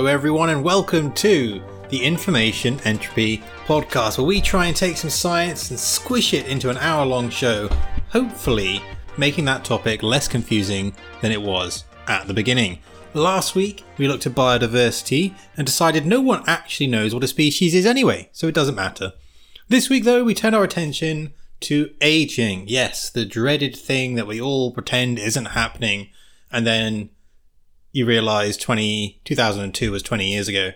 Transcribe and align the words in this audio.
Hello, 0.00 0.10
everyone, 0.10 0.48
and 0.48 0.64
welcome 0.64 1.12
to 1.12 1.62
the 1.90 2.02
Information 2.02 2.80
Entropy 2.86 3.42
Podcast, 3.66 4.16
where 4.16 4.26
we 4.26 4.40
try 4.40 4.64
and 4.64 4.74
take 4.74 4.96
some 4.96 5.10
science 5.10 5.68
and 5.68 5.78
squish 5.78 6.32
it 6.32 6.46
into 6.46 6.70
an 6.70 6.78
hour 6.78 7.04
long 7.04 7.28
show, 7.28 7.68
hopefully 8.08 8.82
making 9.18 9.44
that 9.44 9.62
topic 9.62 10.02
less 10.02 10.26
confusing 10.26 10.94
than 11.20 11.32
it 11.32 11.42
was 11.42 11.84
at 12.08 12.26
the 12.26 12.32
beginning. 12.32 12.78
Last 13.12 13.54
week, 13.54 13.84
we 13.98 14.08
looked 14.08 14.24
at 14.24 14.32
biodiversity 14.32 15.34
and 15.58 15.66
decided 15.66 16.06
no 16.06 16.22
one 16.22 16.44
actually 16.46 16.86
knows 16.86 17.12
what 17.12 17.22
a 17.22 17.28
species 17.28 17.74
is 17.74 17.84
anyway, 17.84 18.30
so 18.32 18.48
it 18.48 18.54
doesn't 18.54 18.74
matter. 18.74 19.12
This 19.68 19.90
week, 19.90 20.04
though, 20.04 20.24
we 20.24 20.32
turn 20.32 20.54
our 20.54 20.64
attention 20.64 21.34
to 21.60 21.90
aging. 22.00 22.64
Yes, 22.68 23.10
the 23.10 23.26
dreaded 23.26 23.76
thing 23.76 24.14
that 24.14 24.26
we 24.26 24.40
all 24.40 24.72
pretend 24.72 25.18
isn't 25.18 25.48
happening, 25.48 26.08
and 26.50 26.66
then 26.66 27.10
you 27.92 28.06
realize 28.06 28.56
20, 28.56 29.20
2002 29.24 29.90
was 29.90 30.02
20 30.02 30.26
years 30.26 30.48
ago, 30.48 30.72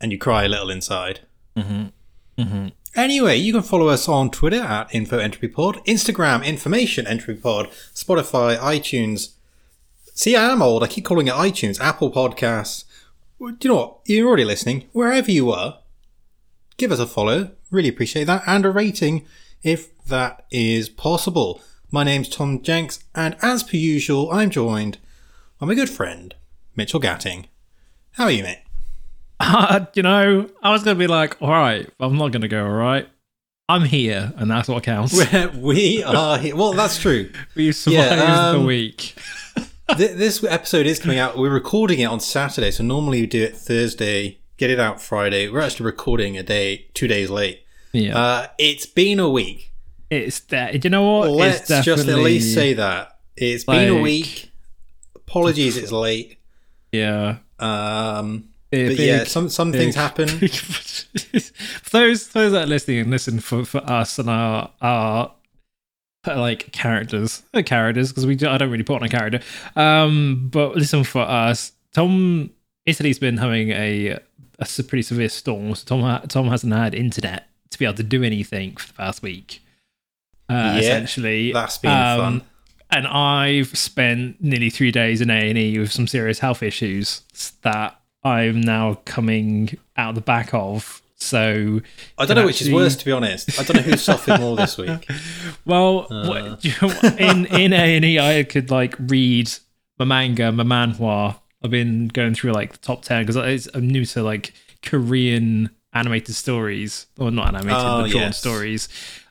and 0.00 0.12
you 0.12 0.18
cry 0.18 0.44
a 0.44 0.48
little 0.48 0.70
inside. 0.70 1.20
Mm-hmm. 1.56 1.86
Mm-hmm. 2.38 2.68
Anyway, 2.94 3.36
you 3.36 3.52
can 3.52 3.62
follow 3.62 3.88
us 3.88 4.08
on 4.08 4.30
Twitter 4.30 4.60
at 4.60 4.90
InfoEntropyPod, 4.90 5.84
Instagram 5.86 6.44
Information 6.44 7.06
Entropy 7.06 7.40
Pod, 7.40 7.70
Spotify, 7.94 8.58
iTunes. 8.58 9.32
See, 10.14 10.36
I 10.36 10.50
am 10.50 10.60
old. 10.60 10.82
I 10.82 10.88
keep 10.88 11.04
calling 11.04 11.28
it 11.28 11.34
iTunes, 11.34 11.80
Apple 11.80 12.10
Podcasts. 12.10 12.84
Do 13.38 13.56
you 13.62 13.70
know 13.70 13.76
what? 13.76 13.98
You're 14.06 14.28
already 14.28 14.44
listening. 14.44 14.88
Wherever 14.92 15.30
you 15.30 15.50
are, 15.50 15.78
give 16.76 16.92
us 16.92 16.98
a 16.98 17.06
follow. 17.06 17.52
Really 17.70 17.88
appreciate 17.88 18.24
that. 18.24 18.42
And 18.46 18.66
a 18.66 18.70
rating 18.70 19.26
if 19.62 19.96
that 20.04 20.44
is 20.50 20.88
possible. 20.88 21.60
My 21.90 22.04
name's 22.04 22.28
Tom 22.28 22.62
Jenks, 22.62 23.04
and 23.14 23.36
as 23.42 23.62
per 23.62 23.76
usual, 23.76 24.30
I'm 24.30 24.50
joined 24.50 24.98
my 25.66 25.74
good 25.74 25.90
friend, 25.90 26.34
Mitchell 26.76 27.00
Gatting. 27.00 27.46
How 28.12 28.24
are 28.24 28.30
you, 28.30 28.42
mate? 28.42 28.62
Uh, 29.40 29.86
you 29.94 30.02
know, 30.02 30.48
I 30.62 30.70
was 30.70 30.82
going 30.82 30.96
to 30.96 30.98
be 30.98 31.06
like, 31.06 31.40
all 31.40 31.50
right, 31.50 31.88
I'm 32.00 32.16
not 32.16 32.32
going 32.32 32.42
to 32.42 32.48
go, 32.48 32.64
all 32.64 32.70
right. 32.72 33.08
I'm 33.68 33.82
here, 33.84 34.32
and 34.36 34.50
that's 34.50 34.68
what 34.68 34.82
counts. 34.82 35.14
we 35.56 36.02
are 36.02 36.38
here. 36.38 36.54
Well, 36.56 36.72
that's 36.72 36.98
true. 36.98 37.30
we 37.54 37.72
survived 37.72 38.16
Yeah, 38.20 38.50
um, 38.50 38.60
the 38.60 38.66
week. 38.66 39.14
Th- 39.96 40.16
this 40.16 40.42
episode 40.44 40.86
is 40.86 40.98
coming 40.98 41.18
out. 41.18 41.38
We're 41.38 41.50
recording 41.52 42.00
it 42.00 42.06
on 42.06 42.20
Saturday, 42.20 42.70
so 42.70 42.82
normally 42.84 43.22
we 43.22 43.26
do 43.26 43.42
it 43.42 43.56
Thursday, 43.56 44.40
get 44.58 44.70
it 44.70 44.78
out 44.80 45.00
Friday. 45.00 45.48
We're 45.48 45.60
actually 45.60 45.86
recording 45.86 46.36
a 46.36 46.42
day, 46.42 46.88
two 46.94 47.08
days 47.08 47.30
late. 47.30 47.62
Yeah. 47.92 48.18
Uh, 48.18 48.46
it's 48.58 48.86
been 48.86 49.20
a 49.20 49.28
week. 49.28 49.72
it's 50.10 50.40
that. 50.40 50.84
You 50.84 50.90
know 50.90 51.18
what? 51.20 51.30
Let's 51.30 51.68
just 51.68 52.08
at 52.08 52.18
least 52.18 52.54
say 52.54 52.74
that. 52.74 53.18
It's 53.36 53.64
been 53.64 53.88
a 53.96 54.00
week. 54.00 54.51
Apologies, 55.32 55.76
it's 55.78 55.92
late. 55.92 56.38
Yeah. 56.92 57.38
Um, 57.58 58.48
Big- 58.70 58.96
but 58.96 59.04
yeah, 59.04 59.18
big- 59.20 59.28
some 59.28 59.48
some 59.48 59.72
things 59.72 59.94
happen. 59.94 60.28
those 61.92 62.28
those 62.28 62.52
that 62.52 62.62
are 62.64 62.66
listening 62.66 62.98
and 63.00 63.10
listen 63.10 63.40
for, 63.40 63.64
for 63.64 63.78
us 63.78 64.18
and 64.18 64.28
our 64.30 64.70
our 64.80 65.32
like 66.26 66.70
characters, 66.72 67.42
characters 67.64 68.10
because 68.10 68.26
we 68.26 68.34
I 68.46 68.58
don't 68.58 68.70
really 68.70 68.82
put 68.84 68.96
on 68.96 69.02
a 69.02 69.08
character. 69.08 69.40
Um, 69.76 70.48
but 70.52 70.76
listen 70.76 71.04
for 71.04 71.22
us. 71.22 71.72
Tom, 71.94 72.50
Italy's 72.86 73.18
been 73.18 73.38
having 73.38 73.70
a 73.70 74.18
a 74.58 74.82
pretty 74.84 75.02
severe 75.02 75.28
storm. 75.28 75.74
So 75.74 75.84
Tom 75.98 76.26
Tom 76.28 76.48
hasn't 76.48 76.72
had 76.72 76.94
internet 76.94 77.48
to 77.70 77.78
be 77.78 77.84
able 77.84 77.96
to 77.96 78.02
do 78.02 78.22
anything 78.22 78.76
for 78.76 78.86
the 78.88 78.94
past 78.94 79.22
week. 79.22 79.60
Uh, 80.48 80.54
Yeah, 80.54 80.78
essentially, 80.80 81.52
That's 81.52 81.78
been 81.78 81.90
Um, 81.90 82.18
fun. 82.18 82.42
And 82.92 83.06
I've 83.06 83.76
spent 83.76 84.40
nearly 84.42 84.70
three 84.70 84.90
days 84.92 85.20
in 85.20 85.30
A 85.30 85.48
and 85.48 85.58
E 85.58 85.78
with 85.78 85.90
some 85.92 86.06
serious 86.06 86.38
health 86.38 86.62
issues 86.62 87.22
that 87.62 88.00
I'm 88.22 88.60
now 88.60 89.00
coming 89.04 89.76
out 89.96 90.14
the 90.14 90.20
back 90.20 90.54
of. 90.54 91.00
So 91.16 91.80
I 92.18 92.26
don't 92.26 92.36
know 92.36 92.44
which 92.46 92.60
is 92.62 92.70
worse, 92.72 92.96
to 92.96 93.04
be 93.04 93.12
honest. 93.12 93.58
I 93.58 93.62
don't 93.62 93.76
know 93.76 93.82
who 93.82 93.96
suffered 93.96 94.40
more 94.40 94.56
this 94.56 94.76
week. 94.78 95.08
Well, 95.64 96.08
Uh. 96.10 96.26
what, 96.28 96.64
you 96.64 96.72
know, 96.82 96.88
in 97.18 97.46
in 97.46 97.72
A 97.72 97.96
and 97.96 98.04
E, 98.04 98.18
I 98.18 98.42
could 98.42 98.70
like 98.70 98.94
read 98.98 99.50
my 99.98 100.04
manga, 100.04 100.50
my 100.52 100.64
manhwa. 100.64 101.38
I've 101.62 101.70
been 101.70 102.08
going 102.08 102.34
through 102.34 102.52
like 102.52 102.72
the 102.72 102.78
top 102.78 103.02
ten 103.02 103.24
because 103.24 103.68
I'm 103.74 103.86
new 103.88 104.04
to 104.06 104.22
like 104.24 104.52
Korean 104.82 105.70
animated 105.92 106.34
stories, 106.34 107.06
or 107.18 107.30
not 107.30 107.48
animated, 107.54 107.72
Oh, 107.80 108.02
but 108.02 108.10
drawn 108.10 108.22
yes. 108.24 108.38
stories. 108.38 108.88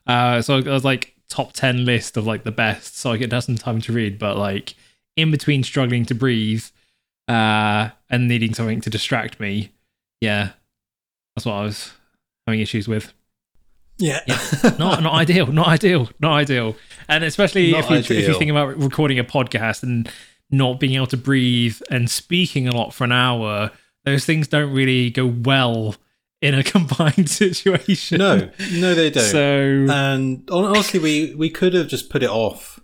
Uh, 0.07 0.41
so 0.41 0.55
I 0.57 0.61
was 0.61 0.85
like 0.85 1.13
top 1.31 1.53
ten 1.53 1.85
list 1.85 2.17
of 2.17 2.27
like 2.27 2.43
the 2.43 2.51
best, 2.51 2.97
so 2.97 3.11
I 3.11 3.17
could 3.17 3.31
have 3.31 3.43
some 3.43 3.55
time 3.55 3.81
to 3.81 3.93
read. 3.93 4.19
But 4.19 4.37
like 4.37 4.75
in 5.15 5.31
between 5.31 5.63
struggling 5.63 6.05
to 6.05 6.13
breathe 6.13 6.65
uh, 7.27 7.89
and 8.09 8.27
needing 8.27 8.53
something 8.53 8.81
to 8.81 8.89
distract 8.89 9.39
me, 9.39 9.71
yeah, 10.19 10.51
that's 11.35 11.45
what 11.45 11.53
I 11.53 11.63
was 11.63 11.93
having 12.45 12.59
issues 12.59 12.87
with 12.87 13.13
Yeah. 13.97 14.19
not 14.77 15.01
not 15.01 15.13
ideal, 15.13 15.47
not 15.47 15.67
ideal, 15.67 16.09
not 16.19 16.33
ideal. 16.33 16.75
And 17.07 17.23
especially 17.23 17.71
Not 17.71 17.91
if 17.91 18.09
you 18.09 18.17
if 18.17 18.27
you 18.27 18.37
think 18.37 18.51
about 18.51 18.77
recording 18.77 19.19
a 19.19 19.23
podcast 19.23 19.83
and 19.83 20.09
not 20.49 20.79
being 20.79 20.95
able 20.95 21.07
to 21.07 21.17
breathe 21.17 21.79
and 21.89 22.09
speaking 22.09 22.67
a 22.67 22.75
lot 22.75 22.93
for 22.93 23.05
an 23.05 23.11
hour, 23.11 23.71
those 24.03 24.25
things 24.25 24.47
don't 24.47 24.73
really 24.73 25.09
go 25.09 25.25
well 25.25 25.95
in 26.41 26.53
a 26.55 26.63
combined 26.75 27.29
situation. 27.29 28.17
no, 28.17 28.49
no, 28.73 28.95
they 28.95 29.09
don't. 29.09 29.23
So 29.23 29.85
and 29.89 30.49
honestly, 30.51 30.99
we 30.99 31.35
we 31.35 31.49
could 31.49 31.73
have 31.73 31.87
just 31.87 32.09
put 32.09 32.23
it 32.23 32.29
off. 32.29 32.79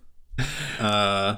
Uh, 0.79 1.37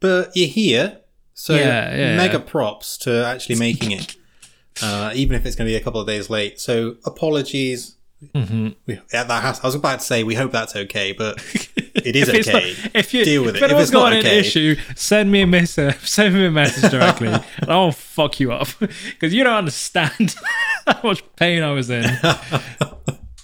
but 0.00 0.30
you're 0.34 0.48
here, 0.48 1.00
so 1.34 1.54
Yeah, 1.54 1.94
yeah. 1.94 2.16
mega 2.16 2.40
props 2.40 2.96
to 2.98 3.26
actually 3.26 3.56
making 3.56 3.92
it, 3.92 4.16
uh, 4.82 5.12
even 5.14 5.36
if 5.36 5.44
it's 5.44 5.54
going 5.54 5.66
to 5.66 5.70
be 5.72 5.76
a 5.76 5.80
couple 5.84 6.00
of 6.00 6.06
days 6.06 6.30
late. 6.30 6.58
So 6.58 6.96
apologies. 7.04 7.96
Mhm. 8.34 8.74
We, 8.86 9.00
yeah, 9.12 9.22
that 9.24 9.42
has, 9.42 9.60
I 9.60 9.66
was 9.68 9.76
about 9.76 10.00
to 10.00 10.04
say 10.04 10.24
we 10.24 10.34
hope 10.34 10.50
that's 10.50 10.74
okay, 10.74 11.12
but 11.12 11.36
it 11.94 12.16
is 12.16 12.28
if 12.28 12.48
okay. 12.48 12.74
not- 12.82 12.90
if 12.96 13.14
you 13.14 13.24
Deal 13.24 13.44
with 13.44 13.54
if 13.56 13.62
it. 13.62 13.70
If 13.70 13.78
it's 13.78 13.92
not 13.92 14.00
got 14.10 14.12
an 14.14 14.18
okay- 14.20 14.40
issue, 14.40 14.74
send 14.96 15.30
me 15.30 15.42
a 15.42 15.46
message. 15.46 15.96
Send 16.08 16.34
me 16.34 16.44
a 16.46 16.50
message 16.50 16.90
directly, 16.90 17.28
and 17.58 17.70
I'll 17.70 17.92
fuck 17.92 18.40
you 18.40 18.50
up 18.52 18.68
because 18.80 19.32
you 19.32 19.44
don't 19.44 19.54
understand 19.54 20.34
how 20.86 21.00
much 21.04 21.22
pain 21.36 21.62
I 21.62 21.70
was 21.70 21.90
in. 21.90 22.04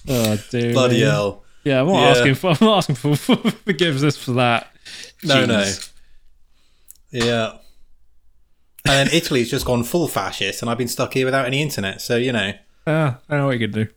Oh, 0.07 0.37
dude. 0.51 0.73
Bloody 0.73 1.01
hell! 1.01 1.43
Yeah, 1.63 1.79
I'm 1.81 1.87
not 1.87 2.01
Yeah. 2.01 2.09
asking 2.09 2.35
for. 2.35 2.49
I'm 2.51 2.57
not 2.61 2.77
asking 2.79 2.95
for, 2.95 3.15
for 3.15 3.37
forgiveness 3.51 4.17
for 4.17 4.31
that. 4.33 4.71
No, 5.23 5.45
no. 5.45 5.65
Yeah. 7.11 7.53
And 8.87 9.07
then 9.09 9.15
Italy's 9.15 9.49
just 9.49 9.65
gone 9.65 9.83
full 9.83 10.07
fascist, 10.07 10.61
and 10.61 10.69
I've 10.69 10.77
been 10.77 10.87
stuck 10.87 11.13
here 11.13 11.25
without 11.25 11.45
any 11.45 11.61
internet. 11.61 12.01
So 12.01 12.17
you 12.17 12.31
know, 12.33 12.51
Uh, 12.85 13.13
I 13.29 13.37
know 13.37 13.45
what 13.47 13.57
you 13.59 13.67
can 13.67 13.71
do. 13.85 13.87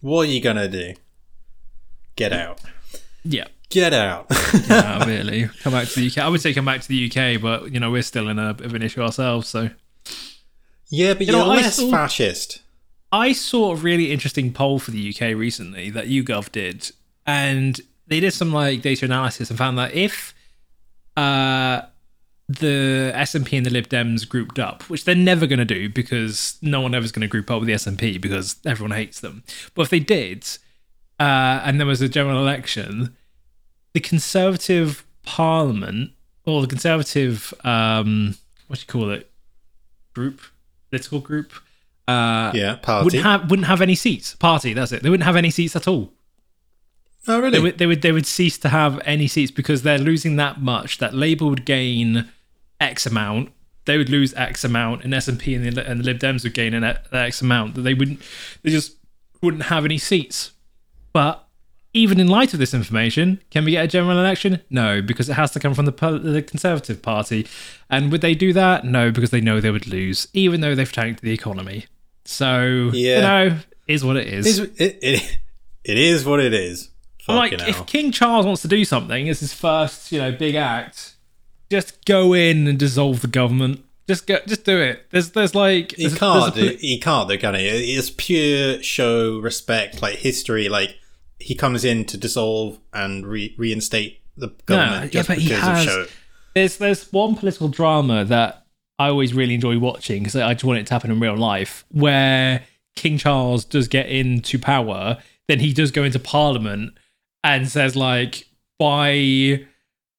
What 0.00 0.22
are 0.28 0.30
you 0.30 0.40
gonna 0.40 0.68
do? 0.68 0.94
Get 2.16 2.32
out! 2.32 2.60
Yeah, 3.24 3.46
Get 3.70 3.92
out! 3.92 4.26
yeah, 4.68 5.04
really. 5.06 5.48
Come 5.62 5.72
back 5.72 5.88
to 5.88 6.00
the 6.00 6.06
UK. 6.08 6.18
I 6.18 6.28
would 6.28 6.40
say 6.40 6.52
come 6.54 6.64
back 6.64 6.80
to 6.80 6.88
the 6.88 7.06
UK, 7.10 7.40
but 7.40 7.72
you 7.72 7.78
know 7.80 7.90
we're 7.90 8.02
still 8.02 8.28
in 8.28 8.38
a 8.38 8.54
bit 8.54 8.66
of 8.66 8.74
an 8.74 8.82
issue 8.82 9.02
ourselves. 9.02 9.48
So 9.48 9.70
yeah, 10.88 11.14
but 11.14 11.26
You 11.26 11.34
you're 11.34 11.44
know, 11.44 11.48
less 11.50 11.76
saw- 11.76 11.90
fascist. 11.90 12.62
I 13.12 13.32
saw 13.32 13.72
a 13.72 13.76
really 13.76 14.10
interesting 14.12 14.52
poll 14.52 14.78
for 14.78 14.90
the 14.90 15.08
UK 15.14 15.34
recently 15.36 15.88
that 15.90 16.06
YouGov 16.08 16.52
did, 16.52 16.90
and 17.26 17.80
they 18.06 18.20
did 18.20 18.32
some 18.32 18.52
like 18.52 18.82
data 18.82 19.04
analysis 19.06 19.48
and 19.50 19.58
found 19.58 19.78
that 19.78 19.94
if 19.94 20.34
uh, 21.16 21.82
the 22.48 23.12
SNP 23.14 23.58
and 23.58 23.66
the 23.66 23.70
Lib 23.70 23.88
Dems 23.88 24.26
grouped 24.28 24.58
up, 24.58 24.82
which 24.84 25.04
they're 25.04 25.14
never 25.14 25.46
going 25.46 25.58
to 25.58 25.64
do 25.66 25.88
because 25.88 26.56
no 26.62 26.80
one 26.80 26.94
ever's 26.94 27.12
going 27.12 27.20
to 27.20 27.26
group 27.28 27.50
up 27.50 27.60
with 27.60 27.66
the 27.66 27.74
SNP 27.74 28.20
because 28.20 28.56
everyone 28.64 28.96
hates 28.96 29.20
them. 29.20 29.42
But 29.74 29.82
if 29.82 29.90
they 29.90 30.00
did, 30.00 30.46
uh, 31.20 31.60
and 31.64 31.78
there 31.78 31.86
was 31.86 32.00
a 32.00 32.08
general 32.08 32.38
election, 32.38 33.14
the 33.92 34.00
Conservative 34.00 35.04
Parliament 35.24 36.12
or 36.46 36.62
the 36.62 36.66
Conservative, 36.68 37.52
um, 37.64 38.36
what 38.68 38.78
do 38.78 38.82
you 38.82 38.86
call 38.86 39.10
it, 39.10 39.30
group, 40.14 40.40
political 40.90 41.20
group, 41.20 41.52
uh, 42.06 42.50
Yeah, 42.54 42.76
party. 42.76 43.04
wouldn't 43.04 43.22
have 43.24 43.50
wouldn't 43.50 43.66
have 43.68 43.82
any 43.82 43.94
seats. 43.94 44.34
Party, 44.36 44.72
that's 44.72 44.92
it. 44.92 45.02
They 45.02 45.10
wouldn't 45.10 45.26
have 45.26 45.36
any 45.36 45.50
seats 45.50 45.76
at 45.76 45.86
all. 45.86 46.14
oh, 47.26 47.38
really? 47.40 47.50
They 47.50 47.60
would 47.60 47.78
they 47.78 47.86
would 47.86 48.00
they 48.00 48.12
would 48.12 48.24
cease 48.26 48.56
to 48.58 48.70
have 48.70 48.98
any 49.04 49.26
seats 49.28 49.50
because 49.50 49.82
they're 49.82 49.98
losing 49.98 50.36
that 50.36 50.62
much. 50.62 50.96
That 50.96 51.12
Labour 51.14 51.44
would 51.46 51.66
gain 51.66 52.30
X 52.80 53.06
amount. 53.06 53.50
They 53.84 53.96
would 53.96 54.10
lose 54.10 54.34
X 54.34 54.64
amount, 54.64 55.04
and 55.04 55.12
SNP 55.14 55.56
and 55.56 55.76
the 55.76 55.88
and 55.90 56.00
the 56.00 56.04
Lib 56.04 56.18
Dems 56.18 56.44
would 56.44 56.54
gain 56.54 56.74
an 56.74 56.84
X 57.12 57.40
amount. 57.40 57.74
That 57.74 57.82
they 57.82 57.94
wouldn't. 57.94 58.20
They 58.62 58.70
just 58.70 58.96
wouldn't 59.42 59.64
have 59.64 59.84
any 59.84 59.98
seats. 59.98 60.52
But 61.12 61.44
even 61.94 62.20
in 62.20 62.28
light 62.28 62.52
of 62.52 62.58
this 62.58 62.74
information, 62.74 63.42
can 63.50 63.64
we 63.64 63.70
get 63.72 63.84
a 63.84 63.88
general 63.88 64.18
election? 64.18 64.60
No, 64.68 65.00
because 65.00 65.30
it 65.30 65.34
has 65.34 65.50
to 65.52 65.60
come 65.60 65.72
from 65.74 65.86
the 65.86 65.92
the 66.22 66.42
Conservative 66.42 67.00
Party. 67.00 67.46
And 67.88 68.12
would 68.12 68.20
they 68.20 68.34
do 68.34 68.52
that? 68.52 68.84
No, 68.84 69.10
because 69.10 69.30
they 69.30 69.40
know 69.40 69.60
they 69.60 69.70
would 69.70 69.86
lose, 69.86 70.28
even 70.34 70.60
though 70.60 70.74
they've 70.74 70.92
tanked 70.92 71.22
the 71.22 71.32
economy. 71.32 71.86
So 72.26 72.90
Yeah. 72.92 73.16
you 73.16 73.22
know, 73.22 73.58
is 73.86 74.04
what 74.04 74.16
it 74.18 74.26
is. 74.28 74.46
Is- 74.46 74.58
it, 74.58 74.98
it, 75.00 75.38
it 75.82 75.98
is 75.98 76.26
what 76.26 76.40
it 76.40 76.52
is. 76.52 76.90
Like, 77.26 77.52
Fucking 77.52 77.68
if. 77.68 77.86
King 77.86 78.12
Charles 78.12 78.44
wants 78.46 78.62
to 78.62 78.68
do 78.68 78.84
something, 78.84 79.26
it's 79.26 79.40
his 79.40 79.52
first, 79.54 80.12
you 80.12 80.18
know, 80.18 80.30
big 80.32 80.54
act. 80.54 81.07
Just 81.70 82.04
go 82.06 82.32
in 82.34 82.66
and 82.66 82.78
dissolve 82.78 83.20
the 83.20 83.26
government. 83.28 83.84
Just 84.08 84.26
go, 84.26 84.38
just 84.46 84.64
do 84.64 84.80
it. 84.80 85.06
There's, 85.10 85.32
there's 85.32 85.54
like 85.54 85.92
He 85.94 86.04
there's- 86.06 86.18
can't 86.18 86.54
there's 86.54 86.70
pl- 86.70 86.78
He 86.80 86.98
can't 86.98 87.28
though, 87.28 87.36
can 87.36 87.54
he? 87.54 87.66
It's 87.94 88.10
pure 88.10 88.82
show, 88.82 89.38
respect, 89.38 90.00
like 90.00 90.16
history. 90.16 90.68
Like 90.70 90.96
he 91.38 91.54
comes 91.54 91.84
in 91.84 92.04
to 92.06 92.16
dissolve 92.16 92.78
and 92.94 93.26
re- 93.26 93.54
reinstate 93.58 94.20
the 94.36 94.48
government 94.66 95.04
yeah, 95.14 95.20
just 95.20 95.28
but 95.28 95.38
he 95.38 95.50
has- 95.50 95.86
of 95.86 95.92
show. 95.92 96.06
There's 96.54 96.78
there's 96.78 97.12
one 97.12 97.34
political 97.36 97.68
drama 97.68 98.24
that 98.24 98.64
I 98.98 99.08
always 99.08 99.34
really 99.34 99.54
enjoy 99.54 99.78
watching 99.78 100.22
because 100.22 100.34
I 100.36 100.54
just 100.54 100.64
want 100.64 100.78
it 100.80 100.86
to 100.86 100.94
happen 100.94 101.10
in 101.10 101.20
real 101.20 101.36
life, 101.36 101.84
where 101.92 102.64
King 102.96 103.18
Charles 103.18 103.64
does 103.66 103.86
get 103.88 104.08
into 104.08 104.58
power, 104.58 105.18
then 105.48 105.60
he 105.60 105.72
does 105.74 105.90
go 105.90 106.02
into 106.02 106.18
Parliament 106.18 106.94
and 107.44 107.68
says 107.68 107.94
like 107.94 108.48
by 108.78 109.64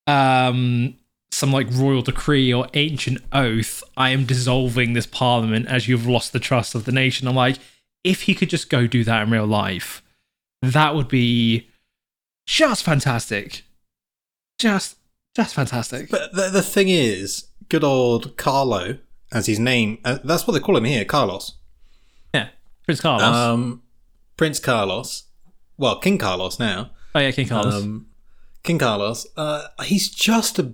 um 0.07 0.95
some 1.31 1.51
like 1.51 1.67
royal 1.71 2.01
decree 2.01 2.53
or 2.53 2.67
ancient 2.73 3.19
oath, 3.31 3.83
I 3.95 4.09
am 4.09 4.25
dissolving 4.25 4.93
this 4.93 5.05
Parliament 5.05 5.67
as 5.67 5.87
you've 5.87 6.07
lost 6.07 6.33
the 6.33 6.39
trust 6.39 6.75
of 6.75 6.85
the 6.85 6.91
nation. 6.91 7.27
I'm 7.27 7.35
like, 7.35 7.57
if 8.03 8.23
he 8.23 8.35
could 8.35 8.49
just 8.49 8.69
go 8.69 8.87
do 8.87 9.03
that 9.03 9.23
in 9.23 9.31
real 9.31 9.45
life, 9.45 10.01
that 10.61 10.95
would 10.95 11.07
be 11.07 11.69
just 12.45 12.83
fantastic. 12.83 13.63
Just 14.57 14.97
just 15.35 15.53
fantastic. 15.53 16.09
But 16.09 16.33
the, 16.33 16.49
the 16.49 16.63
thing 16.63 16.89
is, 16.89 17.47
good 17.69 17.83
old 17.83 18.35
Carlo, 18.35 18.97
as 19.31 19.45
his 19.45 19.59
name, 19.59 19.99
uh, 20.03 20.19
that's 20.23 20.47
what 20.47 20.53
they 20.53 20.59
call 20.59 20.75
him 20.75 20.85
here, 20.85 21.05
Carlos. 21.05 21.53
Yeah, 22.33 22.49
Prince 22.85 23.01
Carlos. 23.01 23.23
Um, 23.23 23.83
Prince 24.35 24.59
Carlos. 24.59 25.23
Well, 25.77 25.99
King 25.99 26.17
Carlos 26.17 26.59
now. 26.59 26.89
oh 27.15 27.19
yeah, 27.19 27.31
King 27.31 27.47
Carlos. 27.47 27.75
Um, 27.75 28.07
King 28.63 28.79
Carlos. 28.79 29.27
Uh, 29.37 29.67
he's 29.83 30.09
just 30.09 30.59
a 30.59 30.73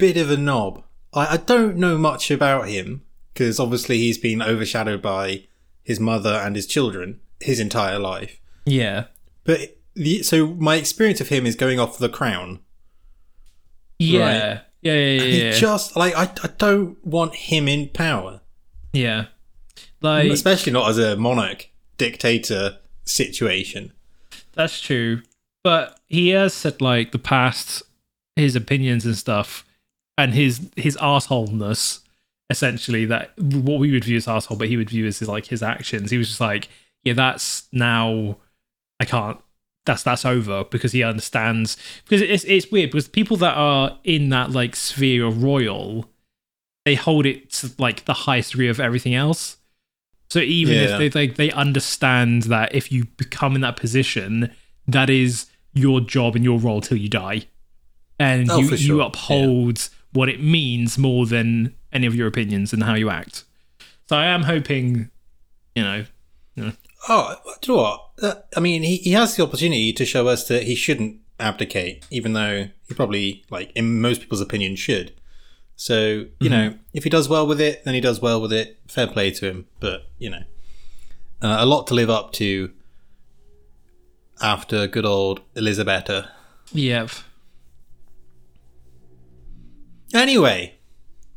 bit 0.00 0.16
of 0.16 0.30
a 0.30 0.36
knob. 0.36 0.82
I, 1.14 1.34
I 1.34 1.36
don't 1.36 1.76
know 1.76 1.96
much 1.98 2.30
about 2.30 2.68
him 2.68 3.02
because 3.32 3.60
obviously 3.60 3.98
he's 3.98 4.18
been 4.18 4.42
overshadowed 4.42 5.02
by 5.02 5.44
his 5.82 6.00
mother 6.00 6.30
and 6.34 6.56
his 6.56 6.66
children 6.66 7.20
his 7.40 7.58
entire 7.60 7.98
life. 7.98 8.40
yeah, 8.66 9.04
But 9.44 9.78
the, 9.94 10.22
so 10.22 10.48
my 10.54 10.76
experience 10.76 11.20
of 11.20 11.28
him 11.28 11.46
is 11.46 11.54
going 11.56 11.78
off 11.80 11.96
the 11.98 12.08
crown. 12.08 12.60
yeah, 13.98 14.20
Right. 14.20 14.60
yeah, 14.82 14.92
yeah, 14.94 15.06
yeah, 15.14 15.22
He 15.22 15.42
yeah. 15.44 15.50
just 15.52 15.96
like 15.96 16.14
I, 16.16 16.24
I 16.42 16.48
don't 16.58 17.04
want 17.04 17.34
him 17.34 17.68
in 17.68 17.88
power, 17.88 18.40
yeah. 18.92 19.26
Like 20.02 20.30
especially 20.30 20.72
not 20.72 20.88
as 20.90 20.98
a 20.98 21.16
monarch 21.16 21.68
dictator 21.98 22.78
situation. 23.04 23.92
that's 24.54 24.80
true, 24.80 25.22
but 25.62 25.98
he 26.06 26.30
has 26.30 26.54
said 26.54 26.80
like 26.80 27.12
the 27.12 27.18
past, 27.18 27.82
his 28.36 28.56
opinions 28.56 29.04
and 29.06 29.16
stuff, 29.16 29.64
and 30.22 30.34
his 30.34 30.70
his 30.76 30.96
assholeness. 30.98 32.00
Essentially, 32.50 33.04
that 33.06 33.38
what 33.38 33.78
we 33.78 33.92
would 33.92 34.04
view 34.04 34.16
as 34.16 34.26
asshole, 34.26 34.56
but 34.58 34.66
he 34.68 34.76
would 34.76 34.90
view 34.90 35.06
as 35.06 35.20
his, 35.20 35.28
like 35.28 35.46
his 35.46 35.62
actions. 35.62 36.10
He 36.10 36.18
was 36.18 36.26
just 36.28 36.40
like, 36.40 36.68
yeah, 37.04 37.12
that's 37.12 37.68
now. 37.72 38.38
I 38.98 39.04
can't. 39.04 39.38
That's 39.86 40.02
that's 40.02 40.24
over 40.24 40.64
because 40.64 40.90
he 40.90 41.04
understands. 41.04 41.76
Because 42.04 42.22
it's 42.22 42.42
it's 42.44 42.70
weird 42.72 42.90
because 42.90 43.06
people 43.06 43.36
that 43.36 43.54
are 43.56 43.98
in 44.02 44.30
that 44.30 44.50
like 44.50 44.74
sphere 44.74 45.26
of 45.26 45.44
royal, 45.44 46.10
they 46.84 46.96
hold 46.96 47.24
it 47.24 47.50
to 47.52 47.70
like 47.78 48.04
the 48.06 48.14
highest 48.14 48.50
degree 48.50 48.68
of 48.68 48.80
everything 48.80 49.14
else. 49.14 49.56
So 50.28 50.40
even 50.40 50.74
Yeah. 50.74 50.82
if 50.82 50.98
they, 50.98 51.08
they 51.08 51.26
they 51.28 51.50
understand 51.52 52.42
that 52.44 52.74
if 52.74 52.90
you 52.90 53.04
become 53.16 53.54
in 53.54 53.60
that 53.60 53.76
position, 53.76 54.50
that 54.88 55.08
is 55.08 55.46
your 55.72 56.00
job 56.00 56.34
and 56.34 56.44
your 56.44 56.58
role 56.58 56.80
till 56.80 56.96
you 56.98 57.08
die, 57.08 57.46
and 58.18 58.50
Oh, 58.50 58.58
you 58.58 58.68
for 58.68 58.74
you 58.74 58.86
sure. 58.96 59.02
uphold 59.02 59.88
what 60.12 60.28
it 60.28 60.42
means 60.42 60.98
more 60.98 61.26
than 61.26 61.74
any 61.92 62.06
of 62.06 62.14
your 62.14 62.26
opinions 62.26 62.72
and 62.72 62.82
how 62.84 62.94
you 62.94 63.10
act. 63.10 63.44
So 64.08 64.16
I 64.16 64.26
am 64.26 64.42
hoping, 64.42 65.10
you 65.74 65.82
know, 65.82 66.04
Oh, 67.08 67.34
do 67.62 67.72
you 67.72 67.76
know 67.76 67.82
what? 67.82 68.10
Uh, 68.22 68.34
I 68.56 68.60
mean, 68.60 68.82
he, 68.82 68.96
he 68.96 69.12
has 69.12 69.34
the 69.34 69.42
opportunity 69.42 69.92
to 69.94 70.04
show 70.04 70.28
us 70.28 70.46
that 70.48 70.64
he 70.64 70.74
shouldn't 70.74 71.18
abdicate, 71.38 72.06
even 72.10 72.34
though 72.34 72.68
he 72.86 72.94
probably, 72.94 73.44
like, 73.50 73.72
in 73.74 74.00
most 74.00 74.20
people's 74.20 74.42
opinion, 74.42 74.76
should. 74.76 75.14
So, 75.76 76.26
you 76.40 76.50
know, 76.50 76.74
if 76.92 77.04
he 77.04 77.10
does 77.10 77.26
well 77.26 77.46
with 77.46 77.58
it, 77.58 77.84
then 77.84 77.94
he 77.94 78.02
does 78.02 78.20
well 78.20 78.38
with 78.42 78.52
it. 78.52 78.78
Fair 78.86 79.06
play 79.06 79.30
to 79.30 79.46
him. 79.48 79.66
But, 79.80 80.02
you 80.18 80.28
know, 80.28 80.42
uh, 81.40 81.56
a 81.58 81.64
lot 81.64 81.86
to 81.86 81.94
live 81.94 82.10
up 82.10 82.32
to 82.34 82.70
after 84.42 84.86
good 84.86 85.06
old 85.06 85.40
Elisabetta. 85.56 86.30
yeah. 86.72 87.06
Anyway, 90.14 90.74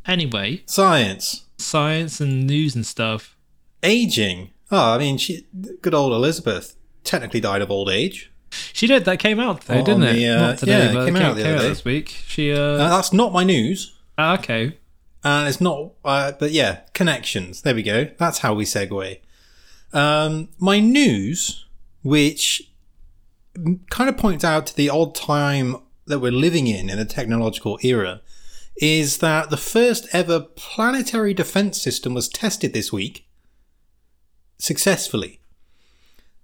Anyway, 0.06 0.64
science. 0.66 1.46
science 1.58 2.20
and 2.20 2.46
news 2.46 2.76
and 2.76 2.86
stuff. 2.86 3.38
Aging. 3.84 4.52
Oh, 4.72 4.94
I 4.94 4.98
mean, 4.98 5.18
she, 5.18 5.46
good 5.82 5.94
old 5.94 6.12
Elizabeth 6.14 6.76
technically 7.04 7.40
died 7.40 7.62
of 7.62 7.72
old 7.72 7.90
age. 7.90 8.32
She 8.74 8.86
did. 8.88 9.06
That 9.06 9.20
came 9.20 9.40
out 9.40 9.62
though, 9.62 9.80
On 9.80 9.84
didn't 9.84 10.04
it? 10.04 10.30
uh, 10.30 10.40
Not 10.48 10.58
today, 10.60 10.72
yeah, 10.86 10.92
it 10.92 10.94
but 10.94 11.06
came 11.06 11.16
it 11.16 11.22
out 11.22 11.36
the 11.36 11.44
other 11.50 11.58
day. 11.64 11.70
this 11.70 11.86
week. 11.86 12.10
She. 12.28 12.52
Uh, 12.52 12.58
Uh, 12.58 12.78
that's 12.90 13.14
not 13.14 13.32
my 13.34 13.44
news. 13.44 13.94
ah, 14.18 14.38
okay. 14.38 14.78
And 15.24 15.48
it's 15.48 15.62
not, 15.62 15.92
uh, 16.04 16.34
but 16.38 16.52
yeah, 16.52 16.82
connections. 16.94 17.62
There 17.62 17.74
we 17.74 17.82
go. 17.84 18.10
That's 18.18 18.40
how 18.40 18.54
we 18.54 18.66
segue. 18.66 19.20
Um, 19.94 20.50
my 20.60 20.80
news, 20.82 21.66
which 22.02 22.70
kind 23.90 24.10
of 24.10 24.18
points 24.18 24.44
out 24.44 24.66
to 24.68 24.76
the 24.76 24.90
odd 24.90 25.16
time 25.16 25.78
that 26.08 26.20
we're 26.20 26.32
living 26.32 26.68
in 26.68 26.90
in 26.90 27.00
a 27.00 27.06
technological 27.06 27.80
era, 27.84 28.22
is 28.78 29.20
that 29.20 29.50
the 29.50 29.58
first 29.58 30.08
ever 30.14 30.40
planetary 30.40 31.34
defense 31.34 31.82
system 31.82 32.14
was 32.14 32.28
tested 32.28 32.74
this 32.74 32.92
week 32.92 33.28
successfully. 34.58 35.40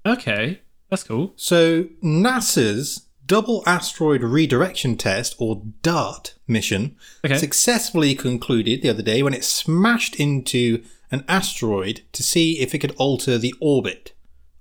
Okay, 0.05 0.62
that's 0.89 1.03
cool. 1.03 1.33
So 1.36 1.86
NASA's 2.03 3.05
Double 3.25 3.63
Asteroid 3.67 4.24
Redirection 4.24 4.98
Test, 4.98 5.36
or 5.38 5.62
DART, 5.83 6.33
mission 6.48 6.95
Okay. 7.24 7.38
successfully 7.38 8.15
concluded 8.15 8.81
the 8.81 8.89
other 8.89 9.03
day 9.03 9.21
when 9.21 9.36
it 9.36 9.43
smashed 9.43 10.15
into 10.15 10.83
an 11.12 11.24
asteroid 11.27 12.01
to 12.13 12.24
see 12.24 12.59
if 12.59 12.74
it 12.74 12.79
could 12.79 12.95
alter 12.98 13.38
the 13.38 13.53
orbit 13.59 14.13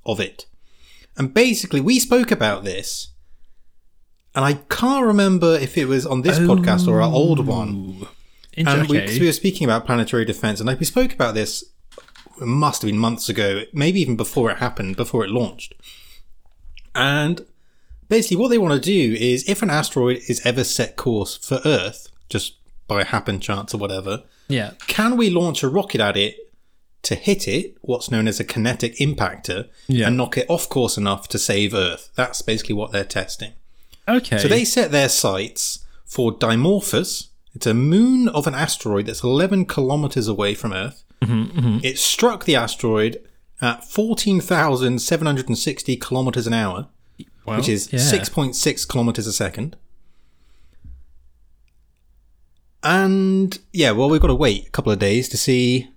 of 0.04 0.20
it. 0.20 0.46
And 1.16 1.32
basically, 1.32 1.80
we 1.80 1.98
spoke 1.98 2.30
about 2.30 2.64
this, 2.64 3.08
and 4.38 4.44
I 4.44 4.52
can't 4.70 5.04
remember 5.04 5.56
if 5.56 5.76
it 5.76 5.86
was 5.86 6.06
on 6.06 6.22
this 6.22 6.38
podcast 6.38 6.86
or 6.86 7.02
our 7.02 7.12
old 7.12 7.40
oh. 7.40 7.42
one. 7.42 8.06
And 8.56 8.88
we, 8.88 9.00
we 9.18 9.26
were 9.26 9.32
speaking 9.32 9.64
about 9.64 9.84
planetary 9.84 10.24
defense, 10.24 10.60
and 10.60 10.68
like 10.68 10.78
we 10.78 10.86
spoke 10.86 11.12
about 11.12 11.34
this, 11.34 11.64
it 12.40 12.46
must 12.46 12.82
have 12.82 12.88
been 12.88 13.00
months 13.00 13.28
ago, 13.28 13.64
maybe 13.72 14.00
even 14.00 14.16
before 14.16 14.48
it 14.52 14.58
happened, 14.58 14.94
before 14.94 15.24
it 15.24 15.30
launched. 15.30 15.74
And 16.94 17.46
basically, 18.08 18.36
what 18.36 18.50
they 18.50 18.58
want 18.58 18.80
to 18.80 18.80
do 18.80 19.16
is, 19.18 19.48
if 19.48 19.60
an 19.60 19.70
asteroid 19.70 20.18
is 20.28 20.46
ever 20.46 20.62
set 20.62 20.94
course 20.94 21.36
for 21.36 21.60
Earth, 21.64 22.06
just 22.28 22.58
by 22.86 23.02
happen 23.02 23.40
chance 23.40 23.74
or 23.74 23.78
whatever, 23.78 24.22
yeah. 24.46 24.74
can 24.86 25.16
we 25.16 25.30
launch 25.30 25.64
a 25.64 25.68
rocket 25.68 26.00
at 26.00 26.16
it 26.16 26.36
to 27.02 27.16
hit 27.16 27.48
it, 27.48 27.76
what's 27.80 28.08
known 28.08 28.28
as 28.28 28.38
a 28.38 28.44
kinetic 28.44 28.98
impactor, 28.98 29.68
Yeah. 29.88 30.06
and 30.06 30.16
knock 30.16 30.38
it 30.38 30.46
off 30.48 30.68
course 30.68 30.96
enough 30.96 31.26
to 31.30 31.40
save 31.40 31.74
Earth? 31.74 32.10
That's 32.14 32.40
basically 32.40 32.76
what 32.76 32.92
they're 32.92 33.02
testing. 33.02 33.54
Okay. 34.08 34.38
So 34.38 34.48
they 34.48 34.64
set 34.64 34.90
their 34.90 35.08
sights 35.08 35.84
for 36.04 36.32
Dimorphos. 36.32 37.28
It's 37.54 37.66
a 37.66 37.74
moon 37.74 38.28
of 38.28 38.46
an 38.46 38.54
asteroid 38.54 39.06
that's 39.06 39.22
11 39.22 39.66
kilometers 39.66 40.28
away 40.28 40.54
from 40.54 40.72
Earth. 40.72 41.04
Mm-hmm, 41.22 41.58
mm-hmm. 41.58 41.78
It 41.84 41.98
struck 41.98 42.44
the 42.44 42.56
asteroid 42.56 43.20
at 43.60 43.84
14,760 43.84 45.96
kilometers 45.96 46.46
an 46.46 46.52
hour, 46.52 46.86
Well, 47.44 47.56
which 47.56 47.68
is 47.68 47.92
yeah. 47.92 47.98
6.6 47.98 48.88
kilometers 48.88 49.26
a 49.26 49.32
second. 49.32 49.76
And 52.82 53.58
yeah, 53.72 53.90
well, 53.90 54.08
we've 54.08 54.20
got 54.20 54.28
to 54.28 54.34
wait 54.34 54.68
a 54.68 54.70
couple 54.70 54.92
of 54.92 55.00
days 55.00 55.28
to 55.30 55.36
see 55.36 55.90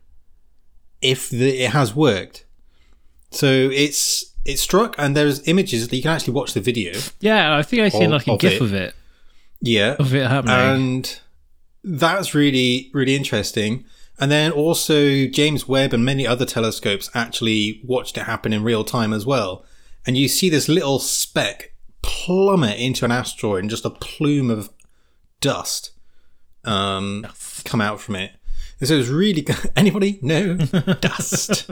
if 1.01 1.29
the, 1.29 1.63
it 1.63 1.71
has 1.71 1.95
worked. 1.95 2.45
So 3.29 3.47
it's 3.47 4.30
it 4.45 4.57
struck, 4.60 4.95
and 4.98 5.15
there's 5.15 5.48
images 5.48 5.88
that 5.88 5.95
you 5.95 6.01
can 6.01 6.12
actually 6.12 6.33
watch 6.33 6.53
the 6.53 6.62
video. 6.62 6.93
Yeah, 7.19 7.55
I 7.55 7.63
think 7.63 7.81
I 7.83 7.89
seen 7.89 8.03
Of- 8.05 8.12
like 8.12 8.27
a 8.27 8.31
of 8.33 8.39
gif 8.39 8.53
it. 8.53 8.62
of 8.62 8.74
it 8.74 8.95
Yeah, 9.62 9.95
of 10.00 10.13
it 10.15 10.27
happening. 10.27 10.55
and 10.55 11.19
that's 11.83 12.36
really 12.36 12.91
really 12.93 13.15
interesting 13.15 13.83
and 14.19 14.29
then 14.29 14.51
also 14.51 15.25
james 15.25 15.67
webb 15.67 15.93
and 15.93 16.05
many 16.05 16.27
other 16.27 16.45
telescopes 16.45 17.10
actually 17.15 17.81
watched 17.83 18.15
it 18.17 18.24
happen 18.25 18.53
in 18.53 18.62
real 18.62 18.83
time 18.83 19.12
as 19.13 19.25
well 19.25 19.65
and 20.05 20.15
you 20.15 20.27
see 20.27 20.48
this 20.48 20.69
little 20.69 21.00
speck 21.00 21.74
plummet 22.03 22.77
into 22.79 23.03
an 23.03 23.12
asteroid 23.12 23.62
and 23.63 23.69
just 23.71 23.83
a 23.83 23.89
plume 23.89 24.51
of 24.51 24.69
dust 25.39 25.89
um, 26.65 27.25
come 27.65 27.81
out 27.81 28.00
from 28.00 28.15
it 28.15 28.31
it 28.89 28.97
was 28.97 29.09
really 29.09 29.45
anybody 29.75 30.17
no 30.21 30.55
dust 31.01 31.69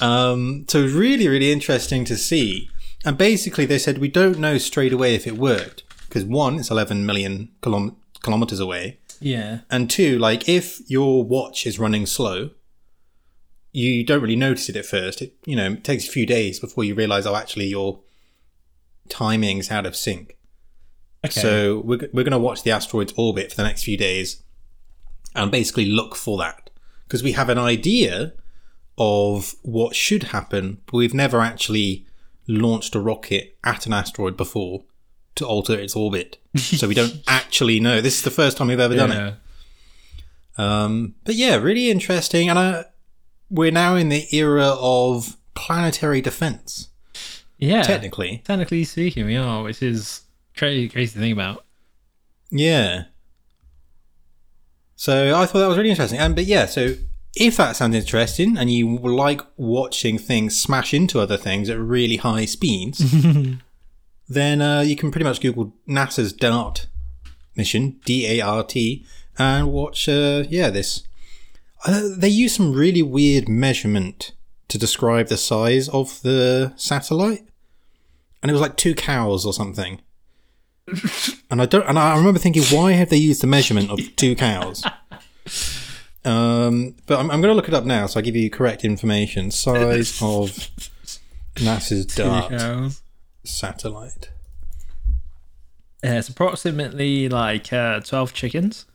um, 0.00 0.64
so 0.68 0.80
it 0.80 0.82
was 0.84 0.92
really 0.92 1.26
really 1.26 1.50
interesting 1.50 2.04
to 2.04 2.16
see 2.16 2.70
and 3.04 3.18
basically 3.18 3.64
they 3.66 3.78
said 3.78 3.98
we 3.98 4.08
don't 4.08 4.38
know 4.38 4.58
straight 4.58 4.92
away 4.92 5.14
if 5.14 5.26
it 5.26 5.36
worked 5.36 5.82
because 6.08 6.24
one 6.24 6.58
it's 6.60 6.70
11 6.70 7.04
million 7.04 7.48
kilom- 7.62 7.96
kilometers 8.22 8.60
away 8.60 8.98
Yeah. 9.20 9.60
And 9.70 9.88
two, 9.88 10.18
like 10.18 10.48
if 10.48 10.80
your 10.90 11.22
watch 11.24 11.64
is 11.64 11.78
running 11.78 12.06
slow, 12.06 12.50
you 13.72 14.04
don't 14.04 14.20
really 14.20 14.36
notice 14.36 14.68
it 14.68 14.76
at 14.76 14.84
first. 14.84 15.22
It 15.22 15.32
you 15.46 15.54
know 15.56 15.72
it 15.72 15.84
takes 15.84 16.08
a 16.08 16.10
few 16.10 16.26
days 16.26 16.58
before 16.60 16.82
you 16.84 16.94
realize 16.96 17.24
oh 17.24 17.36
actually 17.36 17.66
your 17.66 18.00
timing's 19.08 19.70
out 19.70 19.86
of 19.86 19.94
sync. 19.94 20.36
Okay. 21.24 21.40
So 21.40 21.82
we're 21.84 22.08
we're 22.12 22.24
going 22.24 22.32
to 22.32 22.38
watch 22.38 22.62
the 22.64 22.72
asteroid's 22.72 23.14
orbit 23.16 23.50
for 23.50 23.56
the 23.56 23.62
next 23.62 23.84
few 23.84 23.96
days, 23.96 24.42
and 25.34 25.50
basically 25.50 25.86
look 25.86 26.14
for 26.16 26.38
that 26.38 26.70
because 27.04 27.22
we 27.22 27.32
have 27.32 27.48
an 27.48 27.58
idea 27.58 28.32
of 28.98 29.54
what 29.62 29.94
should 29.96 30.24
happen, 30.24 30.80
but 30.86 30.94
we've 30.94 31.14
never 31.14 31.40
actually 31.40 32.06
launched 32.46 32.94
a 32.94 33.00
rocket 33.00 33.56
at 33.64 33.86
an 33.86 33.92
asteroid 33.92 34.36
before 34.36 34.84
to 35.34 35.46
alter 35.46 35.74
its 35.78 35.96
orbit. 35.96 36.38
so 36.56 36.86
we 36.88 36.94
don't 36.94 37.22
actually 37.26 37.80
know. 37.80 38.00
This 38.00 38.16
is 38.18 38.22
the 38.22 38.30
first 38.30 38.56
time 38.56 38.68
we've 38.68 38.78
ever 38.80 38.94
done 38.96 39.12
it. 39.12 39.34
Um, 40.58 41.14
but 41.24 41.34
yeah, 41.34 41.56
really 41.56 41.90
interesting. 41.90 42.48
And 42.50 42.58
uh, 42.58 42.84
we're 43.50 43.70
now 43.72 43.94
in 43.96 44.08
the 44.10 44.26
era 44.36 44.74
of 44.78 45.36
planetary 45.54 46.20
defense, 46.20 46.88
Yeah. 47.58 47.82
technically. 47.82 48.42
Technically 48.44 48.84
speaking, 48.84 49.26
we 49.26 49.36
are, 49.36 49.62
which 49.62 49.82
is 49.82 50.22
crazy, 50.56 50.88
crazy 50.88 51.18
thing 51.18 51.32
about. 51.32 51.64
Yeah. 52.50 53.04
So 55.02 55.36
I 55.36 55.46
thought 55.46 55.58
that 55.58 55.66
was 55.66 55.78
really 55.78 55.90
interesting. 55.90 56.20
And 56.20 56.36
but 56.36 56.44
yeah, 56.44 56.66
so 56.66 56.94
if 57.34 57.56
that 57.56 57.74
sounds 57.74 57.96
interesting 57.96 58.56
and 58.56 58.70
you 58.70 58.98
like 58.98 59.40
watching 59.56 60.16
things 60.16 60.56
smash 60.56 60.94
into 60.94 61.18
other 61.18 61.36
things 61.36 61.68
at 61.68 61.76
really 61.76 62.18
high 62.18 62.44
speeds, 62.44 63.02
then 64.28 64.62
uh, 64.62 64.82
you 64.82 64.94
can 64.94 65.10
pretty 65.10 65.24
much 65.24 65.40
Google 65.40 65.74
NASA's 65.88 66.32
DART 66.32 66.86
mission, 67.56 67.98
D 68.04 68.28
A 68.28 68.42
R 68.42 68.62
T, 68.62 69.04
and 69.36 69.72
watch. 69.72 70.08
Uh, 70.08 70.44
yeah, 70.48 70.70
this. 70.70 71.02
Uh, 71.84 72.02
they 72.16 72.28
use 72.28 72.54
some 72.54 72.72
really 72.72 73.02
weird 73.02 73.48
measurement 73.48 74.30
to 74.68 74.78
describe 74.78 75.26
the 75.26 75.36
size 75.36 75.88
of 75.88 76.22
the 76.22 76.74
satellite, 76.76 77.44
and 78.40 78.50
it 78.50 78.52
was 78.52 78.62
like 78.62 78.76
two 78.76 78.94
cows 78.94 79.44
or 79.44 79.52
something. 79.52 80.00
And 81.50 81.62
I 81.62 81.66
don't. 81.66 81.86
And 81.86 81.98
I 81.98 82.16
remember 82.16 82.38
thinking, 82.38 82.64
why 82.64 82.92
have 82.92 83.08
they 83.08 83.16
used 83.16 83.42
the 83.42 83.46
measurement 83.46 83.90
of 83.90 84.00
two 84.16 84.34
cows? 84.34 84.84
Um, 86.24 86.94
but 87.06 87.18
I'm, 87.18 87.30
I'm 87.30 87.40
going 87.40 87.52
to 87.52 87.54
look 87.54 87.68
it 87.68 87.74
up 87.74 87.84
now, 87.84 88.06
so 88.06 88.20
I 88.20 88.22
give 88.22 88.36
you 88.36 88.48
correct 88.50 88.84
information. 88.84 89.50
Size 89.50 90.20
of 90.22 90.70
NASA's 91.56 92.06
DART 92.06 92.92
satellite. 93.44 94.30
Yeah, 96.02 96.18
it's 96.18 96.28
approximately 96.28 97.28
like 97.28 97.72
uh, 97.72 98.00
12 98.00 98.32
chickens. 98.34 98.86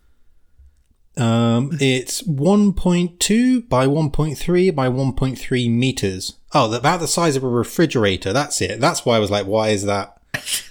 Um, 1.16 1.72
it's 1.82 2.22
1.2 2.24 3.68
by 3.68 3.88
1.3 3.88 4.76
by 4.76 4.88
1.3 4.88 5.72
meters. 5.72 6.36
Oh, 6.54 6.72
about 6.72 7.00
the 7.00 7.08
size 7.08 7.36
of 7.36 7.44
a 7.44 7.50
refrigerator. 7.50 8.34
That's 8.34 8.62
it. 8.62 8.80
That's 8.80 9.06
why 9.06 9.16
I 9.16 9.20
was 9.20 9.32
like, 9.32 9.48
why 9.48 9.70
is 9.70 9.84
that 9.86 10.18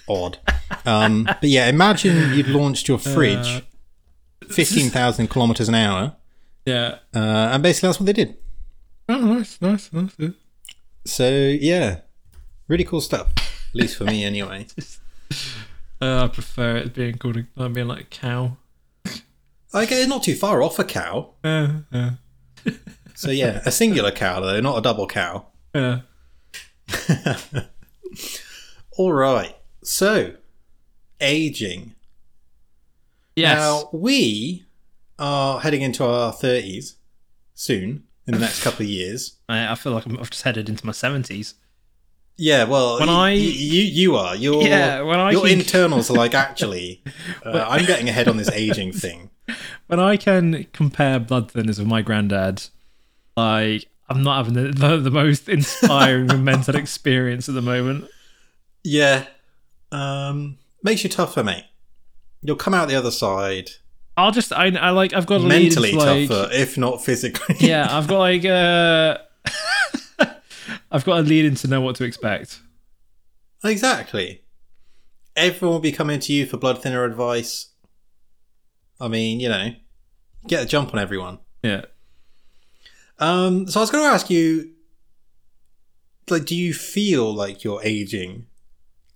odd? 0.09 0.39
Um, 0.85 1.25
but 1.25 1.45
yeah, 1.49 1.69
imagine 1.69 2.33
you'd 2.35 2.49
launched 2.49 2.89
your 2.89 2.99
fridge 2.99 3.63
15,000 4.49 5.29
kilometers 5.29 5.69
an 5.69 5.75
hour. 5.75 6.17
Yeah. 6.65 6.99
Uh, 7.15 7.51
and 7.53 7.63
basically 7.63 7.89
that's 7.89 8.01
what 8.01 8.07
they 8.07 8.13
did. 8.13 8.37
Oh, 9.09 9.19
nice, 9.19 9.61
nice, 9.61 9.93
nice. 9.93 10.17
So 11.05 11.29
yeah, 11.31 12.01
really 12.69 12.85
cool 12.85 13.01
stuff. 13.01 13.33
At 13.37 13.75
least 13.75 13.97
for 13.97 14.05
me, 14.05 14.25
anyway. 14.25 14.67
Uh, 15.99 16.25
I 16.25 16.29
prefer 16.29 16.77
it 16.77 16.93
being 16.93 17.17
called 17.17 17.39
a, 17.39 17.47
uh, 17.57 17.69
being 17.71 17.89
like 17.89 18.01
a 18.03 18.05
cow. 18.05 18.59
Like 19.73 19.91
it's 19.91 20.07
not 20.07 20.23
too 20.23 20.35
far 20.35 20.63
off 20.63 20.79
a 20.79 20.85
cow. 20.85 21.31
Uh, 21.43 21.69
uh, 21.91 22.11
So 23.15 23.31
yeah, 23.31 23.63
a 23.65 23.73
singular 23.73 24.11
cow 24.11 24.41
though, 24.41 24.61
not 24.61 24.77
a 24.77 24.83
double 24.83 25.07
cow. 25.07 25.47
uh. 25.75 26.01
All 28.99 29.13
right. 29.15 29.56
So 29.87 30.33
aging. 31.21 31.95
Yes. 33.37 33.57
Now 33.59 33.89
we 33.93 34.65
are 35.19 35.61
heading 35.61 35.83
into 35.83 36.05
our 36.05 36.33
thirties 36.33 36.97
soon 37.55 38.05
in 38.27 38.35
the 38.35 38.41
next 38.41 38.63
couple 38.65 38.83
of 38.85 38.89
years. 38.91 39.37
I, 39.49 39.73
I 39.73 39.75
feel 39.77 39.93
like 39.93 40.07
I'm, 40.07 40.19
I've 40.19 40.31
just 40.31 40.43
headed 40.43 40.69
into 40.69 40.85
my 40.85 40.93
70s. 40.93 41.55
Yeah, 42.39 42.65
well, 42.65 42.99
When 42.99 43.09
y- 43.09 43.15
I- 43.29 43.31
you 43.33 43.83
you 43.83 44.17
are 44.17 44.35
your 44.37 44.63
Yeah, 44.63 45.03
when 45.03 45.19
I 45.21 45.31
your 45.31 45.43
can- 45.47 45.61
internals 45.61 46.11
are 46.11 46.15
like 46.17 46.35
actually, 46.47 47.03
uh, 47.45 47.65
I'm 47.69 47.87
getting 47.87 48.09
ahead 48.09 48.29
on 48.29 48.37
this 48.37 48.51
aging 48.51 48.93
thing. 49.05 49.31
When 49.87 50.01
I 50.01 50.17
can 50.17 50.67
compare 50.73 51.19
blood 51.21 51.53
thinners 51.53 51.79
with 51.79 51.87
my 51.87 52.03
granddad, 52.03 52.65
like, 53.37 53.87
I'm 54.09 54.23
not 54.23 54.45
having 54.45 54.55
the, 54.55 54.73
the, 54.73 54.97
the 54.99 55.11
most 55.11 55.49
inspiring 55.49 56.43
mental 56.45 56.75
experience 56.77 57.49
at 57.49 57.55
the 57.55 57.63
moment. 57.63 58.07
Yeah, 58.85 59.25
um, 59.97 60.59
makes 60.83 61.05
you 61.05 61.11
tougher, 61.11 61.43
mate. 61.43 61.65
You'll 62.43 62.57
come 62.57 62.75
out 62.75 62.89
the 62.89 62.95
other 62.95 63.11
side 63.11 63.71
I'll 64.17 64.33
just, 64.33 64.53
I, 64.53 64.69
I 64.77 64.91
like, 64.91 65.13
I've 65.13 65.27
got 65.27 65.43
mentally 65.43 65.93
lead 65.93 66.01
into, 66.01 66.05
like, 66.05 66.29
tougher, 66.29 66.49
if 66.53 66.79
not 66.79 67.05
physically. 67.05 67.57
yeah, 67.61 67.87
I've 67.91 68.09
got 68.09 68.19
like, 68.19 68.45
uh, 68.47 69.19
I've 70.91 71.05
got 71.05 71.19
a 71.19 71.23
lead 71.23 71.45
in 71.45 71.55
to 71.57 71.69
know 71.69 71.83
what 71.83 71.97
to 71.97 72.05
expect. 72.05 72.61
Exactly. 73.63 74.43
Everyone 75.35 75.75
will 75.75 75.81
be 75.81 75.93
coming 75.93 76.19
to 76.21 76.33
you 76.33 76.47
for 76.47 76.57
blood 76.57 76.83
thinner 76.83 77.05
advice. 77.05 77.69
I 78.99 79.09
mean, 79.09 79.39
you 79.39 79.51
know, 79.51 79.75
get 80.47 80.63
a 80.63 80.67
jump 80.67 80.95
on 80.95 80.99
everyone. 80.99 81.41
Yeah. 81.63 81.83
Um, 83.19 83.69
so 83.69 83.81
I 83.81 83.83
was 83.83 83.91
going 83.91 84.05
to 84.05 84.11
ask 84.11 84.31
you, 84.31 84.73
like, 86.31 86.47
do 86.47 86.57
you 86.57 86.73
feel 86.73 87.35
like 87.35 87.65
you're 87.65 87.83
aging? 87.83 88.47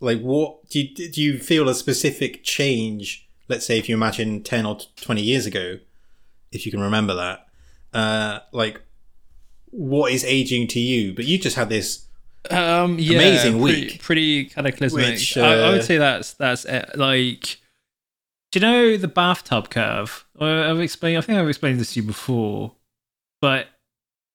Like, 0.01 0.21
what 0.21 0.69
do 0.71 0.81
you 0.81 0.95
do? 0.95 1.21
You 1.23 1.39
feel 1.39 1.69
a 1.69 1.75
specific 1.75 2.43
change? 2.43 3.29
Let's 3.49 3.67
say 3.67 3.79
if 3.79 3.89
you 3.89 3.95
imagine 3.95 4.43
ten 4.43 4.65
or 4.67 4.79
twenty 4.97 5.23
years 5.23 5.47
ago, 5.47 5.79
if 6.53 6.65
you 6.65 6.73
can 6.73 6.81
remember 6.81 7.15
that. 7.15 7.47
Uh, 7.93 8.39
like, 8.53 8.81
what 9.67 10.13
is 10.13 10.25
aging 10.25 10.69
to 10.69 10.81
you? 10.81 11.13
But 11.13 11.25
you 11.27 11.39
just 11.39 11.57
had 11.57 11.69
this 11.69 12.07
Um, 12.51 12.99
yeah, 12.99 13.19
Amazing 13.19 13.61
pretty, 13.61 13.81
week. 13.83 14.03
pretty 14.03 14.45
cataclysmic. 14.47 15.07
Which, 15.07 15.37
I, 15.37 15.55
I 15.55 15.71
would 15.71 15.81
uh, 15.81 15.83
say 15.83 15.99
that's 15.99 16.33
that's 16.35 16.65
it. 16.65 16.97
like. 16.97 17.59
Do 18.53 18.59
you 18.59 18.67
know 18.67 18.97
the 18.97 19.07
bathtub 19.07 19.71
curve? 19.71 20.25
I've 20.41 20.81
explained. 20.81 21.19
I 21.19 21.21
think 21.21 21.39
I've 21.39 21.49
explained 21.49 21.79
this 21.79 21.93
to 21.93 22.01
you 22.01 22.07
before, 22.07 22.73
but 23.41 23.69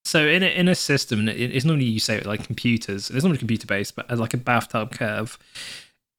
so 0.05 0.25
in 0.27 0.43
a, 0.43 0.45
in 0.47 0.67
a 0.69 0.75
system, 0.75 1.27
it, 1.27 1.35
it's 1.39 1.65
normally 1.65 1.85
you 1.85 1.99
say 1.99 2.15
it 2.15 2.25
like 2.25 2.45
computers. 2.45 3.09
It's 3.09 3.23
normally 3.23 3.39
computer 3.39 3.67
based, 3.67 3.95
but 3.95 4.09
like 4.17 4.33
a 4.33 4.37
bathtub 4.37 4.91
curve 4.93 5.37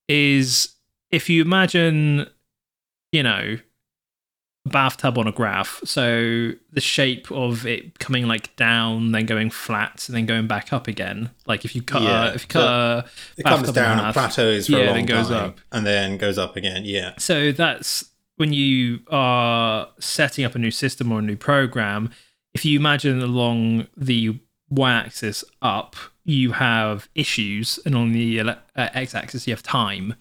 is 0.08 0.74
if 1.10 1.28
you 1.30 1.40
imagine, 1.42 2.26
you 3.12 3.22
know, 3.22 3.58
a 4.66 4.68
bathtub 4.68 5.16
on 5.18 5.28
a 5.28 5.32
graph. 5.32 5.80
So 5.84 6.50
the 6.72 6.80
shape 6.80 7.30
of 7.30 7.64
it 7.66 7.98
coming 8.00 8.26
like 8.26 8.54
down, 8.56 9.12
then 9.12 9.24
going 9.26 9.50
flat, 9.50 10.08
and 10.08 10.16
then 10.16 10.26
going 10.26 10.48
back 10.48 10.72
up 10.72 10.88
again. 10.88 11.30
Like 11.46 11.64
if 11.64 11.74
you 11.76 11.82
cut, 11.82 12.02
Yeah, 12.02 12.30
a, 12.30 12.34
if 12.34 12.42
you 12.42 12.48
cut 12.48 12.64
a 12.66 13.04
It 13.36 13.44
comes 13.44 13.70
down 13.72 14.00
and 14.00 14.12
plateaus 14.12 14.66
for 14.66 14.72
Yeah, 14.72 14.78
a 14.78 14.86
long 14.86 14.94
then 14.96 15.06
goes 15.06 15.28
time, 15.28 15.50
up. 15.50 15.60
and 15.72 15.86
then 15.86 16.16
goes 16.18 16.38
up 16.38 16.56
again. 16.56 16.82
Yeah, 16.84 17.14
So 17.18 17.52
that's 17.52 18.10
when 18.36 18.52
you 18.52 19.00
are 19.08 19.88
setting 20.00 20.44
up 20.44 20.54
a 20.54 20.58
new 20.58 20.70
system 20.72 21.10
or 21.12 21.20
a 21.20 21.22
new 21.22 21.36
program. 21.36 22.10
If 22.56 22.64
you 22.64 22.78
imagine 22.78 23.20
along 23.20 23.88
the 23.98 24.40
y-axis 24.70 25.44
up, 25.60 25.94
you 26.24 26.52
have 26.52 27.06
issues, 27.14 27.78
and 27.84 27.94
on 27.94 28.12
the 28.12 28.40
uh, 28.40 28.54
x-axis 28.74 29.46
you 29.46 29.52
have 29.52 29.62
time. 29.62 30.14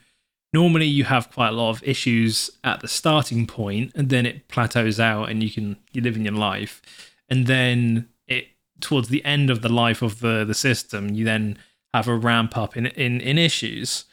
Normally, 0.52 0.86
you 0.86 1.06
have 1.06 1.32
quite 1.32 1.48
a 1.48 1.54
lot 1.54 1.70
of 1.70 1.82
issues 1.84 2.50
at 2.62 2.82
the 2.82 2.90
starting 2.90 3.48
point, 3.48 3.94
and 3.96 4.10
then 4.10 4.26
it 4.26 4.50
plateaus 4.50 5.00
out, 5.00 5.30
and 5.30 5.42
you 5.42 5.50
can 5.50 5.78
you 5.94 6.02
live 6.02 6.18
in 6.18 6.26
your 6.26 6.34
life, 6.34 6.82
and 7.30 7.48
then 7.48 8.10
it 8.28 8.48
towards 8.82 9.08
the 9.08 9.24
end 9.24 9.50
of 9.50 9.62
the 9.62 9.70
life 9.70 10.02
of 10.02 10.20
the 10.20 10.44
the 10.44 10.54
system, 10.54 11.16
you 11.16 11.24
then 11.24 11.58
have 11.94 12.10
a 12.10 12.18
ramp 12.18 12.58
up 12.58 12.76
in 12.76 12.88
in 12.88 13.22
in 13.22 13.38
issues, 13.38 14.04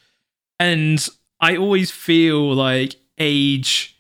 and 0.61 1.09
I 1.41 1.57
always 1.57 1.91
feel 1.91 2.55
like 2.55 2.95
age 3.19 3.92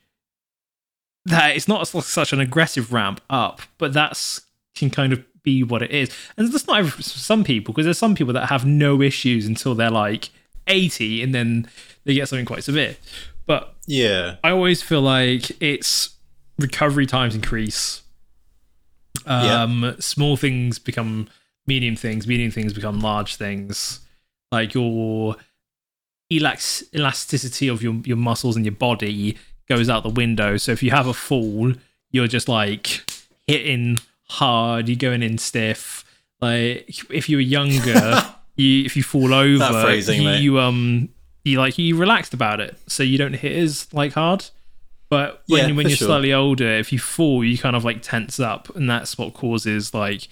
that 1.24 1.56
it's 1.56 1.68
not 1.68 1.86
such 1.86 2.32
an 2.32 2.40
aggressive 2.40 2.92
ramp 2.92 3.20
up, 3.30 3.62
but 3.78 3.92
that's 3.92 4.42
can 4.74 4.90
kind 4.90 5.12
of 5.12 5.22
be 5.42 5.62
what 5.62 5.82
it 5.82 5.90
is. 5.90 6.10
And 6.36 6.52
that's 6.52 6.66
not 6.66 6.78
every, 6.78 6.90
for 6.90 7.02
some 7.02 7.44
people 7.44 7.72
because 7.72 7.84
there's 7.84 7.98
some 7.98 8.14
people 8.14 8.32
that 8.34 8.48
have 8.48 8.64
no 8.64 9.02
issues 9.02 9.46
until 9.46 9.74
they're 9.74 9.90
like 9.90 10.30
80 10.66 11.22
and 11.22 11.34
then 11.34 11.68
they 12.04 12.14
get 12.14 12.28
something 12.28 12.46
quite 12.46 12.64
severe. 12.64 12.96
But 13.46 13.74
yeah, 13.86 14.36
I 14.44 14.50
always 14.50 14.82
feel 14.82 15.02
like 15.02 15.50
it's 15.62 16.10
recovery 16.58 17.06
times 17.06 17.34
increase. 17.34 18.02
Um, 19.26 19.96
small 20.00 20.36
things 20.36 20.78
become 20.78 21.28
medium 21.66 21.96
things, 21.96 22.26
medium 22.26 22.50
things 22.50 22.72
become 22.72 23.00
large 23.00 23.36
things. 23.36 24.00
Like 24.50 24.74
your 24.74 25.36
elax- 26.32 26.82
elasticity 26.94 27.68
of 27.68 27.82
your, 27.82 27.94
your 28.04 28.16
muscles 28.16 28.56
and 28.56 28.64
your 28.64 28.74
body 28.74 29.38
goes 29.68 29.88
out 29.88 30.02
the 30.02 30.08
window. 30.10 30.56
So 30.56 30.72
if 30.72 30.82
you 30.82 30.90
have 30.90 31.06
a 31.06 31.14
fall, 31.14 31.72
you're 32.10 32.26
just 32.28 32.48
like 32.48 33.02
hitting 33.46 33.98
hard, 34.28 34.88
you're 34.88 34.96
going 34.96 35.22
in 35.22 35.38
stiff. 35.38 36.04
Like 36.40 36.88
if 37.10 37.28
you 37.28 37.36
were 37.36 37.42
younger, 37.42 38.22
you 38.56 38.84
if 38.84 38.96
you 38.96 39.02
fall 39.02 39.32
over, 39.32 39.82
phrasing, 39.82 40.22
you, 40.22 40.30
you 40.30 40.58
um 40.60 41.08
you 41.44 41.58
like 41.58 41.78
you 41.78 41.96
relaxed 41.96 42.34
about 42.34 42.60
it, 42.60 42.78
so 42.86 43.02
you 43.02 43.18
don't 43.18 43.34
hit 43.34 43.56
as 43.56 43.92
like 43.92 44.12
hard. 44.12 44.44
But 45.08 45.42
when, 45.46 45.68
Yeah, 45.68 45.76
when 45.76 45.88
you're 45.88 45.96
sure. 45.96 46.08
slightly 46.08 46.32
older, 46.32 46.70
if 46.70 46.90
you 46.90 46.98
fall, 46.98 47.44
you 47.44 47.58
kind 47.58 47.76
of 47.76 47.84
like 47.84 48.00
tense 48.00 48.40
up, 48.40 48.74
and 48.74 48.88
that's 48.88 49.18
what 49.18 49.34
causes 49.34 49.92
like 49.92 50.26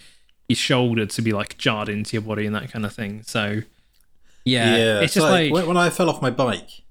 your 0.49 0.57
shoulder 0.57 1.07
to 1.07 1.23
be 1.23 1.33
like 1.33 1.59
jarred 1.59 1.89
into 1.89 2.15
your 2.15 2.23
body 2.23 2.47
and 2.47 2.55
that 2.55 2.73
kind 2.73 2.87
of 2.87 2.93
thing. 2.95 3.23
So 3.23 3.61
yeah, 4.45 5.01
it's 5.01 5.15
just 5.15 5.27
like, 5.27 5.53
when, 5.53 5.67
when 5.67 5.77
I 5.77 5.91
fell 5.91 6.09
off 6.09 6.23
my 6.23 6.31
bike 6.31 6.83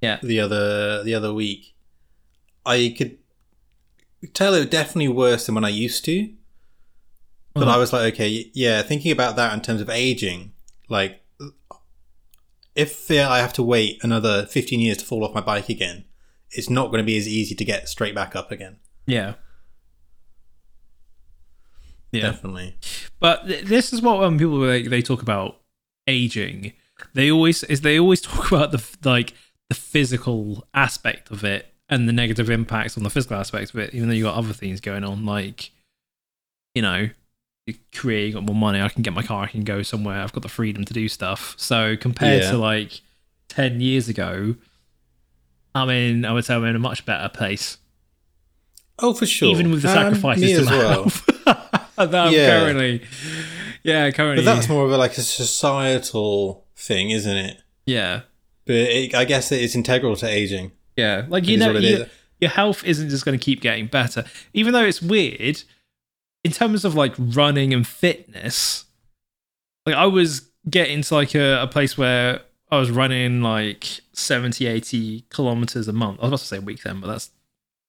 yeah, 0.00 0.18
the 0.22 0.40
other 0.40 1.02
the 1.04 1.14
other 1.14 1.32
week, 1.34 1.74
I 2.64 2.94
could 2.96 3.18
tell 4.34 4.54
it 4.54 4.58
was 4.58 4.66
definitely 4.68 5.08
worse 5.08 5.46
than 5.46 5.54
when 5.54 5.64
I 5.64 5.68
used 5.70 6.04
to. 6.06 6.32
But 7.54 7.62
Uh-huh. 7.68 7.76
I 7.76 7.78
was 7.78 7.92
like, 7.92 8.12
okay, 8.14 8.50
yeah, 8.54 8.82
thinking 8.82 9.10
about 9.12 9.36
that 9.36 9.54
in 9.54 9.60
terms 9.62 9.80
of 9.80 9.88
aging, 9.88 10.52
like 10.88 11.22
if 12.74 13.10
uh, 13.10 13.26
I 13.30 13.38
have 13.38 13.54
to 13.54 13.62
wait 13.62 13.98
another 14.02 14.44
15 14.46 14.78
years 14.80 14.98
to 14.98 15.06
fall 15.06 15.24
off 15.24 15.34
my 15.34 15.40
bike 15.40 15.70
again, 15.70 16.04
it's 16.50 16.68
not 16.68 16.88
going 16.90 16.98
to 16.98 17.06
be 17.06 17.16
as 17.16 17.26
easy 17.26 17.54
to 17.54 17.64
get 17.64 17.88
straight 17.88 18.14
back 18.14 18.36
up 18.36 18.50
again. 18.52 18.76
yeah, 19.06 19.34
yeah. 22.12 22.22
Definitely. 22.22 22.76
But 23.20 23.46
th- 23.46 23.64
this 23.64 23.92
is 23.92 24.00
what 24.02 24.18
when 24.20 24.38
people 24.38 24.58
like, 24.58 24.86
they 24.86 25.02
talk 25.02 25.22
about 25.22 25.60
aging, 26.06 26.72
they 27.14 27.30
always 27.30 27.62
is 27.64 27.80
they 27.80 27.98
always 27.98 28.20
talk 28.30 28.50
about 28.50 28.72
the 28.72 28.82
like 29.04 29.34
the 29.68 29.74
physical 29.74 30.66
aspect 30.74 31.30
of 31.30 31.42
it 31.44 31.72
and 31.88 32.08
the 32.08 32.12
negative 32.12 32.50
impacts 32.50 32.96
on 32.96 33.02
the 33.04 33.10
physical 33.10 33.36
aspect 33.36 33.70
of 33.74 33.80
it, 33.80 33.94
even 33.94 34.08
though 34.08 34.14
you 34.14 34.24
got 34.24 34.36
other 34.36 34.52
things 34.52 34.80
going 34.80 35.04
on, 35.04 35.24
like 35.24 35.70
you 36.74 36.82
know, 36.82 37.08
your 37.66 37.76
career, 37.94 38.26
you 38.26 38.32
got 38.34 38.42
more 38.44 38.54
money, 38.54 38.80
I 38.80 38.88
can 38.90 39.02
get 39.02 39.12
my 39.14 39.22
car, 39.22 39.44
I 39.44 39.46
can 39.48 39.64
go 39.64 39.82
somewhere, 39.82 40.20
I've 40.22 40.32
got 40.32 40.42
the 40.42 40.48
freedom 40.48 40.84
to 40.84 40.92
do 40.92 41.08
stuff. 41.08 41.54
So 41.56 41.96
compared 41.96 42.42
Yeah. 42.42 42.50
to 42.50 42.58
like 42.58 43.00
ten 43.48 43.80
years 43.80 44.08
ago, 44.08 44.56
I 45.74 45.84
mean, 45.86 46.24
I 46.24 46.32
would 46.32 46.44
say 46.44 46.54
I'm 46.54 46.64
in 46.64 46.76
a 46.76 46.78
much 46.80 47.04
better 47.06 47.28
place, 47.28 47.78
Oh, 48.98 49.14
for 49.14 49.26
sure. 49.26 49.50
even 49.50 49.70
with 49.70 49.82
the 49.82 49.88
Um, 49.88 49.94
sacrifices 49.94 50.42
me 50.44 50.54
to 50.54 50.60
as 50.60 50.66
my 50.66 50.76
well. 50.78 50.90
health 50.90 51.26
that 51.96 52.14
I'm 52.14 52.32
Yeah. 52.32 52.46
currently. 52.46 53.02
Yeah, 53.82 54.10
currently. 54.10 54.44
But 54.44 54.54
that's 54.54 54.68
more 54.68 54.84
of 54.84 54.90
a, 54.92 54.96
like 54.98 55.16
a 55.18 55.22
societal 55.22 56.66
thing, 56.76 57.10
isn't 57.10 57.36
it? 57.36 57.62
Yeah, 57.86 58.22
But 58.66 58.74
it, 58.74 59.14
I 59.14 59.24
guess 59.24 59.50
it's 59.52 59.74
integral 59.74 60.16
to 60.16 60.26
aging. 60.28 60.72
yeah. 60.96 61.24
Like 61.28 61.46
you 61.46 61.56
know, 61.56 61.72
you, 61.72 62.06
your 62.40 62.50
health 62.50 62.84
isn't 62.84 63.08
just 63.08 63.24
going 63.24 63.38
to 63.38 63.42
keep 63.42 63.60
getting 63.60 63.86
better. 63.86 64.24
Even 64.52 64.72
though 64.72 64.84
it's 64.84 65.00
weird, 65.00 65.62
in 66.44 66.52
terms 66.52 66.84
of 66.84 66.94
like 66.94 67.14
running 67.18 67.72
and 67.72 67.86
fitness, 67.86 68.84
like 69.86 69.94
I 69.94 70.06
was 70.06 70.50
getting 70.68 71.02
to 71.02 71.14
like 71.14 71.34
a, 71.34 71.62
a 71.62 71.66
place 71.66 71.96
where 71.96 72.40
I 72.70 72.78
was 72.78 72.90
running 72.90 73.40
like 73.40 74.00
70, 74.12 74.66
80 74.66 75.24
kilometers 75.30 75.86
a 75.86 75.92
month. 75.92 76.18
I 76.20 76.22
was 76.22 76.28
about 76.30 76.38
to 76.40 76.46
say 76.46 76.56
a 76.58 76.60
week 76.60 76.82
then, 76.82 77.00
but 77.00 77.06
that's 77.06 77.30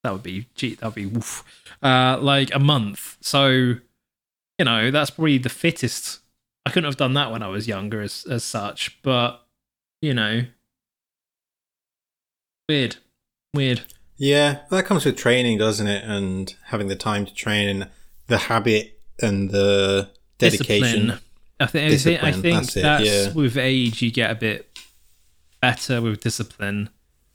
that 0.04 0.12
would 0.12 0.22
be 0.22 0.46
gee, 0.54 0.76
that 0.76 0.84
would 0.86 0.94
be 0.94 1.06
woof. 1.06 1.44
Uh, 1.82 2.18
like 2.20 2.54
a 2.54 2.60
month. 2.60 3.16
So 3.20 3.48
you 3.48 4.64
know 4.64 4.90
that's 4.90 5.10
probably 5.10 5.38
the 5.38 5.48
fittest. 5.48 6.20
I 6.64 6.70
couldn't 6.70 6.88
have 6.88 6.96
done 6.96 7.14
that 7.14 7.32
when 7.32 7.42
I 7.42 7.48
was 7.48 7.66
younger, 7.66 8.00
as 8.00 8.24
as 8.30 8.44
such. 8.44 9.00
But 9.02 9.44
you 10.00 10.14
know, 10.14 10.42
weird, 12.68 12.96
weird. 13.54 13.82
Yeah, 14.16 14.60
that 14.70 14.84
comes 14.84 15.04
with 15.04 15.16
training, 15.16 15.58
doesn't 15.58 15.86
it? 15.86 16.04
And 16.04 16.54
having 16.66 16.88
the 16.88 16.96
time 16.96 17.24
to 17.24 17.34
train 17.34 17.68
and 17.68 17.90
the 18.26 18.38
habit 18.38 19.00
and 19.20 19.50
the 19.50 20.10
dedication. 20.38 21.06
Discipline. 21.06 21.20
I 21.60 21.66
think 21.66 21.92
I 21.92 21.96
think, 21.96 22.22
I 22.22 22.32
think 22.32 22.54
that's 22.56 22.76
it, 22.76 22.82
that's 22.82 23.04
yeah. 23.04 23.32
with 23.32 23.56
age 23.56 24.00
you 24.00 24.12
get 24.12 24.30
a 24.30 24.34
bit 24.34 24.78
better 25.60 26.00
with 26.00 26.20
discipline. 26.20 26.90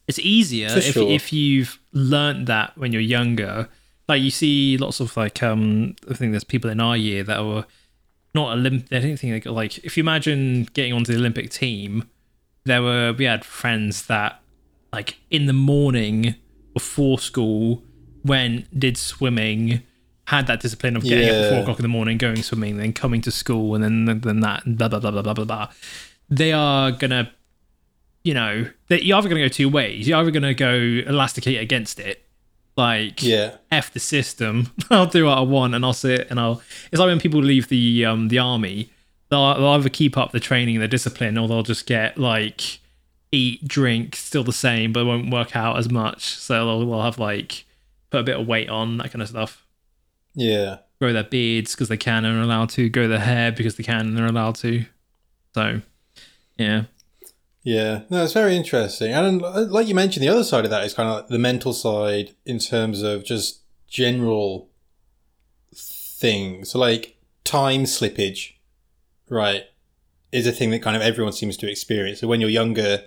It's 0.07 0.19
easier 0.19 0.69
For 0.69 0.79
if 0.79 0.93
sure. 0.93 1.09
if 1.09 1.33
you've 1.33 1.79
learnt 1.91 2.45
that 2.47 2.77
when 2.77 2.91
you're 2.91 3.01
younger. 3.01 3.69
Like 4.07 4.21
you 4.21 4.31
see 4.31 4.77
lots 4.77 4.99
of 4.99 5.15
like 5.15 5.41
um 5.41 5.95
I 6.09 6.13
think 6.13 6.31
there's 6.31 6.43
people 6.43 6.69
in 6.69 6.79
our 6.79 6.97
year 6.97 7.23
that 7.23 7.43
were 7.43 7.65
not 8.35 8.57
Olympic 8.57 8.91
I 8.91 8.99
don't 8.99 9.17
think 9.17 9.33
they 9.33 9.39
got 9.39 9.53
like 9.53 9.77
if 9.79 9.97
you 9.97 10.03
imagine 10.03 10.67
getting 10.73 10.93
onto 10.93 11.13
the 11.13 11.19
Olympic 11.19 11.49
team, 11.49 12.09
there 12.65 12.81
were 12.81 13.13
we 13.13 13.25
had 13.25 13.43
friends 13.45 14.07
that 14.07 14.41
like 14.93 15.17
in 15.29 15.45
the 15.47 15.53
morning 15.53 16.35
before 16.73 17.19
school 17.19 17.83
went 18.23 18.79
did 18.79 18.95
swimming 18.97 19.81
had 20.27 20.47
that 20.47 20.61
discipline 20.61 20.95
of 20.95 21.03
getting 21.03 21.27
up 21.29 21.35
at 21.35 21.49
four 21.49 21.59
o'clock 21.61 21.77
in 21.79 21.83
the 21.83 21.89
morning 21.89 22.17
going 22.17 22.41
swimming 22.41 22.77
then 22.77 22.93
coming 22.93 23.19
to 23.21 23.31
school 23.31 23.75
and 23.75 23.83
then 23.83 24.19
then 24.21 24.39
that 24.39 24.65
and 24.65 24.77
blah 24.77 24.87
blah 24.87 24.99
blah 24.99 25.11
blah 25.11 25.21
blah 25.21 25.33
blah. 25.33 25.43
Blah 25.45 25.67
they 26.29 26.53
are 26.53 26.91
gonna 26.91 27.31
you 28.23 28.33
know 28.33 28.65
that 28.87 29.03
you're 29.03 29.17
either 29.17 29.27
gonna 29.27 29.41
go 29.41 29.49
two 29.49 29.67
ways. 29.67 30.07
You're 30.07 30.17
either 30.19 30.31
gonna 30.31 30.53
go 30.53 30.73
elasticate 30.73 31.59
against 31.59 31.99
it 31.99 32.25
like 32.77 33.21
Yeah. 33.21 33.57
f 33.71 33.93
the 33.93 33.99
system 33.99 34.71
i'll 34.89 35.05
do 35.05 35.25
what 35.25 35.37
i 35.37 35.41
want 35.41 35.75
and 35.75 35.85
i'll 35.85 35.93
sit 35.93 36.25
and 36.31 36.39
i'll 36.39 36.59
it's 36.91 36.99
like 36.99 37.05
when 37.07 37.19
people 37.19 37.39
leave 37.39 37.67
the 37.67 38.03
um 38.03 38.29
the 38.29 38.39
army 38.39 38.89
they'll, 39.29 39.53
they'll 39.53 39.67
either 39.67 39.89
keep 39.89 40.17
up 40.17 40.31
the 40.31 40.39
training 40.39 40.79
the 40.79 40.87
discipline 40.87 41.37
or 41.37 41.47
they'll 41.47 41.61
just 41.61 41.85
get 41.85 42.17
like 42.17 42.79
eat 43.33 43.67
drink 43.67 44.15
still 44.15 44.43
the 44.43 44.53
same 44.53 44.93
but 44.93 45.05
won't 45.05 45.31
work 45.31 45.55
out 45.55 45.77
as 45.77 45.89
much 45.89 46.23
so 46.35 46.53
they'll, 46.65 46.79
they'll 46.89 47.01
have 47.01 47.17
like 47.19 47.65
put 48.11 48.19
a 48.21 48.23
bit 48.23 48.39
of 48.39 48.47
weight 48.47 48.69
on 48.69 48.97
that 48.97 49.11
kind 49.11 49.21
of 49.21 49.27
stuff 49.29 49.65
Yeah. 50.35 50.77
grow 51.01 51.11
their 51.13 51.23
beards 51.23 51.73
because 51.73 51.89
they 51.89 51.97
can 51.97 52.23
and 52.25 52.37
are 52.37 52.41
allowed 52.41 52.69
to 52.71 52.89
grow 52.89 53.07
their 53.07 53.19
hair 53.19 53.51
because 53.51 53.75
they 53.75 53.83
can 53.83 54.01
and 54.07 54.17
they're 54.17 54.25
allowed 54.27 54.55
to 54.57 54.85
so 55.53 55.81
yeah 56.57 56.83
Yeah, 57.63 58.01
no, 58.09 58.23
it's 58.23 58.33
very 58.33 58.55
interesting. 58.57 59.13
And 59.13 59.41
uh, 59.41 59.61
like 59.69 59.87
you 59.87 59.95
mentioned, 59.95 60.21
the 60.23 60.27
other 60.29 60.43
side 60.43 60.65
of 60.65 60.71
that 60.71 60.83
is 60.83 60.93
kind 60.93 61.07
of 61.07 61.15
like 61.15 61.27
the 61.29 61.39
mental 61.39 61.71
side 61.73 62.35
in 62.45 62.59
terms 62.59 63.01
of 63.01 63.23
just 63.23 63.61
general 63.87 64.67
things. 65.73 66.71
So, 66.71 66.79
like 66.79 67.15
time 67.43 67.83
slippage, 67.85 68.53
right, 69.29 69.63
is 70.31 70.45
a 70.47 70.51
thing 70.51 70.71
that 70.71 70.81
kind 70.81 70.95
of 70.95 71.01
everyone 71.01 71.33
seems 71.33 71.55
to 71.57 71.69
experience. 71.71 72.19
So, 72.19 72.27
when 72.27 72.41
you're 72.41 72.49
younger, 72.49 73.03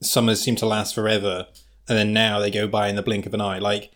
summers 0.00 0.40
seem 0.40 0.56
to 0.56 0.66
last 0.66 0.94
forever, 0.94 1.46
and 1.88 1.98
then 1.98 2.12
now 2.12 2.38
they 2.38 2.50
go 2.50 2.66
by 2.68 2.88
in 2.88 2.96
the 2.96 3.02
blink 3.02 3.26
of 3.26 3.34
an 3.34 3.40
eye. 3.40 3.58
Like, 3.58 3.90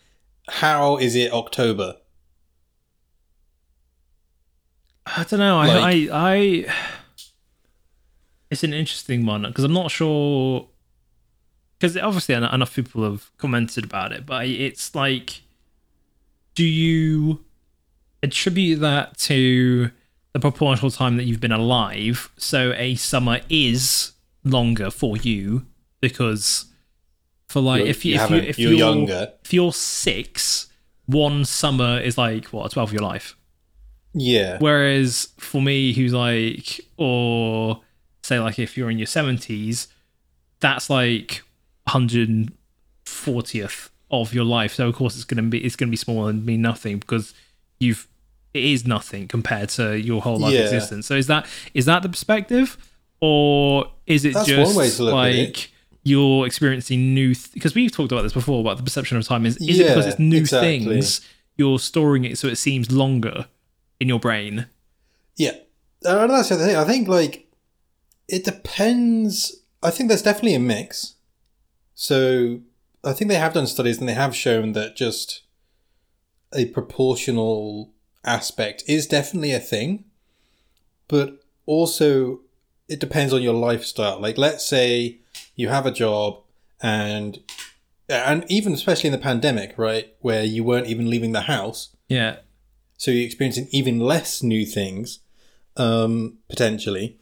how 0.48 0.96
is 0.98 1.14
it 1.14 1.32
October? 1.32 1.96
i 5.06 5.24
don't 5.24 5.40
know 5.40 5.58
I, 5.58 5.66
Like- 5.80 6.10
I 6.10 6.68
i 6.68 6.74
it's 8.50 8.62
an 8.62 8.72
interesting 8.72 9.26
one 9.26 9.42
because 9.42 9.64
i'm 9.64 9.72
not 9.72 9.90
sure 9.90 10.68
because 11.78 11.96
obviously 11.96 12.34
enough 12.34 12.74
people 12.74 13.02
have 13.04 13.30
commented 13.38 13.84
about 13.84 14.12
it 14.12 14.24
but 14.26 14.46
it's 14.46 14.94
like 14.94 15.42
do 16.54 16.64
you 16.64 17.44
attribute 18.22 18.80
that 18.80 19.18
to 19.18 19.90
the 20.32 20.38
proportional 20.38 20.90
time 20.90 21.16
that 21.16 21.24
you've 21.24 21.40
been 21.40 21.50
alive 21.52 22.30
so 22.36 22.72
a 22.76 22.94
summer 22.94 23.40
is 23.48 24.12
longer 24.44 24.90
for 24.90 25.16
you 25.16 25.66
because 26.02 26.66
for 27.48 27.60
like 27.60 27.78
You're- 27.78 27.90
if 27.90 28.04
you, 28.04 28.14
you 28.16 28.20
if, 28.20 28.30
you 28.30 28.36
if 28.36 28.58
you're, 28.58 28.70
you're 28.72 28.78
younger. 28.78 29.32
if 29.44 29.54
you're 29.54 29.72
six 29.72 30.66
one 31.06 31.44
summer 31.46 31.98
is 31.98 32.18
like 32.18 32.46
what 32.46 32.66
a 32.66 32.68
12 32.68 32.90
of 32.90 32.92
your 32.92 33.02
life 33.02 33.34
Yeah, 34.14 34.58
Whereas 34.60 35.28
for 35.38 35.62
me, 35.62 35.94
who's 35.94 36.12
like, 36.12 36.80
or 36.98 37.80
say 38.22 38.38
like 38.38 38.58
if 38.58 38.76
you're 38.76 38.90
in 38.90 38.98
your 38.98 39.06
seventies, 39.06 39.88
that's 40.60 40.90
like 40.90 41.42
140th 41.88 43.88
of 44.10 44.34
your 44.34 44.44
life. 44.44 44.74
So 44.74 44.88
of 44.88 44.94
course 44.94 45.14
it's 45.16 45.24
gonna 45.24 45.42
be 45.42 45.64
it's 45.64 45.76
gonna 45.76 45.90
be 45.90 45.96
smaller 45.96 46.30
and 46.30 46.44
mean 46.44 46.62
nothing 46.62 46.98
because 46.98 47.34
you've 47.80 48.08
it 48.54 48.64
is 48.64 48.86
nothing 48.86 49.28
compared 49.28 49.70
to 49.70 49.98
your 49.98 50.20
whole 50.20 50.38
life 50.38 50.52
Yeah. 50.52 50.60
existence. 50.60 51.06
So 51.06 51.14
is 51.14 51.26
that 51.28 51.46
is 51.74 51.86
that 51.86 52.02
the 52.02 52.08
perspective, 52.08 52.76
or 53.20 53.90
is 54.06 54.24
it 54.24 54.34
That's 54.34 54.46
just 54.46 54.74
one 54.76 54.84
way 54.84 54.90
to 54.90 55.02
look 55.04 55.12
at 55.12 55.16
like 55.16 55.64
it. 55.64 55.68
You're 56.02 56.46
experiencing 56.46 57.14
new? 57.14 57.34
Because 57.54 57.74
we've 57.74 57.92
talked 57.92 58.12
about 58.12 58.22
this 58.22 58.32
before 58.32 58.60
about 58.60 58.76
the 58.76 58.82
perception 58.82 59.16
of 59.16 59.26
time. 59.26 59.46
Is 59.46 59.56
is 59.56 59.78
it 59.78 59.88
because 59.88 60.06
it's 60.06 60.18
new 60.18 60.38
exactly. 60.38 60.80
things? 60.80 61.20
You're 61.56 61.78
storing 61.78 62.24
it 62.24 62.38
so 62.38 62.48
it 62.48 62.56
seems 62.56 62.90
longer 62.90 63.46
in 64.00 64.08
your 64.08 64.18
brain. 64.18 64.66
Yeah, 65.36 65.56
and 66.02 66.30
that's 66.30 66.48
the 66.48 66.56
other 66.56 66.66
thing. 66.66 66.76
I 66.76 66.84
think 66.84 67.08
like 67.08 67.48
it 68.28 68.44
depends. 68.44 69.62
I 69.82 69.90
think 69.90 70.08
there's 70.08 70.22
definitely 70.22 70.54
a 70.54 70.60
mix. 70.60 71.14
So 71.94 72.60
I 73.04 73.12
think 73.12 73.28
they 73.28 73.36
have 73.36 73.54
done 73.54 73.66
studies 73.66 73.98
and 73.98 74.08
they 74.08 74.14
have 74.14 74.34
shown 74.34 74.72
that 74.72 74.96
just 74.96 75.42
a 76.54 76.66
proportional 76.66 77.92
aspect 78.24 78.84
is 78.86 79.06
definitely 79.06 79.52
a 79.52 79.60
thing, 79.60 80.04
but 81.08 81.42
also 81.66 82.40
it 82.88 83.00
depends 83.00 83.32
on 83.32 83.42
your 83.42 83.54
lifestyle. 83.54 84.20
Like, 84.20 84.38
let's 84.38 84.64
say 84.66 85.21
you 85.54 85.68
have 85.68 85.86
a 85.86 85.90
job 85.90 86.40
and 86.80 87.38
and 88.08 88.44
even 88.48 88.72
especially 88.74 89.08
in 89.08 89.12
the 89.12 89.18
pandemic, 89.18 89.74
right, 89.78 90.14
where 90.20 90.44
you 90.44 90.64
weren't 90.64 90.86
even 90.88 91.08
leaving 91.08 91.32
the 91.32 91.42
house, 91.42 91.96
Yeah. 92.08 92.36
so 92.98 93.10
you're 93.10 93.24
experiencing 93.24 93.68
even 93.70 94.00
less 94.00 94.42
new 94.42 94.66
things, 94.66 95.20
um, 95.76 96.38
potentially. 96.48 97.18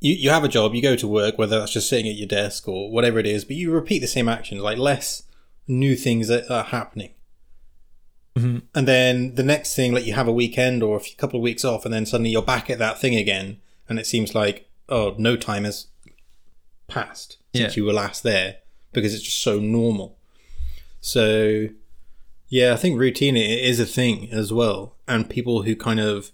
You 0.00 0.12
you 0.14 0.30
have 0.30 0.44
a 0.44 0.48
job, 0.48 0.74
you 0.74 0.82
go 0.82 0.94
to 0.96 1.08
work, 1.08 1.38
whether 1.38 1.58
that's 1.58 1.72
just 1.72 1.88
sitting 1.88 2.06
at 2.08 2.14
your 2.16 2.28
desk 2.28 2.68
or 2.68 2.90
whatever 2.92 3.18
it 3.18 3.26
is, 3.26 3.44
but 3.44 3.56
you 3.56 3.72
repeat 3.72 4.00
the 4.00 4.06
same 4.06 4.28
actions, 4.28 4.60
like 4.60 4.78
less 4.78 5.22
new 5.66 5.96
things 5.96 6.28
that 6.28 6.48
are 6.50 6.64
happening. 6.64 7.10
Mhm. 8.36 8.62
And 8.74 8.86
then 8.86 9.34
the 9.34 9.42
next 9.42 9.74
thing, 9.74 9.92
like 9.94 10.04
you 10.06 10.12
have 10.12 10.28
a 10.28 10.32
weekend 10.32 10.82
or 10.82 10.96
a 10.98 11.00
few- 11.00 11.16
couple 11.16 11.40
of 11.40 11.42
weeks 11.42 11.64
off, 11.64 11.84
and 11.86 11.92
then 11.94 12.04
suddenly 12.06 12.30
you're 12.30 12.42
back 12.42 12.68
at 12.68 12.78
that 12.78 13.00
thing 13.00 13.16
again, 13.16 13.56
and 13.88 13.98
it 13.98 14.06
seems 14.06 14.34
like 14.34 14.68
oh, 14.88 15.16
no 15.18 15.34
time 15.36 15.64
has 15.64 15.88
passed 16.88 17.38
since 17.54 17.76
Yeah. 17.76 17.80
you 17.80 17.86
were 17.86 17.92
last 17.92 18.22
there 18.22 18.56
because 18.92 19.14
it's 19.14 19.22
just 19.24 19.40
so 19.42 19.58
normal. 19.58 20.18
So, 21.00 21.68
yeah, 22.48 22.72
I 22.72 22.76
think 22.76 22.98
routine 22.98 23.36
is 23.36 23.78
a 23.80 23.86
thing 23.86 24.30
as 24.32 24.52
well, 24.52 24.96
and 25.06 25.28
people 25.28 25.62
who 25.62 25.76
kind 25.76 26.00
of 26.00 26.30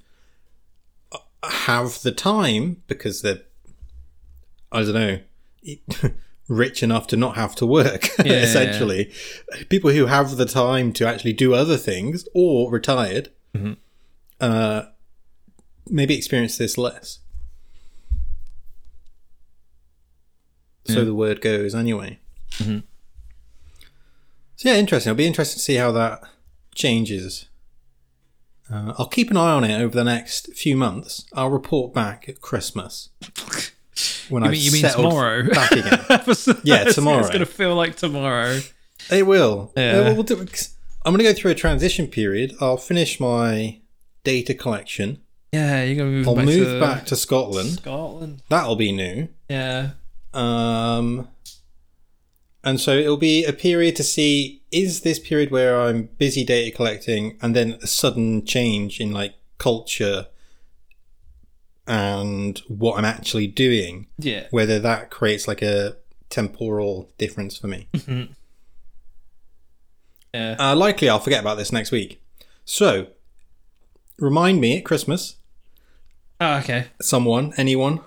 uh, 1.12 1.18
have 1.42 2.02
the 2.02 2.12
time 2.12 2.82
because 2.86 3.22
they're, 3.22 3.42
I 4.70 4.82
don't 4.82 4.94
know, 4.94 5.18
rich 6.48 6.82
enough 6.82 7.06
to 7.08 7.16
not 7.16 7.36
have 7.36 7.54
to 7.56 7.66
work. 7.66 8.08
Yeah. 8.24 8.42
essentially, 8.42 9.12
people 9.68 9.90
who 9.90 10.06
have 10.06 10.36
the 10.36 10.46
time 10.46 10.92
to 10.94 11.06
actually 11.06 11.32
do 11.32 11.54
other 11.54 11.76
things 11.76 12.26
or 12.34 12.70
retired, 12.70 13.30
Mhm. 13.54 13.76
uh, 14.40 14.82
maybe 15.88 16.14
experience 16.16 16.56
this 16.58 16.78
less. 16.78 17.18
So 20.84 20.98
Yeah. 21.00 21.04
the 21.04 21.14
word 21.14 21.40
goes, 21.40 21.74
anyway. 21.74 22.18
Mhm. 22.58 22.82
So 24.56 24.68
yeah, 24.68 24.76
interesting. 24.76 25.10
It'll 25.10 25.18
be 25.18 25.26
interesting 25.26 25.58
to 25.58 25.62
see 25.64 25.74
how 25.76 25.92
that 25.92 26.22
changes. 26.74 27.46
Uh, 28.72 28.94
I'll 28.98 29.06
keep 29.08 29.30
an 29.30 29.36
eye 29.36 29.50
on 29.52 29.64
it 29.64 29.80
over 29.80 29.94
the 29.94 30.04
next 30.04 30.54
few 30.54 30.76
months. 30.76 31.24
I'll 31.34 31.50
report 31.50 31.92
back 31.92 32.28
at 32.28 32.40
Christmas 32.40 33.10
when 34.28 34.42
I've 34.44 34.52
mean, 34.52 34.60
you 34.62 34.72
mean 34.72 34.84
tomorrow? 34.84 35.48
back 35.50 35.72
again. 35.72 35.98
Yeah, 36.64 36.84
tomorrow. 36.84 37.20
It's 37.20 37.28
going 37.28 37.40
to 37.40 37.46
feel 37.46 37.74
like 37.74 37.96
tomorrow. 37.96 38.60
It 39.10 39.26
will. 39.26 39.72
Yeah. 39.76 39.98
Uh, 40.10 40.14
we'll 40.14 40.22
do- 40.22 40.38
I'm 41.04 41.12
going 41.12 41.18
to 41.18 41.24
go 41.24 41.34
through 41.34 41.50
a 41.50 41.54
transition 41.56 42.06
period. 42.06 42.54
I'll 42.60 42.76
finish 42.76 43.18
my 43.18 43.80
data 44.24 44.54
collection. 44.54 45.18
Yeah, 45.52 45.82
you're 45.82 45.96
going 45.96 46.10
to 46.10 46.16
move 46.18 46.28
I'll 46.28 46.36
back 46.36 46.44
move 46.46 46.66
to 46.68 46.80
back 46.80 47.06
to 47.06 47.16
Scotland. 47.16 47.70
Scotland. 47.72 48.42
That'll 48.48 48.76
be 48.76 48.92
new. 48.92 49.28
Yeah. 49.50 49.90
Um, 50.34 51.28
and 52.64 52.80
so 52.80 52.96
it'll 52.96 53.16
be 53.16 53.44
a 53.44 53.52
period 53.52 53.96
to 53.96 54.02
see 54.02 54.62
is 54.70 55.00
this 55.02 55.18
period 55.18 55.50
where 55.50 55.80
I'm 55.80 56.08
busy 56.18 56.44
data 56.44 56.74
collecting 56.74 57.36
and 57.42 57.54
then 57.54 57.78
a 57.82 57.86
sudden 57.86 58.44
change 58.46 59.00
in 59.00 59.12
like 59.12 59.34
culture 59.58 60.26
and 61.86 62.58
what 62.68 62.96
I'm 62.96 63.04
actually 63.04 63.48
doing, 63.48 64.06
Yeah. 64.18 64.46
whether 64.50 64.78
that 64.78 65.10
creates 65.10 65.46
like 65.48 65.60
a 65.62 65.96
temporal 66.30 67.10
difference 67.18 67.56
for 67.58 67.66
me. 67.66 67.88
Yeah. 70.32 70.56
Uh, 70.58 70.74
likely 70.76 71.08
I'll 71.08 71.18
forget 71.18 71.40
about 71.40 71.56
this 71.58 71.72
next 71.72 71.90
week. 71.90 72.22
So, 72.64 73.08
remind 74.18 74.60
me 74.60 74.78
at 74.78 74.84
Christmas, 74.84 75.36
Oh, 76.40 76.54
okay. 76.58 76.86
someone, 77.00 77.52
anyone 77.56 78.00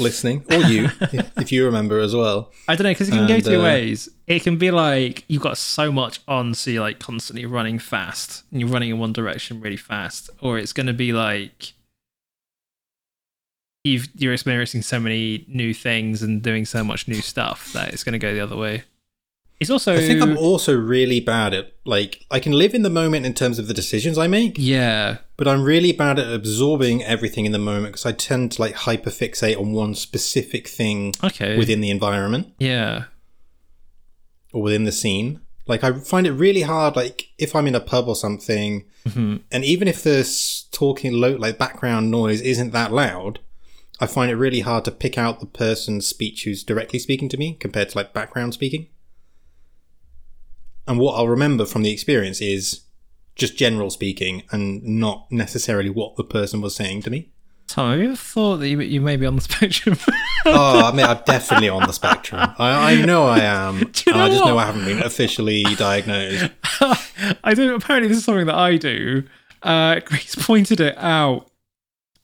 listening, 0.00 0.44
or 0.50 0.58
you, 0.58 0.88
if, 1.36 1.52
you 1.52 1.64
remember 1.64 2.00
as 2.00 2.14
well. 2.14 2.50
I 2.68 2.74
don't 2.74 2.84
know 2.84 2.90
because 2.90 3.08
it 3.08 3.12
can 3.12 3.26
go 3.26 3.40
two 3.40 3.60
uh, 3.60 3.64
ways. 3.64 4.08
It 4.26 4.42
can 4.42 4.56
be 4.56 4.70
like 4.70 5.24
you've 5.28 5.42
got 5.42 5.58
so 5.58 5.92
much 5.92 6.20
on, 6.26 6.54
so 6.54 6.70
you're 6.70 6.82
like 6.82 6.98
constantly 6.98 7.46
running 7.46 7.78
fast, 7.78 8.44
and 8.50 8.60
you're 8.60 8.70
running 8.70 8.90
in 8.90 8.98
one 8.98 9.12
direction 9.12 9.60
really 9.60 9.76
fast, 9.76 10.30
or 10.40 10.58
it's 10.58 10.72
going 10.72 10.86
to 10.86 10.92
be 10.92 11.12
like 11.12 11.74
you've 13.84 14.08
you're 14.14 14.32
experiencing 14.32 14.82
so 14.82 15.00
many 15.00 15.44
new 15.48 15.72
things 15.72 16.22
and 16.22 16.42
doing 16.42 16.64
so 16.64 16.84
much 16.84 17.08
new 17.08 17.20
stuff 17.20 17.72
that 17.72 17.92
it's 17.92 18.04
going 18.04 18.12
to 18.12 18.18
go 18.18 18.34
the 18.34 18.40
other 18.40 18.56
way. 18.56 18.84
It's 19.60 19.68
also 19.70 19.94
I 19.94 19.98
think 20.00 20.22
I'm 20.22 20.38
also 20.38 20.74
really 20.74 21.20
bad 21.20 21.52
at, 21.52 21.72
like, 21.84 22.24
I 22.30 22.40
can 22.40 22.52
live 22.52 22.72
in 22.74 22.82
the 22.82 22.88
moment 22.90 23.26
in 23.26 23.34
terms 23.34 23.58
of 23.58 23.68
the 23.68 23.74
decisions 23.74 24.16
I 24.18 24.26
make, 24.26 24.54
yeah 24.58 25.18
but 25.36 25.46
I'm 25.48 25.62
really 25.62 25.92
bad 25.92 26.18
at 26.18 26.30
absorbing 26.32 27.02
everything 27.04 27.46
in 27.46 27.52
the 27.52 27.58
moment 27.58 27.92
because 27.92 28.04
I 28.06 28.12
tend 28.12 28.52
to, 28.52 28.60
like, 28.62 28.74
hyperfixate 28.74 29.58
on 29.58 29.72
one 29.72 29.94
specific 29.94 30.66
thing 30.68 31.14
okay 31.22 31.56
within 31.58 31.80
the 31.80 31.90
environment. 31.90 32.54
yeah 32.58 33.04
or 34.52 34.62
within 34.62 34.84
the 34.84 34.92
scene. 34.92 35.40
Like 35.66 35.84
I 35.84 35.92
find 35.92 36.26
it 36.26 36.32
really 36.32 36.62
hard. 36.62 36.96
Like 36.96 37.28
if 37.38 37.54
I'm 37.54 37.66
in 37.68 37.74
a 37.76 37.80
pub 37.80 38.08
or 38.08 38.16
something, 38.16 38.84
Mhm. 39.08 39.42
and 39.52 39.64
even 39.64 39.86
if 39.88 40.02
the 40.02 40.28
talking 40.72 41.12
low, 41.12 41.36
like 41.36 41.56
background 41.58 42.10
noise 42.10 42.40
isn't 42.40 42.72
that 42.72 42.92
loud, 42.92 43.38
I 44.00 44.06
find 44.06 44.30
it 44.30 44.34
really 44.36 44.60
hard 44.60 44.84
to 44.86 44.90
pick 44.90 45.16
out 45.16 45.38
the 45.38 45.46
person's 45.46 46.06
speech 46.08 46.42
who's 46.44 46.64
directly 46.64 46.98
speaking 46.98 47.28
to 47.28 47.36
me 47.36 47.56
compared 47.60 47.90
to 47.90 47.98
like 47.98 48.12
background 48.12 48.52
speaking. 48.54 48.88
And 50.86 50.98
what 50.98 51.14
I'll 51.14 51.28
remember 51.28 51.66
from 51.66 51.82
the 51.82 51.92
experience 51.92 52.40
is 52.40 52.82
just 53.36 53.56
general 53.56 53.90
speaking 53.90 54.42
and 54.50 54.82
not 54.82 55.26
necessarily 55.30 55.90
what 55.90 56.16
the 56.16 56.24
person 56.24 56.60
was 56.60 56.74
saying 56.74 57.02
to 57.02 57.10
me. 57.10 57.30
Tom, 57.70 57.92
have 57.92 58.00
you 58.00 58.06
ever 58.06 58.16
thought 58.16 58.56
that 58.56 58.68
you, 58.68 58.80
you 58.80 59.00
may 59.00 59.16
be 59.16 59.26
on 59.26 59.36
the 59.36 59.40
spectrum? 59.50 59.96
oh, 60.44 60.86
I 60.86 60.92
mean, 60.92 61.06
I'm 61.06 61.20
definitely 61.24 61.68
on 61.68 61.86
the 61.86 61.92
spectrum. 61.92 62.40
I, 62.58 62.94
I 62.94 63.04
know 63.04 63.26
I 63.26 63.40
am. 63.40 63.78
you 64.06 64.12
know 64.12 64.18
I 64.18 64.28
just 64.28 64.44
know? 64.44 64.58
I 64.58 64.66
haven't 64.66 64.84
been 64.84 65.02
officially 65.02 65.62
diagnosed. 65.76 66.50
I 67.44 67.54
do. 67.54 67.76
Apparently, 67.76 68.08
this 68.08 68.18
is 68.18 68.24
something 68.24 68.46
that 68.46 68.56
I 68.56 68.76
do. 68.76 69.22
Uh, 69.62 70.00
Grace 70.00 70.34
pointed 70.34 70.80
it 70.80 70.98
out 70.98 71.48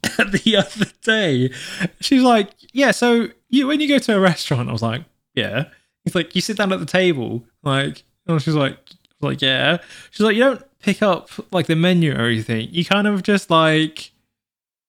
the 0.03 0.57
other 0.57 0.91
day. 1.03 1.53
She's 2.01 2.23
like, 2.23 2.51
"Yeah, 2.73 2.91
so 2.91 3.29
you 3.49 3.69
when 3.69 3.81
you 3.81 3.87
go 3.87 3.99
to 3.99 4.17
a 4.17 4.21
restaurant," 4.21 4.69
I 4.69 4.73
was 4.73 4.83
like, 4.83 5.05
"Yeah." 5.35 5.67
He's 6.05 6.17
like, 6.17 6.35
"You 6.35 6.41
sit 6.41 6.57
down 6.57 6.73
at 6.73 6.81
the 6.81 6.87
table, 6.87 7.45
like." 7.63 8.03
And 8.27 8.43
she's 8.43 8.55
like, 8.55 8.79
"Like, 9.21 9.41
yeah." 9.43 9.79
She's 10.11 10.25
like, 10.25 10.37
"You 10.37 10.43
don't 10.43 10.81
pick 10.81 11.03
up 11.03 11.31
like 11.53 11.67
the 11.67 11.77
menu 11.77 12.13
or 12.15 12.27
anything. 12.27 12.69
You 12.73 12.85
kind 12.85 13.07
of 13.07 13.23
just 13.23 13.51
like." 13.51 14.13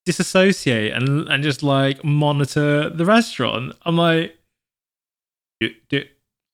disassociate 0.06 0.94
and 0.94 1.28
and 1.28 1.44
just 1.44 1.62
like 1.62 2.02
monitor 2.02 2.90
the 2.90 3.04
restaurant. 3.04 3.76
I'm 3.86 3.98
like, 3.98 4.38
"Do- 5.60 5.76
do- 5.90 6.06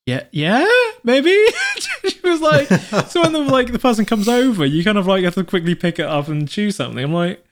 yeah, 0.08 0.24
yeah, 0.32 0.66
maybe. 1.04 1.30
she 2.10 2.20
was 2.24 2.42
like, 2.42 2.68
so 3.10 3.22
when 3.22 3.32
the 3.32 3.40
like 3.40 3.72
the 3.72 3.78
person 3.78 4.06
comes 4.06 4.28
over, 4.28 4.66
you 4.66 4.84
kind 4.84 4.98
of 4.98 5.06
like 5.06 5.24
have 5.24 5.36
to 5.36 5.44
quickly 5.44 5.76
pick 5.76 6.00
it 6.00 6.06
up 6.06 6.28
and 6.28 6.50
choose 6.50 6.76
something. 6.78 7.04
I'm 7.04 7.14
like, 7.14 7.46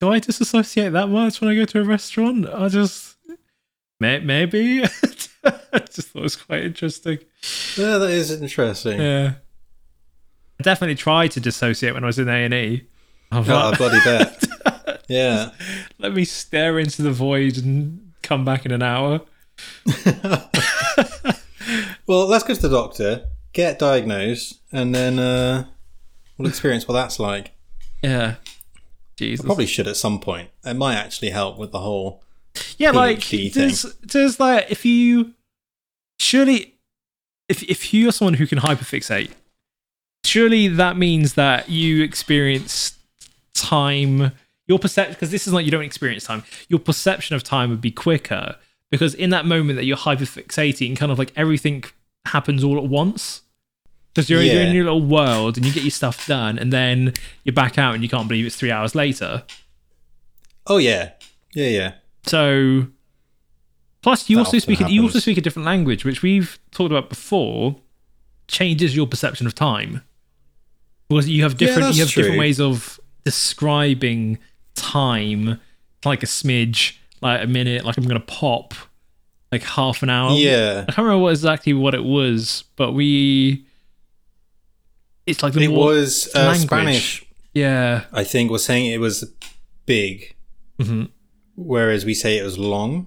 do 0.00 0.10
I 0.10 0.20
disassociate 0.20 0.92
that 0.92 1.08
much 1.08 1.40
when 1.40 1.50
I 1.50 1.56
go 1.56 1.64
to 1.64 1.80
a 1.80 1.84
restaurant? 1.84 2.46
I 2.48 2.68
just 2.68 3.16
maybe. 3.98 4.84
I 5.72 5.78
just 5.78 6.08
thought 6.08 6.20
it 6.20 6.22
was 6.22 6.36
quite 6.36 6.62
interesting. 6.64 7.18
Yeah, 7.76 7.98
that 7.98 8.10
is 8.10 8.30
interesting. 8.30 9.00
Yeah, 9.00 9.34
I 10.60 10.62
definitely 10.62 10.96
tried 10.96 11.32
to 11.32 11.40
dissociate 11.40 11.94
when 11.94 12.04
I 12.04 12.06
was 12.06 12.18
in 12.18 12.28
A 12.28 12.44
and 12.44 12.54
E. 12.54 12.86
Oh, 13.32 13.40
I 13.40 13.76
bloody 13.76 13.98
bet. 14.04 15.02
Yeah. 15.08 15.50
Let 15.98 16.12
me 16.12 16.24
stare 16.24 16.78
into 16.78 17.02
the 17.02 17.10
void 17.12 17.56
and 17.58 18.12
come 18.22 18.44
back 18.44 18.66
in 18.66 18.72
an 18.72 18.82
hour. 18.82 19.20
Well, 22.06 22.26
let's 22.26 22.44
go 22.44 22.54
to 22.54 22.60
the 22.60 22.68
doctor, 22.68 23.26
get 23.52 23.78
diagnosed, 23.78 24.60
and 24.72 24.94
then 24.94 25.18
uh, 25.18 25.66
we'll 26.36 26.48
experience 26.48 26.86
what 26.88 26.94
that's 26.94 27.20
like. 27.20 27.52
Yeah, 28.02 28.34
Jesus. 29.16 29.46
Probably 29.46 29.66
should 29.66 29.86
at 29.86 29.96
some 29.96 30.18
point. 30.18 30.50
It 30.64 30.74
might 30.74 30.96
actually 30.96 31.30
help 31.30 31.58
with 31.58 31.70
the 31.70 31.78
whole. 31.80 32.22
Yeah, 32.78 32.90
like 32.90 33.22
thing. 33.22 33.50
does 33.50 33.94
does 34.06 34.38
like 34.38 34.70
if 34.70 34.84
you 34.84 35.34
surely 36.18 36.74
if 37.48 37.62
if 37.64 37.92
you're 37.92 38.12
someone 38.12 38.34
who 38.34 38.46
can 38.46 38.58
hyperfixate, 38.58 39.30
surely 40.24 40.68
that 40.68 40.96
means 40.96 41.34
that 41.34 41.68
you 41.68 42.02
experience 42.02 42.98
time. 43.54 44.32
Your 44.68 44.78
perception, 44.78 45.14
because 45.14 45.30
this 45.30 45.46
is 45.46 45.52
like 45.52 45.64
you 45.64 45.70
don't 45.70 45.84
experience 45.84 46.24
time. 46.24 46.44
Your 46.68 46.78
perception 46.78 47.34
of 47.34 47.42
time 47.42 47.70
would 47.70 47.80
be 47.80 47.90
quicker 47.90 48.56
because 48.90 49.14
in 49.14 49.30
that 49.30 49.44
moment 49.44 49.76
that 49.76 49.84
you're 49.84 49.96
hyperfixating, 49.96 50.96
kind 50.96 51.10
of 51.10 51.18
like 51.18 51.32
everything 51.34 51.84
happens 52.26 52.62
all 52.62 52.78
at 52.78 52.84
once. 52.84 53.42
Because 54.14 54.28
you're, 54.28 54.42
you're 54.42 54.62
in 54.62 54.74
your 54.74 54.84
little 54.84 55.00
world 55.00 55.56
and 55.56 55.64
you 55.64 55.72
get 55.72 55.84
your 55.84 55.90
stuff 55.90 56.26
done, 56.26 56.58
and 56.58 56.70
then 56.70 57.14
you're 57.44 57.54
back 57.54 57.78
out 57.78 57.94
and 57.94 58.02
you 58.02 58.10
can't 58.10 58.28
believe 58.28 58.44
it's 58.44 58.56
three 58.56 58.70
hours 58.70 58.94
later. 58.94 59.42
Oh 60.66 60.76
yeah, 60.76 61.12
yeah, 61.54 61.68
yeah. 61.68 61.92
So, 62.24 62.86
plus 64.02 64.30
you 64.30 64.36
That 64.36 64.44
also 64.44 64.58
speak 64.58 64.80
a, 64.80 64.90
you 64.90 65.02
also 65.02 65.18
speak 65.18 65.38
a 65.38 65.40
different 65.40 65.66
language, 65.66 66.04
which 66.04 66.22
we've 66.22 66.58
talked 66.70 66.90
about 66.90 67.08
before, 67.08 67.76
changes 68.48 68.94
your 68.94 69.06
perception 69.06 69.46
of 69.46 69.54
time. 69.54 70.02
Because 71.08 71.28
you 71.28 71.42
have 71.42 71.56
different 71.56 71.82
that's 71.86 71.96
you 71.96 72.04
have 72.04 72.12
different 72.12 72.38
ways 72.38 72.60
of 72.60 73.00
describing 73.24 74.38
time, 74.74 75.60
like 76.04 76.22
a 76.22 76.26
smidge, 76.26 76.96
like 77.20 77.42
a 77.42 77.46
minute, 77.46 77.84
like 77.84 77.96
I'm 77.96 78.04
gonna 78.04 78.20
pop. 78.20 78.74
like 79.52 79.62
half 79.62 80.02
an 80.02 80.08
hour. 80.10 80.32
Yeah. 80.32 80.86
I 80.88 80.92
can't 80.92 81.04
remember 81.04 81.22
what 81.22 81.30
exactly 81.30 81.74
what 81.74 81.94
it 81.94 82.02
was, 82.02 82.64
but 82.76 82.92
we. 82.92 83.66
It's 85.26 85.42
like 85.42 85.52
the 85.52 85.64
It 85.64 85.68
was 85.68 86.34
uh. 86.34 86.54
Spanish, 86.54 87.24
yeah. 87.52 88.04
I 88.12 88.24
think, 88.24 88.50
was 88.50 88.64
saying 88.64 88.86
it 88.86 88.98
was 88.98 89.30
big, 89.86 90.34
hmm 90.80 91.04
whereas 91.56 92.04
we 92.04 92.14
say 92.14 92.38
it 92.38 92.42
was 92.42 92.58
long. 92.58 93.06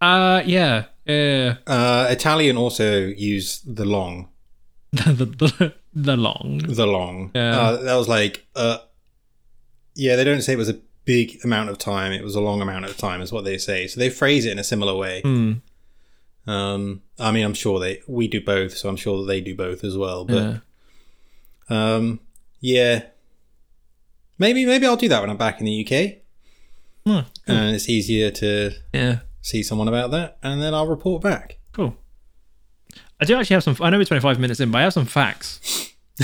Uh 0.00 0.42
yeah, 0.44 0.84
yeah. 1.06 1.56
Uh, 1.66 2.06
Italian 2.10 2.56
also 2.56 3.06
use 3.06 3.60
the 3.60 3.84
long. 3.84 4.28
the, 4.92 5.24
the 5.24 5.74
the 5.94 6.16
long. 6.16 6.58
The 6.58 6.86
long. 6.86 7.30
Yeah. 7.34 7.58
Uh, 7.60 7.76
that 7.82 7.94
was 7.94 8.08
like, 8.08 8.46
uh, 8.54 8.78
yeah, 9.94 10.16
they 10.16 10.24
don't 10.24 10.42
say 10.42 10.52
it 10.52 10.58
was 10.58 10.68
a 10.68 10.80
big 11.04 11.38
amount 11.44 11.70
of 11.70 11.78
time. 11.78 12.12
It 12.12 12.22
was 12.24 12.34
a 12.34 12.40
long 12.40 12.60
amount 12.60 12.84
of 12.84 12.96
time, 12.96 13.20
is 13.22 13.32
what 13.32 13.44
they 13.44 13.58
say. 13.58 13.86
So 13.86 13.98
they 14.00 14.10
phrase 14.10 14.44
it 14.44 14.52
in 14.52 14.58
a 14.58 14.64
similar 14.64 14.94
way. 14.94 15.20
Hmm. 15.22 15.52
Um, 16.46 17.02
I 17.18 17.30
mean, 17.30 17.44
I'm 17.44 17.54
sure 17.54 17.78
they 17.80 18.00
we 18.06 18.28
do 18.28 18.40
both, 18.44 18.76
so 18.76 18.88
I'm 18.88 18.96
sure 18.96 19.18
that 19.18 19.26
they 19.26 19.40
do 19.40 19.54
both 19.56 19.84
as 19.84 19.96
well. 19.96 20.24
But 20.26 20.60
Yeah. 21.70 21.94
um, 21.94 22.20
yeah, 22.60 23.02
maybe 24.38 24.66
maybe 24.66 24.86
I'll 24.86 24.96
do 24.96 25.08
that 25.08 25.20
when 25.20 25.30
I'm 25.30 25.36
back 25.38 25.60
in 25.60 25.66
the 25.66 25.80
UK, 25.86 26.18
Hmm, 27.06 27.20
and 27.46 27.74
it's 27.76 27.88
easier 27.88 28.30
to 28.30 28.72
yeah. 28.92 29.18
see 29.42 29.62
someone 29.62 29.88
about 29.88 30.10
that, 30.12 30.38
and 30.42 30.62
then 30.62 30.72
I'll 30.74 30.86
report 30.86 31.22
back. 31.22 31.58
Cool. 31.72 31.96
I 33.20 33.24
do 33.26 33.36
actually 33.36 33.54
have 33.54 33.62
some. 33.64 33.76
I 33.80 33.90
know 33.90 33.98
we're 33.98 34.04
25 34.04 34.40
minutes 34.40 34.60
in, 34.60 34.70
but 34.70 34.78
I 34.78 34.82
have 34.82 34.92
some 34.94 35.04
facts. 35.06 35.92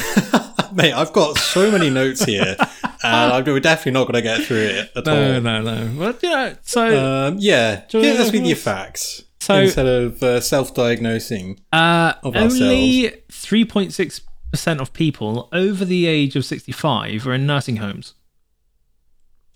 Mate, 0.73 0.93
I've 0.93 1.13
got 1.13 1.37
so 1.37 1.71
many 1.71 1.91
notes 1.91 2.25
here, 2.25 2.57
and 2.83 3.33
I'm, 3.33 3.45
we're 3.45 3.61
definitely 3.61 3.93
not 3.93 4.05
going 4.05 4.15
to 4.15 4.23
get 4.23 4.43
through 4.47 4.59
it 4.63 4.91
at 4.97 5.05
No, 5.05 5.35
all. 5.35 5.41
no, 5.41 5.63
no. 5.63 5.91
Well, 5.99 6.15
yeah. 6.23 6.55
So, 6.63 7.27
Um, 7.29 7.37
yeah, 7.41 7.83
you 7.91 8.01
yeah, 8.01 8.13
let's 8.13 8.31
go 8.31 8.39
with 8.39 8.47
your 8.47 8.57
facts 8.57 9.25
So- 9.41 9.57
instead 9.61 9.87
of 9.87 10.23
uh, 10.23 10.41
self-diagnosing. 10.41 11.61
uh, 11.73 12.15
of 12.23 12.37
only 12.37 13.11
3.6 13.31 14.21
percent 14.53 14.81
of 14.81 14.93
people 14.93 15.49
over 15.53 15.85
the 15.85 16.07
age 16.07 16.35
of 16.37 16.45
65 16.45 17.27
are 17.27 17.35
in 17.35 17.47
nursing 17.47 17.77
homes. 17.77 18.15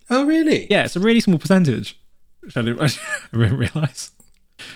Oh, 0.09 0.25
really? 0.25 0.67
Yeah, 0.69 0.85
it's 0.85 0.95
a 0.95 0.99
really 0.99 1.19
small 1.19 1.39
percentage. 1.39 1.99
Which 2.41 2.55
I 2.57 2.61
didn't, 2.61 2.81
I 2.81 2.87
didn't 3.37 3.57
realize. 3.57 4.11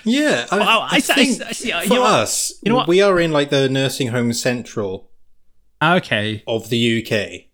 Yeah, 0.04 0.46
I, 0.50 0.58
Well, 0.58 0.68
I- 0.68 0.74
I, 0.76 0.88
I 0.92 0.98
see- 0.98 1.12
I 1.12 1.14
think 1.14 1.42
I 1.42 1.52
see, 1.52 1.70
for 1.88 2.00
us, 2.00 2.52
You 2.62 2.70
know 2.70 2.76
what? 2.76 2.88
we 2.88 3.00
are 3.00 3.18
in 3.20 3.32
like 3.32 3.50
the 3.50 3.68
nursing 3.68 4.08
home 4.08 4.32
central 4.32 5.10
ah, 5.80 5.96
Okay. 5.96 6.42
of 6.46 6.68
the 6.68 7.02
UK, 7.06 7.46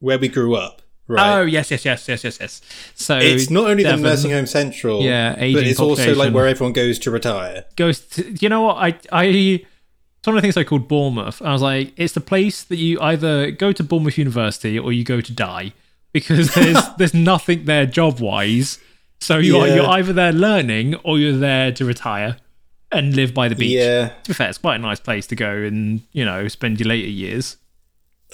where 0.00 0.18
we 0.18 0.28
grew 0.28 0.54
up. 0.56 0.82
Right? 1.08 1.36
Oh 1.38 1.42
yes, 1.42 1.70
yes, 1.70 1.84
yes, 1.84 2.08
yes, 2.08 2.24
yes, 2.24 2.38
yes. 2.40 2.60
So 2.94 3.18
it's 3.18 3.50
not 3.50 3.68
only 3.68 3.82
the 3.82 3.96
nursing 3.96 4.30
home 4.30 4.46
central, 4.46 5.02
Yeah, 5.02 5.34
but 5.34 5.66
it's 5.66 5.80
also 5.80 6.14
like 6.14 6.32
where 6.32 6.46
everyone 6.46 6.72
goes 6.72 6.98
to 7.00 7.10
retire. 7.10 7.64
goes. 7.76 8.00
To, 8.00 8.30
you 8.40 8.48
know 8.48 8.62
what? 8.62 8.76
I 8.78 8.98
I. 9.12 9.24
It's 9.24 10.26
one 10.28 10.36
of 10.36 10.42
the 10.42 10.42
things 10.42 10.56
I 10.56 10.62
called 10.64 10.86
Bournemouth. 10.86 11.42
I 11.42 11.52
was 11.52 11.60
like, 11.62 11.92
it's 11.96 12.14
the 12.14 12.20
place 12.20 12.62
that 12.64 12.76
you 12.76 13.00
either 13.00 13.50
go 13.50 13.72
to 13.72 13.82
Bournemouth 13.82 14.16
University 14.16 14.78
or 14.78 14.92
you 14.92 15.02
go 15.04 15.20
to 15.20 15.32
die 15.32 15.72
because 16.12 16.54
there's 16.54 16.78
there's 16.98 17.14
nothing 17.14 17.64
there 17.64 17.86
job 17.86 18.20
wise. 18.20 18.78
So 19.20 19.38
you're 19.38 19.66
Yeah. 19.66 19.74
you're 19.76 19.88
either 19.90 20.12
there 20.12 20.32
learning 20.32 20.96
or 21.04 21.18
you're 21.18 21.36
there 21.38 21.72
to 21.72 21.84
retire 21.84 22.36
and 22.90 23.14
live 23.14 23.32
by 23.32 23.48
the 23.48 23.54
beach. 23.54 23.72
Yeah. 23.72 24.08
To 24.24 24.28
be 24.30 24.34
fair, 24.34 24.48
it's 24.48 24.58
quite 24.58 24.76
a 24.76 24.78
nice 24.78 25.00
place 25.00 25.26
to 25.28 25.36
go 25.36 25.50
and 25.50 26.02
you 26.12 26.24
know 26.24 26.48
spend 26.48 26.80
your 26.80 26.88
later 26.88 27.08
years. 27.08 27.56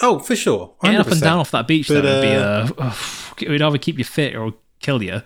Oh, 0.01 0.21
for 0.21 0.37
sure. 0.37 0.75
100%. 0.81 0.83
Getting 0.83 0.97
up 1.01 1.07
and 1.09 1.21
down 1.21 1.38
off 1.41 1.51
that 1.51 1.67
beach 1.67 1.88
But, 1.88 2.03
though 2.03 2.14
would 2.14 2.23
be 2.23 2.29
uh, 2.29 2.69
a. 2.79 2.95
it 3.45 3.49
would 3.49 3.61
either 3.61 3.79
keep 3.79 3.99
you 3.99 4.05
fit 4.05 4.37
or 4.37 4.55
kill 4.81 5.03
you. 5.03 5.23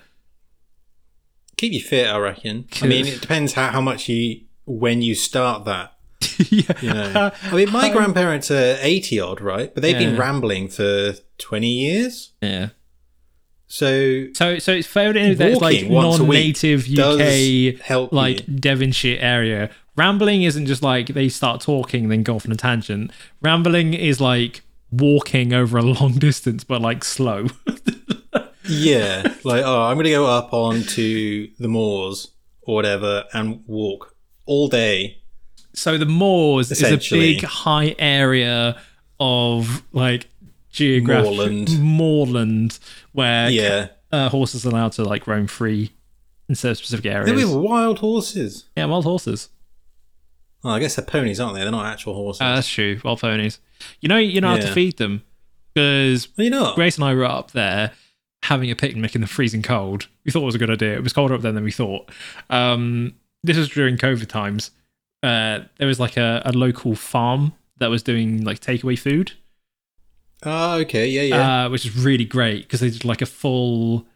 Keep 1.57 1.73
you 1.75 1.81
fit, 1.81 2.09
I 2.09 2.19
reckon. 2.19 2.67
I 2.81 2.87
mean, 2.87 3.07
it 3.07 3.21
depends 3.21 3.53
how, 3.53 3.69
how 3.71 3.81
much 3.81 4.09
you 4.09 4.41
when 4.65 5.03
you 5.03 5.15
start 5.15 5.65
that. 5.67 5.93
yeah. 6.51 6.73
You 6.81 6.95
know, 6.95 7.31
I 7.43 7.55
mean, 7.55 7.71
my 7.71 7.89
grandparents 7.93 8.51
are 8.51 8.79
eighty 8.81 9.21
odd, 9.21 9.41
right? 9.41 9.73
But 9.73 9.83
they've 9.83 9.99
been 9.99 10.17
rambling 10.17 10.69
for 10.69 11.15
twenty 11.43 11.71
years. 11.73 12.33
yeah. 12.41 12.69
So 13.67 14.27
So, 14.35 14.59
so 14.59 14.73
it's 14.73 14.87
fair 14.87 15.17
in 15.17 15.37
that 15.39 15.51
it's 15.53 15.61
like 15.61 15.77
Walking 15.77 15.93
once 15.93 16.19
a 16.19 16.25
week 16.25 16.57
non-native 16.63 17.79
UK, 17.79 17.81
help 17.83 18.13
like 18.13 18.47
you. 18.47 18.55
Devonshire 18.55 19.19
area. 19.19 19.71
Rambling 19.97 20.43
isn't 20.43 20.67
just 20.67 20.83
like 20.83 21.09
they 21.09 21.29
start 21.29 21.61
talking 21.63 22.09
then 22.09 22.23
go 22.23 22.37
off 22.37 22.45
on 22.47 22.53
a 22.53 22.57
tangent. 22.57 23.11
Rambling 23.41 23.95
is 23.95 24.21
like 24.21 24.63
walking 24.91 25.53
over 25.55 25.79
a 25.79 25.83
long 25.83 26.13
distance, 26.19 26.65
but 26.65 26.83
like 26.83 27.03
slow. 27.03 27.47
yeah, 28.69 29.23
like 29.45 29.65
oh, 29.65 29.83
I'm 29.83 29.97
gonna 29.97 30.11
go 30.11 30.27
up 30.27 30.53
onto 30.53 31.49
the 31.59 31.69
moors 31.69 32.29
or 32.63 32.75
whatever 32.77 33.25
and 33.33 33.63
walk 33.67 34.15
all 34.47 34.69
day. 34.69 35.19
so 35.75 35.97
the 35.99 36.07
moors 36.07 36.71
is 36.71 36.83
a 36.83 36.99
big 37.15 37.43
high 37.43 37.95
area 37.99 38.81
of 39.19 39.83
like 39.93 40.27
geographic 40.73 41.31
Moorland. 41.31 41.79
moorland 41.81 42.79
where 43.13 43.51
Yeah, 43.51 43.89
uh, 44.11 44.29
horses 44.29 44.67
are 44.67 44.71
allowed 44.71 44.93
to 44.93 45.05
like 45.05 45.27
roam 45.27 45.47
free 45.47 45.93
in 46.49 46.55
certain 46.55 46.77
specific 46.77 47.07
areas. 47.07 47.33
with 47.33 47.55
wild 47.55 48.01
horses. 48.01 48.65
Yeah, 48.77 48.87
wild 48.87 49.05
horses. 49.05 49.49
Oh, 50.65 50.71
I 50.71 50.79
guess 50.79 50.95
they're 50.97 51.05
ponies, 51.05 51.41
aren't 51.41 51.55
they? 51.57 51.63
They're 51.63 51.73
not 51.73 51.87
actual 51.87 52.15
horses. 52.15 52.41
Uh, 52.41 52.55
that's 52.55 52.69
true. 52.69 53.01
Wild 53.05 53.21
ponies. 53.21 53.59
You 54.01 54.09
know, 54.09 54.17
you 54.19 54.41
know 54.41 54.49
how 54.49 54.57
to 54.57 54.73
feed 54.73 54.97
them 54.99 55.23
because 55.75 56.29
well, 56.37 56.45
you 56.45 56.51
know, 56.51 56.73
Grace 56.75 56.97
and 56.97 57.05
I 57.05 57.15
were 57.15 57.25
up 57.25 57.51
there 57.53 57.93
having 58.45 58.71
a 58.71 58.77
picnic 58.77 59.15
in 59.15 59.21
the 59.21 59.27
freezing 59.27 59.63
cold. 59.63 60.09
We 60.25 60.31
thought 60.33 60.43
it 60.43 60.47
was 60.47 60.55
a 60.55 60.59
good 60.59 60.71
idea. 60.71 60.95
It 60.95 61.03
was 61.03 61.13
colder 61.13 61.35
up 61.35 61.43
there 61.43 61.53
than 61.53 61.65
we 61.65 61.73
thought. 61.73 62.11
Um, 62.51 63.15
this 63.43 63.57
was 63.57 63.69
during 63.69 63.97
COVID 63.97 64.29
times. 64.29 64.71
Uh, 65.23 65.61
there 65.79 65.87
was 65.89 66.01
like 66.01 66.17
a, 66.17 66.43
a 66.45 66.53
local 66.53 66.95
farm 66.95 67.53
that 67.79 67.89
was 67.91 68.03
doing 68.03 68.45
like 68.45 68.61
takeaway 68.61 68.99
food, 68.99 69.33
Oh, 70.45 70.75
okay, 70.81 71.07
yeah, 71.09 71.23
yeah. 71.23 71.65
uh, 71.65 71.69
which 71.71 71.85
is 71.87 71.97
really 71.97 72.25
great 72.25 72.63
because 72.65 72.81
they 72.81 72.91
did 72.91 73.05
like 73.05 73.23
a 73.23 73.27
full, 73.27 74.07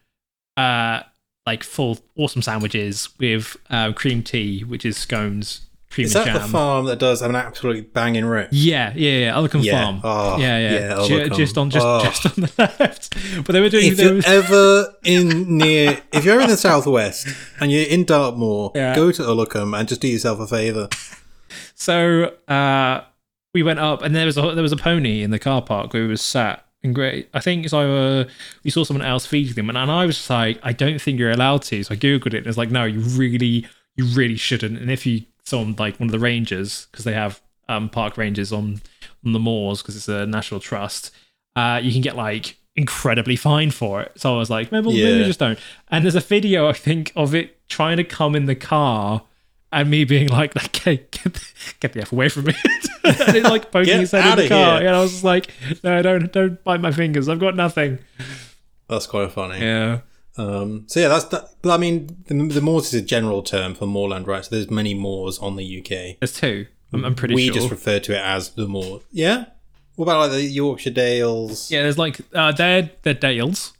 uh, 0.57 1.01
like 1.45 1.63
full 1.63 1.99
awesome 2.17 2.41
sandwiches 2.41 3.09
with 3.19 3.55
uh, 3.69 3.93
cream 3.93 4.21
tea, 4.23 4.61
which 4.63 4.85
is 4.85 4.97
scones, 4.97 5.61
cream 5.89 6.05
Is 6.05 6.15
and 6.15 6.25
that 6.25 6.33
jam. 6.33 6.41
the 6.41 6.47
farm 6.49 6.85
that 6.87 6.99
does 6.99 7.21
have 7.21 7.29
an 7.29 7.35
absolutely 7.37 7.83
banging 7.83 8.25
roast? 8.25 8.51
Yeah, 8.51 8.91
yeah, 8.95 9.11
yeah. 9.19 9.33
Ullacombe 9.35 9.63
Yeah. 9.63 9.83
Farm. 9.83 10.01
Oh, 10.03 10.37
yeah, 10.37 10.57
yeah. 10.57 11.01
yeah, 11.01 11.07
Ju- 11.07 11.29
just 11.29 11.57
on, 11.57 11.69
just, 11.69 11.85
Oh. 11.85 12.03
just 12.03 12.25
on 12.25 12.33
the 12.35 12.51
left. 12.79 13.45
But 13.45 13.53
they 13.53 13.61
were 13.61 13.69
doing. 13.69 13.85
If 13.87 13.95
They 13.97 14.03
you're 14.03 14.21
ever 14.25 14.93
in 15.05 15.57
near, 15.57 16.01
if 16.11 16.25
you're 16.25 16.41
in 16.41 16.49
the 16.49 16.57
southwest 16.57 17.27
and 17.61 17.71
you're 17.71 17.87
in 17.87 18.03
Dartmoor, 18.03 18.73
Yeah. 18.75 18.93
go 18.95 19.11
to 19.13 19.21
Ullacombe 19.21 19.73
and 19.79 19.87
just 19.87 20.01
do 20.01 20.07
yourself 20.09 20.39
a 20.41 20.47
favour. 20.47 20.89
so 21.75 22.33
uh, 22.49 23.01
we 23.57 23.63
went 23.63 23.79
up, 23.79 24.03
and 24.03 24.15
there 24.15 24.25
was 24.27 24.37
a 24.37 24.53
there 24.53 24.61
was 24.61 24.71
a 24.71 24.77
pony 24.77 25.23
in 25.23 25.31
the 25.31 25.39
car 25.39 25.61
park 25.61 25.93
where 25.93 26.03
we 26.03 26.09
was 26.09 26.21
sat. 26.21 26.63
And 26.83 26.93
great, 26.93 27.27
I 27.33 27.39
think 27.39 27.65
it's 27.65 27.73
either 27.73 28.27
we 28.63 28.69
saw 28.69 28.83
someone 28.83 29.05
else 29.05 29.25
feeding 29.25 29.55
them, 29.55 29.67
and, 29.69 29.77
and 29.77 29.89
I 29.89 30.05
was 30.05 30.29
like, 30.29 30.59
I 30.61 30.73
don't 30.73 31.01
think 31.01 31.17
you're 31.19 31.31
allowed 31.31 31.63
to. 31.63 31.83
So 31.83 31.93
I 31.93 31.97
googled 31.97 32.27
it, 32.35 32.39
and 32.43 32.47
it's 32.47 32.57
like, 32.57 32.69
no, 32.69 32.85
you 32.85 32.99
really, 32.99 33.65
you 33.95 34.05
really 34.19 34.37
shouldn't. 34.37 34.77
And 34.79 34.91
if 34.91 35.05
you 35.07 35.23
saw 35.43 35.61
on 35.61 35.75
like 35.79 35.99
one 35.99 36.07
of 36.07 36.11
the 36.11 36.19
rangers, 36.19 36.87
because 36.91 37.03
they 37.03 37.13
have 37.13 37.41
um, 37.67 37.89
park 37.89 38.15
rangers 38.17 38.53
on 38.53 38.81
on 39.25 39.31
the 39.33 39.39
moors, 39.39 39.81
because 39.81 39.95
it's 39.95 40.07
a 40.07 40.27
national 40.27 40.59
trust, 40.59 41.09
uh, 41.55 41.79
you 41.83 41.91
can 41.91 42.01
get 42.01 42.15
like 42.15 42.57
incredibly 42.75 43.35
fined 43.35 43.73
for 43.73 44.01
it. 44.03 44.11
So 44.15 44.35
I 44.35 44.37
was 44.37 44.51
like, 44.51 44.71
maybe, 44.71 44.87
maybe 44.89 45.19
Yeah. 45.21 45.25
just 45.25 45.39
don't. 45.39 45.57
And 45.89 46.05
there's 46.05 46.15
a 46.15 46.19
video 46.35 46.69
I 46.69 46.73
think 46.73 47.11
of 47.15 47.33
it 47.33 47.57
trying 47.67 47.97
to 47.97 48.03
come 48.03 48.35
in 48.35 48.45
the 48.45 48.55
car. 48.55 49.23
And 49.71 49.89
me 49.89 50.05
being 50.05 50.29
like, 50.29 50.55
okay, 50.55 50.97
get 51.11 51.33
the, 51.33 51.45
get 51.81 51.93
the 51.93 52.01
f 52.01 52.13
away 52.13 52.29
from 52.29 52.45
me, 52.45 52.53
and 53.03 53.35
it's 53.35 53.49
like 53.49 53.69
poking 53.71 53.85
Get 53.87 53.99
his 53.99 54.11
head 54.11 54.39
in 54.39 54.45
the 54.45 54.49
car. 54.49 54.79
here. 54.79 54.87
And 54.87 54.95
I 54.95 55.01
was 55.01 55.11
just 55.11 55.23
like, 55.25 55.51
no, 55.83 56.01
don't 56.01 56.31
don't 56.31 56.63
bite 56.63 56.79
my 56.79 56.91
fingers. 56.91 57.27
I've 57.27 57.39
got 57.39 57.55
nothing. 57.55 57.99
That's 58.87 59.05
quite 59.07 59.29
funny. 59.33 59.59
Yeah, 59.59 59.99
Um, 60.37 60.85
so 60.87 61.01
yeah, 61.01 61.09
that's 61.09 61.25
that. 61.25 61.49
I 61.65 61.75
mean, 61.77 62.23
the, 62.27 62.33
the 62.47 62.61
moors 62.61 62.93
is 62.93 63.01
a 63.01 63.05
general 63.05 63.43
term 63.43 63.75
for 63.75 63.85
moorland, 63.85 64.25
right? 64.27 64.45
So 64.45 64.55
there's 64.55 64.69
many 64.71 64.93
moors 64.93 65.37
on 65.39 65.57
the 65.57 65.79
UK. 65.79 66.17
there's 66.19 66.33
two. 66.33 66.67
I'm, 66.93 67.03
I'm 67.03 67.15
pretty 67.15 67.35
we 67.35 67.47
sure. 67.47 67.55
just 67.55 67.69
refer 67.69 67.99
to 67.99 68.13
it 68.13 68.21
as 68.21 68.51
the 68.51 68.65
moor. 68.67 69.01
Yeah. 69.11 69.45
What 69.95 70.05
about 70.05 70.19
like 70.19 70.31
the 70.31 70.43
Yorkshire 70.43 70.91
Dales? 70.91 71.69
yeah, 71.69 71.81
there's 71.81 71.97
like 71.97 72.21
uh, 72.33 72.53
they're 72.53 72.89
they're 73.01 73.13
dales, 73.15 73.73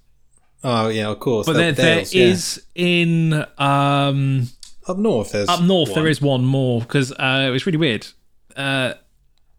Oh 0.63 0.89
yeah, 0.89 1.07
of 1.07 1.19
course. 1.21 1.45
but 1.45 1.53
the 1.53 1.59
there 1.59 1.71
there 1.71 1.95
Dales, 1.97 2.13
yeah. 2.13 2.25
is 2.25 2.63
in 2.75 3.45
um 3.57 4.49
up 4.89 4.97
north. 4.97 5.31
There's 5.31 5.49
up 5.49 5.61
north 5.61 5.89
one. 5.89 5.95
there 5.99 6.07
is 6.09 6.21
one 6.21 6.45
more 6.45 6.81
because 6.81 7.11
uh, 7.13 7.45
it 7.47 7.51
was 7.51 7.65
really 7.65 7.77
weird. 7.77 8.07
Uh, 8.55 8.93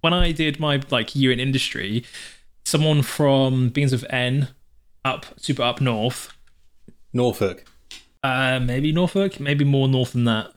when 0.00 0.12
I 0.12 0.32
did 0.32 0.58
my 0.60 0.80
like 0.90 1.14
year 1.16 1.30
in 1.32 1.40
industry, 1.40 2.04
someone 2.64 3.02
from 3.02 3.68
Beans 3.70 3.92
of 3.92 4.04
N 4.10 4.48
up 5.04 5.26
super 5.36 5.62
up 5.62 5.80
north, 5.80 6.32
Norfolk. 7.12 7.64
uh, 8.22 8.60
maybe 8.60 8.92
Norfolk, 8.92 9.40
maybe 9.40 9.64
more 9.64 9.88
north 9.88 10.12
than 10.12 10.24
that. 10.24 10.52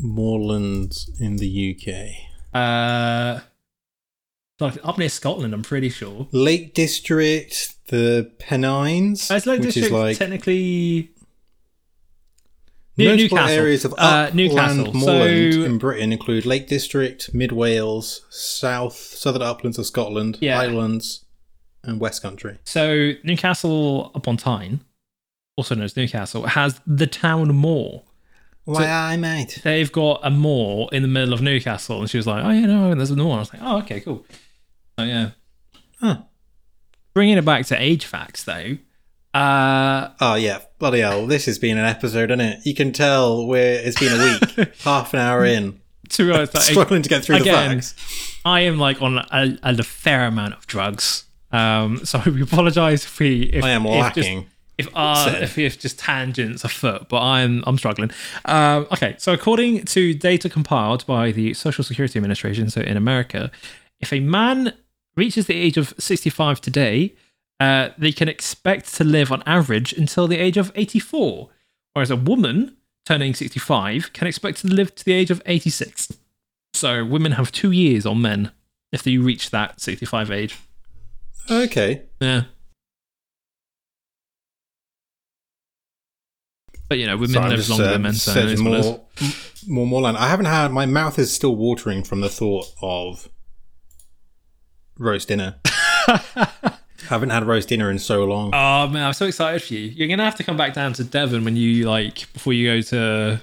Moorlands 0.00 1.10
in 1.20 1.36
the 1.36 1.76
UK. 1.76 2.26
Uh, 2.58 3.40
like 4.58 4.78
up 4.82 4.98
near 4.98 5.08
Scotland, 5.08 5.54
I'm 5.54 5.62
pretty 5.62 5.88
sure. 5.90 6.26
Lake 6.32 6.74
District, 6.74 7.74
the 7.88 8.30
Pennines, 8.38 9.30
Uh, 9.30 9.34
It's 9.34 9.46
like 9.46 9.60
which 9.60 9.74
district 9.74 9.86
is 9.86 9.92
like 9.92 10.18
technically. 10.18 11.10
New- 13.00 13.16
Newcastle. 13.16 13.48
areas 13.58 13.84
of 13.84 13.92
Uh, 13.94 13.96
upland 13.96 14.34
Newcastle. 14.36 14.92
moorland 14.92 15.54
So- 15.54 15.62
in 15.64 15.78
Britain 15.78 16.12
include 16.12 16.46
Lake 16.46 16.66
District, 16.68 17.32
Mid 17.34 17.52
Wales, 17.52 18.22
South, 18.30 18.96
Southern 18.96 19.42
Uplands 19.42 19.78
of 19.78 19.86
Scotland, 19.86 20.38
Yeah. 20.40 20.56
Highlands, 20.56 21.24
and 21.84 22.00
West 22.00 22.22
Country. 22.22 22.58
So 22.64 23.12
Newcastle 23.24 24.10
upon 24.14 24.36
Tyne, 24.36 24.80
also 25.56 25.74
known 25.74 25.84
as 25.84 25.96
Newcastle, 25.96 26.46
has 26.46 26.80
the 26.86 27.06
town 27.06 27.54
moor. 27.54 28.02
Why, 28.64 28.86
I 28.86 29.16
mate. 29.16 29.60
They've 29.64 29.90
got 29.90 30.20
a 30.22 30.30
moor 30.30 30.88
in 30.92 31.02
the 31.02 31.08
middle 31.08 31.32
of 31.32 31.40
Newcastle, 31.42 31.98
and 32.00 32.08
she 32.10 32.18
was 32.18 32.26
like, 32.26 32.44
"Oh 32.44 32.50
yeah, 32.50 32.66
no, 32.66 32.94
there's 32.94 33.10
a 33.10 33.16
moor." 33.16 33.36
I 33.36 33.40
was 33.40 33.52
like, 33.52 33.62
"Oh 33.64 33.78
okay, 33.78 34.00
cool." 34.00 34.24
Oh 34.98 35.02
yeah. 35.04 35.30
Huh. 36.00 36.18
Bringing 37.14 37.38
it 37.38 37.44
back 37.44 37.66
to 37.66 37.82
age 37.82 38.04
facts, 38.04 38.44
though. 38.44 38.76
Uh, 39.32 40.10
Oh 40.20 40.34
yeah, 40.34 40.60
bloody 40.78 41.00
hell! 41.00 41.26
This 41.26 41.46
has 41.46 41.58
been 41.58 41.78
an 41.78 41.84
episode, 41.84 42.30
isn't 42.30 42.40
it? 42.40 42.66
You 42.66 42.74
can 42.74 42.92
tell 42.92 43.46
we're 43.46 43.80
it's 43.84 43.98
been 43.98 44.12
a 44.20 44.24
week, 44.58 44.74
half 44.80 45.14
an 45.14 45.20
hour 45.20 45.44
in, 45.44 45.80
to 46.10 46.26
be 46.26 46.32
honest, 46.32 46.56
struggling 46.62 47.02
to 47.02 47.08
get 47.08 47.24
through 47.24 47.36
again, 47.36 47.76
the 47.78 47.82
facts. 47.82 48.40
I 48.44 48.60
am 48.62 48.78
like 48.78 49.00
on 49.00 49.18
a, 49.18 49.56
a 49.62 49.82
fair 49.82 50.26
amount 50.26 50.54
of 50.54 50.66
drugs. 50.66 51.24
Um, 51.52 52.04
so 52.04 52.20
we 52.26 52.42
apologise 52.42 53.04
if 53.04 53.18
we 53.20 53.42
if, 53.44 53.62
I 53.62 53.70
am 53.70 53.86
if 53.86 53.92
just- 54.14 54.16
lacking. 54.16 54.46
if 54.78 54.88
our 54.94 55.28
if, 55.36 55.56
if 55.58 55.78
just 55.78 55.98
tangents 56.00 56.64
afoot, 56.64 57.08
but 57.08 57.20
I'm 57.22 57.62
I'm 57.68 57.78
struggling. 57.78 58.10
Um, 58.46 58.88
okay, 58.92 59.14
so 59.18 59.32
according 59.32 59.84
to 59.86 60.12
data 60.12 60.48
compiled 60.48 61.06
by 61.06 61.30
the 61.30 61.54
Social 61.54 61.84
Security 61.84 62.18
Administration, 62.18 62.68
so 62.68 62.80
in 62.80 62.96
America, 62.96 63.50
if 64.00 64.12
a 64.12 64.18
man 64.20 64.72
reaches 65.16 65.46
the 65.46 65.54
age 65.54 65.76
of 65.76 65.92
65 65.98 66.60
today, 66.60 67.14
uh, 67.60 67.90
they 67.98 68.10
can 68.10 68.28
expect 68.28 68.92
to 68.94 69.04
live 69.04 69.30
on 69.30 69.42
average 69.44 69.92
until 69.92 70.26
the 70.26 70.38
age 70.38 70.56
of 70.56 70.72
84, 70.74 71.50
whereas 71.92 72.10
a 72.10 72.16
woman 72.16 72.76
turning 73.04 73.34
65 73.34 74.12
can 74.14 74.26
expect 74.26 74.58
to 74.62 74.66
live 74.66 74.94
to 74.94 75.04
the 75.04 75.12
age 75.12 75.30
of 75.30 75.42
86. 75.44 76.12
So 76.72 77.04
women 77.04 77.32
have 77.32 77.52
two 77.52 77.70
years 77.70 78.06
on 78.06 78.22
men 78.22 78.52
if 78.92 79.02
they 79.02 79.18
reach 79.18 79.50
that 79.50 79.80
65 79.80 80.30
age. 80.30 80.58
Okay, 81.50 82.02
Yeah. 82.20 82.44
But 86.88 86.98
you 86.98 87.06
know, 87.06 87.16
women 87.16 87.34
Sorry, 87.34 87.50
live 87.50 87.58
just, 87.58 87.70
longer 87.70 87.84
uh, 87.84 87.92
than 87.92 88.02
men, 88.02 88.14
so 88.14 88.32
it 88.32 88.34
searching 88.34 88.52
is 88.52 88.62
what 88.62 88.72
it 88.72 88.78
is. 88.80 88.86
more, 89.68 89.76
more, 89.76 89.86
more 89.86 90.00
land. 90.00 90.16
I 90.16 90.28
haven't 90.28 90.46
had. 90.46 90.72
My 90.72 90.86
mouth 90.86 91.20
is 91.20 91.32
still 91.32 91.54
watering 91.54 92.02
from 92.02 92.20
the 92.20 92.28
thought 92.28 92.66
of 92.82 93.28
roast 94.98 95.28
dinner. 95.28 95.60
haven't 97.10 97.30
had 97.30 97.44
roast 97.46 97.68
dinner 97.68 97.90
in 97.90 97.98
so 97.98 98.24
long. 98.24 98.50
Oh 98.54 98.88
man, 98.88 99.04
I'm 99.06 99.12
so 99.12 99.26
excited 99.26 99.62
for 99.62 99.74
you. 99.74 99.80
You're 99.90 100.08
gonna 100.08 100.24
have 100.24 100.36
to 100.36 100.44
come 100.44 100.56
back 100.56 100.72
down 100.74 100.92
to 100.94 101.04
Devon 101.04 101.44
when 101.44 101.56
you 101.56 101.86
like 101.88 102.32
before 102.32 102.52
you 102.54 102.68
go 102.70 102.80
to 102.80 103.42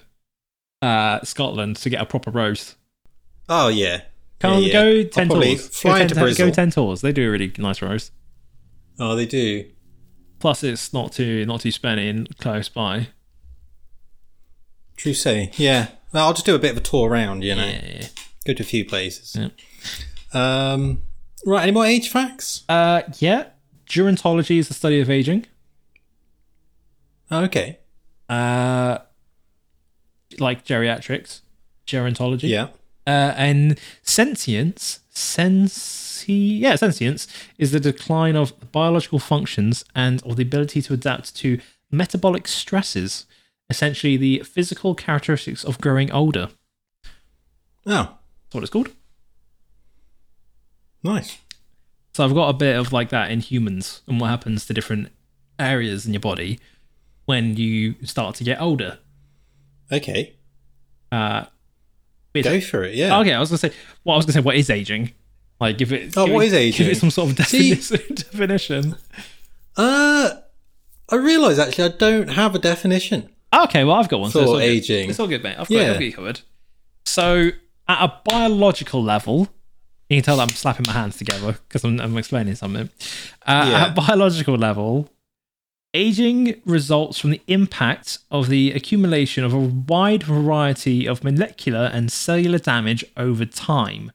uh, 0.82 1.22
Scotland 1.24 1.76
to 1.78 1.90
get 1.90 2.02
a 2.02 2.06
proper 2.06 2.32
roast. 2.32 2.76
Oh 3.50 3.68
yeah, 3.68 4.02
Come 4.40 4.54
Yeah, 4.54 4.60
yeah. 4.68 4.74
go 4.74 5.04
ten 5.04 5.30
tours. 5.30 5.68
Fly 5.70 5.92
go, 6.00 6.02
into 6.04 6.16
10, 6.16 6.24
Bristol. 6.24 6.48
go 6.48 6.52
ten 6.54 6.72
tours. 6.72 7.02
They 7.02 7.12
do 7.12 7.28
a 7.28 7.32
really 7.32 7.52
nice 7.58 7.82
roast. 7.82 8.12
Oh, 9.00 9.16
they 9.16 9.26
do. 9.28 9.66
Plus, 10.40 10.64
it's 10.64 10.92
not 10.94 11.12
too 11.12 11.46
not 11.46 11.62
too 11.62 11.70
spenny 11.70 12.10
and 12.10 12.36
close 12.40 12.70
by. 12.70 13.08
True 14.96 15.14
say. 15.14 15.52
Yeah. 15.58 15.88
I'll 16.14 16.34
just 16.34 16.46
do 16.46 16.56
a 16.56 16.60
bit 16.60 16.72
of 16.72 16.78
a 16.78 16.82
tour 16.82 17.10
around. 17.10 17.44
You 17.44 17.54
know, 17.56 17.66
Yeah. 17.66 18.08
go 18.46 18.54
to 18.54 18.64
a 18.64 18.66
few 18.66 18.86
places. 18.86 19.36
Yeah. 19.38 19.50
Um. 20.34 21.04
Right. 21.46 21.64
Any 21.64 21.72
more 21.72 21.86
age 21.86 22.10
facts? 22.10 22.64
Uh, 22.68 23.04
yeah. 23.20 23.48
Gerontology 23.88 24.58
is 24.60 24.68
the 24.68 24.74
study 24.74 25.00
of 25.00 25.10
aging. 25.10 25.46
Okay. 27.32 27.80
Uh, 28.30 29.00
like 30.40 30.66
geriatrics, 30.66 31.42
gerontology. 31.86 32.50
Yeah. 32.50 32.68
Uh, 33.06 33.34
and 33.38 33.80
sentience, 34.02 35.00
sensi, 35.10 36.34
yeah, 36.34 36.76
sentience 36.76 37.28
is 37.58 37.72
the 37.72 37.80
decline 37.80 38.36
of 38.36 38.54
biological 38.74 39.20
functions 39.20 39.86
and 39.96 40.22
of 40.24 40.36
the 40.36 40.44
ability 40.44 40.82
to 40.82 40.94
adapt 40.94 41.34
to 41.38 41.60
metabolic 41.90 42.48
stresses, 42.50 43.26
essentially 43.70 44.18
the 44.18 44.40
physical 44.40 44.94
characteristics 44.94 45.64
of 45.64 45.80
growing 45.80 46.12
older. 46.12 46.50
Oh, 47.86 48.18
That's 48.44 48.54
what 48.56 48.64
it's 48.64 48.72
called. 48.72 48.90
nice. 51.02 51.38
So 52.18 52.26
I've 52.26 52.34
got 52.34 52.50
a 52.50 52.54
bit 52.54 52.76
of 52.76 52.92
like 52.92 53.10
that 53.10 53.30
in 53.30 53.42
humans 53.42 54.02
and 54.08 54.20
what 54.20 54.32
happens 54.32 54.66
to 54.66 54.74
different 54.74 55.10
areas 55.60 56.08
in 56.08 56.14
your 56.14 56.20
body 56.20 56.60
when 57.26 57.56
you 57.58 57.94
start 58.06 58.34
to 58.38 58.44
get 58.44 58.60
older. 58.60 58.98
Okay. 59.92 60.34
Uh, 61.12 61.46
Go 62.34 62.60
for 62.60 62.84
it. 62.84 62.96
Yeah. 62.96 63.20
Okay, 63.20 63.34
I 63.36 63.40
was 63.40 63.50
gonna 63.50 63.60
say. 63.60 63.72
Well, 64.04 64.16
I 64.16 64.18
was 64.18 64.26
gonna 64.26 64.34
say, 64.34 64.40
what 64.40 64.56
is 64.56 64.72
aging? 64.72 65.12
Like, 65.62 65.78
give 65.78 65.94
it. 65.94 66.18
Oh, 66.18 66.26
give 66.26 66.34
what 66.34 66.44
it, 66.46 66.48
is 66.48 66.54
aging? 66.56 66.86
Give 66.88 66.92
it 66.92 67.00
some 67.00 67.12
sort 67.12 67.40
of 67.40 67.46
See- 67.46 67.76
definition. 67.76 68.16
definition. 68.16 68.96
Uh, 69.76 70.32
I 71.10 71.16
realise 71.18 71.60
actually 71.60 71.84
I 71.94 71.98
don't 71.98 72.30
have 72.30 72.56
a 72.56 72.60
definition. 72.60 73.30
Okay, 73.56 73.84
well, 73.84 73.98
I've 73.98 74.10
got 74.10 74.22
one. 74.22 74.32
so 74.32 74.40
For 74.40 74.44
it's 74.44 74.50
all 74.50 74.56
good. 74.58 74.64
aging. 74.64 75.10
It's 75.12 75.20
all 75.20 75.28
good, 75.28 75.44
mate. 75.44 75.52
I've 75.60 75.70
got, 75.70 75.70
Yeah. 75.70 75.82
I've 75.90 75.94
got 75.94 76.02
you 76.04 76.14
covered. 76.14 76.42
So, 77.06 77.52
at 77.88 78.04
a 78.04 78.22
biological 78.26 79.04
level, 79.04 79.50
you 80.10 80.18
can 80.18 80.24
tell 80.24 80.38
that 80.38 80.44
I'm 80.44 80.50
slapping 80.50 80.86
my 80.88 80.94
hands 80.94 81.18
together 81.18 81.58
because 81.68 81.84
I'm, 81.84 82.00
I'm 82.00 82.18
explaining 82.18 82.56
something. 82.56 82.90
Uh, 83.46 83.68
Yeah. 83.70 83.86
At 83.88 83.96
biological 83.96 84.56
level, 84.56 85.10
aging 85.94 86.62
results 86.66 87.20
from 87.20 87.32
the 87.32 87.42
impact 87.48 88.20
of 88.32 88.50
the 88.50 88.72
accumulation 88.72 89.44
of 89.44 89.54
a 89.54 89.60
wide 89.60 90.24
variety 90.24 91.08
of 91.08 91.24
molecular 91.24 91.90
and 91.94 92.12
cellular 92.12 92.60
damage 92.60 93.04
over 93.16 93.46
time. 93.46 94.12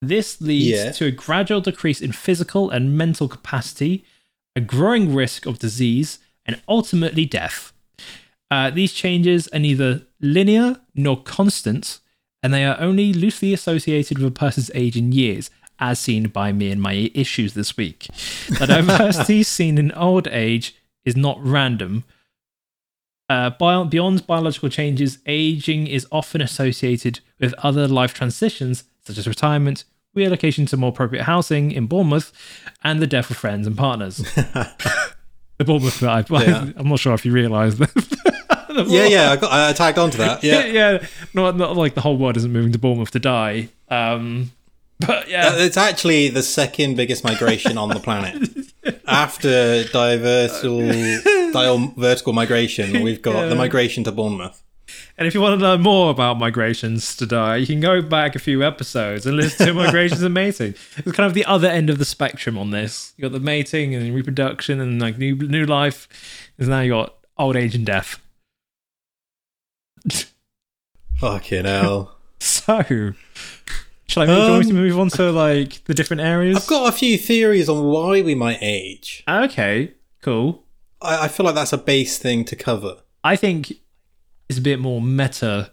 This 0.00 0.40
leads 0.40 0.68
Yeah. 0.78 0.92
to 0.92 1.06
a 1.06 1.10
gradual 1.10 1.60
decrease 1.60 2.00
in 2.00 2.12
physical 2.12 2.70
and 2.70 2.96
mental 2.96 3.28
capacity, 3.28 4.04
a 4.56 4.60
growing 4.60 5.14
risk 5.14 5.46
of 5.46 5.58
disease, 5.58 6.18
and 6.44 6.60
ultimately 6.68 7.24
death. 7.24 7.72
Uh, 8.50 8.68
these 8.70 8.92
changes 8.92 9.48
are 9.48 9.58
neither 9.60 10.02
linear 10.20 10.80
nor 10.94 11.22
constant, 11.22 12.00
and 12.42 12.52
they 12.52 12.64
are 12.64 12.80
only 12.80 13.12
loosely 13.12 13.52
associated 13.52 14.18
with 14.18 14.26
a 14.28 14.30
person's 14.32 14.70
age 14.74 14.96
in 14.96 15.12
years, 15.12 15.50
as 15.78 15.98
seen 15.98 16.28
by 16.28 16.52
me 16.52 16.70
and 16.70 16.80
my 16.80 17.10
issues 17.14 17.54
this 17.54 17.76
week. 17.76 18.08
The 18.58 18.66
diversity 18.68 19.42
seen 19.42 19.78
in 19.78 19.92
old 19.92 20.28
age 20.28 20.74
is 21.04 21.16
not 21.16 21.38
random. 21.40 22.04
Uh, 23.28 23.50
bio- 23.50 23.84
beyond 23.84 24.26
biological 24.26 24.68
changes, 24.68 25.18
aging 25.26 25.86
is 25.86 26.06
often 26.12 26.40
associated 26.40 27.20
with 27.40 27.54
other 27.58 27.88
life 27.88 28.12
transitions, 28.14 28.84
such 29.04 29.18
as 29.18 29.26
retirement, 29.26 29.84
relocation 30.14 30.66
to 30.66 30.76
more 30.76 30.90
appropriate 30.90 31.24
housing 31.24 31.72
in 31.72 31.86
Bournemouth, 31.86 32.32
and 32.84 33.00
the 33.00 33.06
death 33.06 33.30
of 33.30 33.36
friends 33.36 33.66
and 33.66 33.76
partners. 33.76 34.16
the 35.58 35.64
Bournemouth 35.64 36.02
I, 36.02 36.24
Yeah. 36.30 36.70
I'm 36.76 36.88
not 36.88 36.98
sure 36.98 37.14
if 37.14 37.24
you 37.24 37.32
realise 37.32 37.76
that. 37.76 38.41
Yeah, 38.88 39.06
yeah. 39.06 39.30
I 39.32 39.36
got. 39.36 39.52
I 39.52 39.72
tagged 39.72 39.98
onto 39.98 40.18
that. 40.18 40.42
Yeah. 40.44 40.64
yeah. 40.66 41.06
Not, 41.34 41.56
not 41.56 41.76
like 41.76 41.94
the 41.94 42.00
whole 42.00 42.16
world 42.16 42.36
isn't 42.36 42.52
moving 42.52 42.72
to 42.72 42.78
Bournemouth 42.78 43.10
to 43.12 43.18
die. 43.20 43.68
Um, 43.88 44.52
but 45.00 45.10
Uh, 45.10 45.22
yeah, 45.28 45.52
It's 45.56 45.76
actually 45.76 46.28
the 46.28 46.42
second 46.42 46.96
biggest 46.96 47.24
migration 47.24 47.76
on 47.78 47.88
the 47.88 48.00
planet. 48.00 48.48
After 49.06 49.84
diversal, 49.84 50.80
vertical 51.96 52.32
migration, 52.32 53.02
we've 53.02 53.22
got 53.22 53.34
Yeah. 53.34 53.46
the 53.46 53.54
migration 53.56 54.04
to 54.04 54.12
Bournemouth. 54.12 54.62
and 55.18 55.26
if 55.28 55.34
you 55.34 55.40
want 55.40 55.58
to 55.58 55.64
learn 55.64 55.80
more 55.80 56.10
about 56.10 56.38
migrations 56.38 57.16
to 57.16 57.26
die, 57.26 57.56
you 57.56 57.66
can 57.66 57.80
go 57.80 58.02
back 58.02 58.34
a 58.34 58.38
few 58.38 58.62
episodes 58.62 59.24
and 59.26 59.36
listen 59.36 59.66
to 59.66 59.74
migrations 59.74 60.22
and 60.22 60.34
mating. 60.34 60.74
It's 60.96 61.12
kind 61.12 61.26
of 61.26 61.34
the 61.34 61.44
other 61.44 61.68
end 61.68 61.90
of 61.90 61.98
the 61.98 62.04
spectrum 62.04 62.58
on 62.58 62.70
this. 62.70 63.12
You 63.16 63.22
got 63.22 63.32
the 63.32 63.40
mating 63.40 63.94
and 63.94 64.14
reproduction 64.14 64.80
and 64.80 65.00
like 65.00 65.18
new 65.18 65.34
new 65.36 65.64
life. 65.66 66.08
And 66.58 66.68
now 66.68 66.80
you 66.80 66.92
got 66.92 67.14
old 67.38 67.56
age 67.56 67.74
and 67.74 67.86
death. 67.86 68.18
Fucking 71.18 71.64
hell. 71.64 72.16
So, 72.44 72.82
shall 74.08 74.24
I 74.24 74.26
move, 74.26 74.36
do 74.36 74.42
you 74.42 74.50
want 74.50 74.64
me 74.64 74.64
to 74.64 74.70
Um, 74.70 74.76
move 74.82 74.98
on 74.98 75.08
to 75.10 75.30
like 75.30 75.84
the 75.84 75.94
different 75.94 76.22
areas? 76.22 76.56
I've 76.56 76.66
got 76.66 76.88
a 76.88 76.96
few 76.96 77.16
theories 77.16 77.68
on 77.68 77.84
why 77.84 78.20
we 78.20 78.34
might 78.34 78.58
age. 78.60 79.22
okay, 79.28 79.92
cool. 80.22 80.64
I, 81.00 81.26
I 81.26 81.28
feel 81.28 81.46
like 81.46 81.54
that's 81.54 81.72
a 81.72 81.78
base 81.78 82.18
thing 82.18 82.44
to 82.46 82.56
cover. 82.56 82.96
I 83.22 83.36
think 83.36 83.74
it's 84.48 84.58
a 84.58 84.60
bit 84.60 84.80
more 84.80 85.00
meta, 85.00 85.72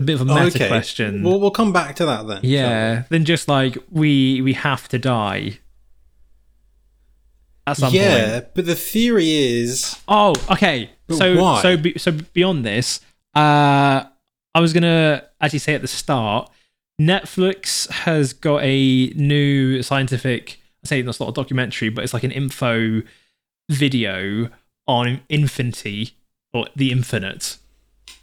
a 0.00 0.02
bit 0.02 0.20
of 0.20 0.22
a 0.22 0.24
meta 0.24 0.66
question. 0.66 1.22
We'll, 1.22 1.38
we'll 1.38 1.52
come 1.52 1.72
back 1.72 1.94
to 1.96 2.06
that 2.06 2.26
then. 2.26 2.40
yeah, 2.42 3.04
then 3.08 3.24
just 3.24 3.46
like 3.46 3.78
we 3.88 4.42
we 4.42 4.54
have 4.54 4.88
to 4.88 4.98
die 4.98 5.60
at 7.68 7.76
some 7.76 7.92
point. 7.92 8.02
Yeah, 8.02 8.40
point. 8.40 8.54
but 8.56 8.66
the 8.66 8.74
theory 8.74 9.30
is. 9.30 9.96
Oh, 10.08 10.34
okay. 10.50 10.90
So 11.08 11.40
why? 11.40 11.62
so 11.62 11.76
be, 11.76 11.96
so 11.98 12.10
beyond 12.32 12.64
this, 12.64 13.00
uh, 13.34 14.04
I 14.54 14.60
was 14.60 14.72
gonna 14.72 15.24
actually 15.40 15.60
say 15.60 15.74
at 15.74 15.82
the 15.82 15.88
start, 15.88 16.50
Netflix 17.00 17.88
has 17.90 18.32
got 18.32 18.62
a 18.62 19.08
new 19.16 19.82
scientific. 19.82 20.60
I 20.84 20.88
say 20.88 21.02
that's 21.02 21.20
not 21.20 21.28
a 21.28 21.32
documentary, 21.32 21.88
but 21.88 22.04
it's 22.04 22.14
like 22.14 22.24
an 22.24 22.30
info 22.30 23.02
video 23.68 24.48
on 24.86 25.20
infinity 25.28 26.16
or 26.52 26.66
the 26.74 26.90
infinite. 26.90 27.58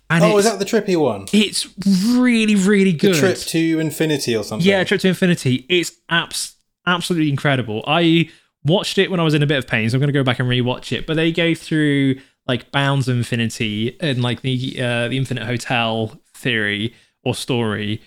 And 0.09 0.23
oh, 0.23 0.37
it's, 0.37 0.45
is 0.45 0.51
that 0.51 0.59
the 0.59 0.65
trippy 0.65 0.99
one? 0.99 1.25
it's 1.33 1.67
really, 2.15 2.55
really 2.55 2.93
good. 2.93 3.15
Trip 3.15 3.37
to 3.37 3.79
infinity 3.79 4.35
or 4.35 4.43
something? 4.43 4.67
Yeah, 4.67 4.83
Trip 4.83 5.01
to 5.01 5.09
Infinity. 5.09 5.65
It's 5.67 5.91
abs- 6.09 6.55
absolutely 6.85 7.29
incredible. 7.29 7.83
I 7.85 8.29
watched 8.63 8.97
it 8.97 9.11
when 9.11 9.19
I 9.19 9.23
was 9.23 9.33
in 9.33 9.43
a 9.43 9.47
bit 9.47 9.57
of 9.57 9.67
pain, 9.67 9.89
so 9.89 9.95
I'm 9.95 9.99
going 9.99 10.07
to 10.07 10.13
go 10.13 10.23
back 10.23 10.39
and 10.39 10.47
rewatch 10.47 10.95
it. 10.97 11.05
But 11.05 11.15
they 11.15 11.31
go 11.31 11.53
through 11.53 12.15
like 12.47 12.71
Bounds 12.71 13.07
of 13.07 13.17
Infinity 13.17 13.97
and 13.99 14.21
like 14.21 14.41
the 14.41 14.75
uh, 14.81 15.07
the 15.07 15.17
Infinite 15.17 15.45
Hotel 15.45 16.19
theory 16.33 16.93
or 17.23 17.35
story, 17.35 18.01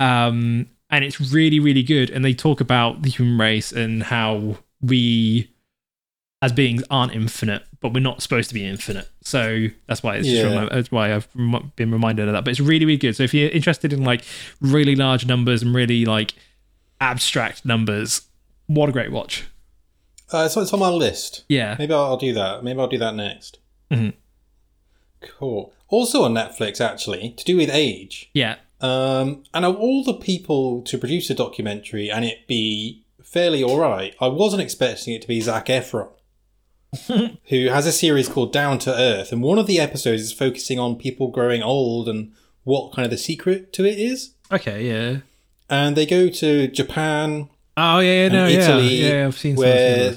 um, 0.00 0.68
and 0.90 1.04
it's 1.04 1.20
really 1.32 1.60
really 1.60 1.82
good. 1.82 2.10
And 2.10 2.24
they 2.24 2.34
talk 2.34 2.60
about 2.60 3.02
the 3.02 3.10
human 3.10 3.38
race 3.38 3.72
and 3.72 4.02
how 4.02 4.58
we 4.80 5.50
as 6.42 6.52
beings 6.52 6.84
aren't 6.90 7.14
infinite, 7.14 7.62
but 7.80 7.94
we're 7.94 8.00
not 8.00 8.20
supposed 8.22 8.48
to 8.48 8.54
be 8.54 8.64
infinite. 8.64 9.08
So 9.22 9.68
that's 9.86 10.02
why 10.02 10.16
it's 10.16 10.28
Yeah. 10.28 10.68
that's 10.70 10.92
why 10.92 11.14
I've 11.14 11.26
been 11.76 11.90
reminded 11.90 12.28
of 12.28 12.34
that. 12.34 12.44
But 12.44 12.50
it's 12.50 12.60
really 12.60 12.84
really 12.84 12.98
good. 12.98 13.16
So 13.16 13.22
if 13.22 13.32
you're 13.32 13.48
interested 13.50 13.92
in 13.92 14.04
like 14.04 14.22
really 14.60 14.94
large 14.94 15.24
numbers 15.26 15.62
and 15.62 15.74
really 15.74 16.04
like 16.04 16.34
abstract 17.00 17.64
numbers, 17.64 18.22
what 18.66 18.88
a 18.88 18.92
great 18.92 19.10
watch. 19.10 19.44
Uh, 20.30 20.48
so 20.48 20.60
it's 20.60 20.72
on 20.72 20.80
my 20.80 20.88
list. 20.90 21.44
Yeah. 21.48 21.76
Maybe 21.78 21.94
I'll, 21.94 22.04
I'll 22.04 22.16
do 22.16 22.34
that. 22.34 22.64
Maybe 22.64 22.78
I'll 22.80 22.88
do 22.88 22.98
that 22.98 23.14
next. 23.14 23.58
Mhm. 23.90 24.14
Cool. 25.20 25.72
Also 25.88 26.22
on 26.22 26.34
Netflix, 26.34 26.80
actually, 26.80 27.30
to 27.36 27.44
do 27.44 27.56
with 27.56 27.70
age. 27.72 28.30
Yeah. 28.32 28.56
Um, 28.80 29.44
and 29.54 29.64
of 29.64 29.76
all 29.76 30.04
the 30.04 30.14
people 30.14 30.82
to 30.82 30.98
produce 30.98 31.30
a 31.30 31.34
documentary 31.34 32.10
and 32.10 32.24
it 32.24 32.46
be 32.46 33.02
fairly 33.22 33.62
alright, 33.64 34.14
I 34.20 34.28
wasn't 34.28 34.62
expecting 34.62 35.14
it 35.14 35.22
to 35.22 35.28
be 35.28 35.40
Zac 35.40 35.66
Efron, 35.66 36.08
who 37.48 37.66
has 37.68 37.86
a 37.86 37.92
series 37.92 38.28
called 38.28 38.52
Down 38.52 38.78
to 38.80 38.94
Earth, 38.94 39.32
and 39.32 39.42
one 39.42 39.58
of 39.58 39.66
the 39.66 39.80
episodes 39.80 40.22
is 40.22 40.32
focusing 40.32 40.78
on 40.78 40.96
people 40.96 41.28
growing 41.28 41.62
old 41.62 42.08
and 42.08 42.32
what 42.64 42.92
kind 42.92 43.04
of 43.04 43.10
the 43.10 43.18
secret 43.18 43.72
to 43.74 43.84
it 43.84 43.98
is. 43.98 44.32
Okay, 44.52 44.86
yeah. 44.86 45.18
And 45.68 45.96
they 45.96 46.06
go 46.06 46.28
to 46.28 46.68
Japan, 46.68 47.48
Oh 47.76 47.98
yeah, 47.98 48.22
yeah, 48.24 48.28
no, 48.28 48.44
and 48.44 48.54
yeah. 48.54 48.60
Italy, 48.60 48.94
yeah, 48.94 49.26
I've 49.26 49.38
seen 49.38 49.56
some 49.56 49.64
where. 49.64 50.14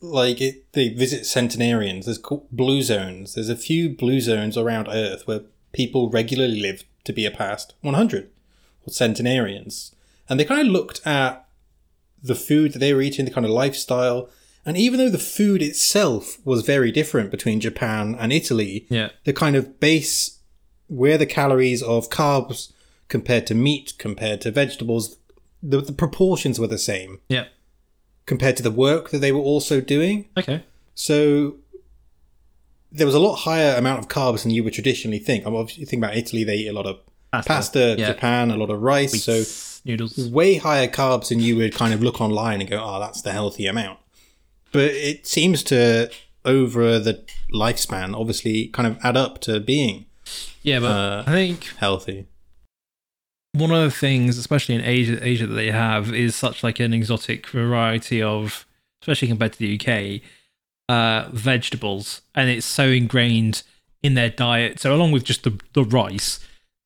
Like 0.00 0.40
it, 0.40 0.72
they 0.72 0.88
visit 0.90 1.26
centenarians. 1.26 2.06
There's 2.06 2.20
blue 2.50 2.82
zones. 2.82 3.34
There's 3.34 3.48
a 3.48 3.56
few 3.56 3.88
blue 3.90 4.20
zones 4.20 4.56
around 4.56 4.88
Earth 4.88 5.26
where 5.26 5.42
people 5.72 6.10
regularly 6.10 6.60
live 6.60 6.84
to 7.04 7.12
be 7.12 7.24
a 7.26 7.30
past 7.30 7.74
100 7.82 8.30
or 8.86 8.92
centenarians, 8.92 9.94
and 10.28 10.38
they 10.38 10.44
kind 10.44 10.60
of 10.60 10.66
looked 10.72 11.04
at 11.06 11.46
the 12.22 12.34
food 12.34 12.72
that 12.72 12.78
they 12.80 12.92
were 12.92 13.02
eating, 13.02 13.24
the 13.24 13.30
kind 13.30 13.44
of 13.46 13.52
lifestyle, 13.52 14.28
and 14.64 14.76
even 14.76 14.98
though 14.98 15.10
the 15.10 15.18
food 15.18 15.62
itself 15.62 16.38
was 16.44 16.62
very 16.66 16.90
different 16.90 17.30
between 17.30 17.60
Japan 17.60 18.16
and 18.18 18.32
Italy, 18.32 18.86
Yeah. 18.90 19.10
the 19.24 19.32
kind 19.32 19.54
of 19.54 19.78
base 19.78 20.38
where 20.88 21.18
the 21.18 21.26
calories 21.26 21.82
of 21.82 22.10
carbs 22.10 22.72
compared 23.08 23.46
to 23.46 23.54
meat 23.54 23.92
compared 23.98 24.40
to 24.40 24.50
vegetables 24.50 25.18
the, 25.62 25.80
the 25.80 25.92
proportions 25.92 26.58
were 26.60 26.66
the 26.66 26.78
same 26.78 27.20
Yeah. 27.28 27.46
Compared 28.26 28.56
to 28.56 28.62
the 28.62 28.70
work 28.70 29.10
that 29.10 29.18
they 29.18 29.32
were 29.32 29.40
also 29.52 29.80
doing 29.80 30.28
Okay. 30.36 30.62
so 30.94 31.56
there 32.92 33.06
was 33.06 33.14
a 33.14 33.18
lot 33.18 33.36
higher 33.36 33.74
amount 33.76 33.98
of 34.00 34.08
carbs 34.08 34.42
than 34.42 34.50
you 34.52 34.62
would 34.64 34.72
traditionally 34.72 35.18
think. 35.18 35.44
I'm 35.46 35.54
obviously 35.54 35.80
you 35.82 35.86
think 35.86 36.00
about 36.02 36.16
Italy; 36.16 36.44
they 36.44 36.56
eat 36.56 36.68
a 36.68 36.72
lot 36.72 36.86
of 36.86 36.98
Pasta, 37.32 37.48
pasta. 37.48 37.94
yeah. 37.98 38.06
Japan, 38.12 38.50
a 38.50 38.56
lot 38.56 38.70
of 38.70 38.80
rice. 38.80 39.22
So 39.22 39.42
noodles. 39.84 40.16
way 40.30 40.56
higher 40.56 40.88
carbs 40.88 41.28
than 41.28 41.40
you 41.40 41.56
would 41.56 41.74
kind 41.74 41.92
of 41.92 42.02
look 42.02 42.20
online 42.20 42.60
and 42.60 42.70
go, 42.70 42.82
"Oh, 42.82 43.00
that's 43.00 43.20
the 43.22 43.32
healthy 43.32 43.66
amount." 43.66 43.98
But 44.72 44.92
it 44.92 45.26
seems 45.26 45.62
to 45.64 46.10
over 46.44 46.98
the 46.98 47.24
lifespan, 47.52 48.18
obviously, 48.18 48.68
kind 48.68 48.86
of 48.86 48.98
add 49.04 49.16
up 49.16 49.40
to 49.42 49.58
being 49.60 50.06
Yeah, 50.62 50.80
but 50.80 50.90
Uh, 50.90 51.24
I 51.26 51.32
think 51.32 51.64
healthy. 51.78 52.26
One 53.52 53.70
of 53.70 53.82
the 53.82 53.90
things, 53.90 54.36
especially 54.38 54.74
in 54.74 54.82
Asia, 54.82 55.18
Asia 55.26 55.46
that 55.46 55.54
they 55.54 55.70
have 55.70 56.12
is 56.14 56.34
such 56.36 56.62
like 56.62 56.78
an 56.80 56.92
exotic 56.92 57.46
variety 57.48 58.22
of, 58.22 58.66
especially 59.02 59.28
compared 59.28 59.54
to 59.54 59.58
the 59.58 59.80
UK, 59.80 60.20
uh, 60.88 61.28
vegetables, 61.32 62.22
and 62.34 62.50
it's 62.50 62.66
so 62.66 62.88
ingrained 62.88 63.62
in 64.02 64.14
their 64.14 64.30
diet. 64.30 64.78
So 64.80 64.94
along 64.94 65.12
with 65.12 65.24
just 65.24 65.42
the 65.44 65.58
the 65.72 65.84
rice, 65.84 66.38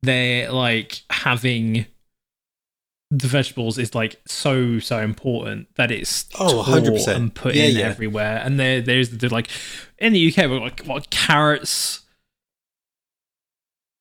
they're 0.02 0.50
like 0.52 1.02
having 1.10 1.86
the 3.12 3.26
vegetables 3.26 3.76
is 3.76 3.92
like 3.92 4.20
so 4.24 4.78
so 4.78 4.98
important 5.00 5.66
that 5.74 5.90
it's 5.90 6.26
Oh, 6.38 6.62
100%. 6.64 7.16
and 7.16 7.34
put 7.34 7.56
Yeah, 7.56 7.64
in 7.64 7.76
yeah. 7.76 7.86
everywhere. 7.86 8.40
And 8.44 8.58
there 8.60 8.80
there's 8.80 9.10
the 9.10 9.28
like 9.28 9.48
in 9.98 10.12
the 10.12 10.28
UK 10.32 10.48
we're 10.48 10.60
like 10.60 10.84
what 10.84 11.10
carrots, 11.10 12.02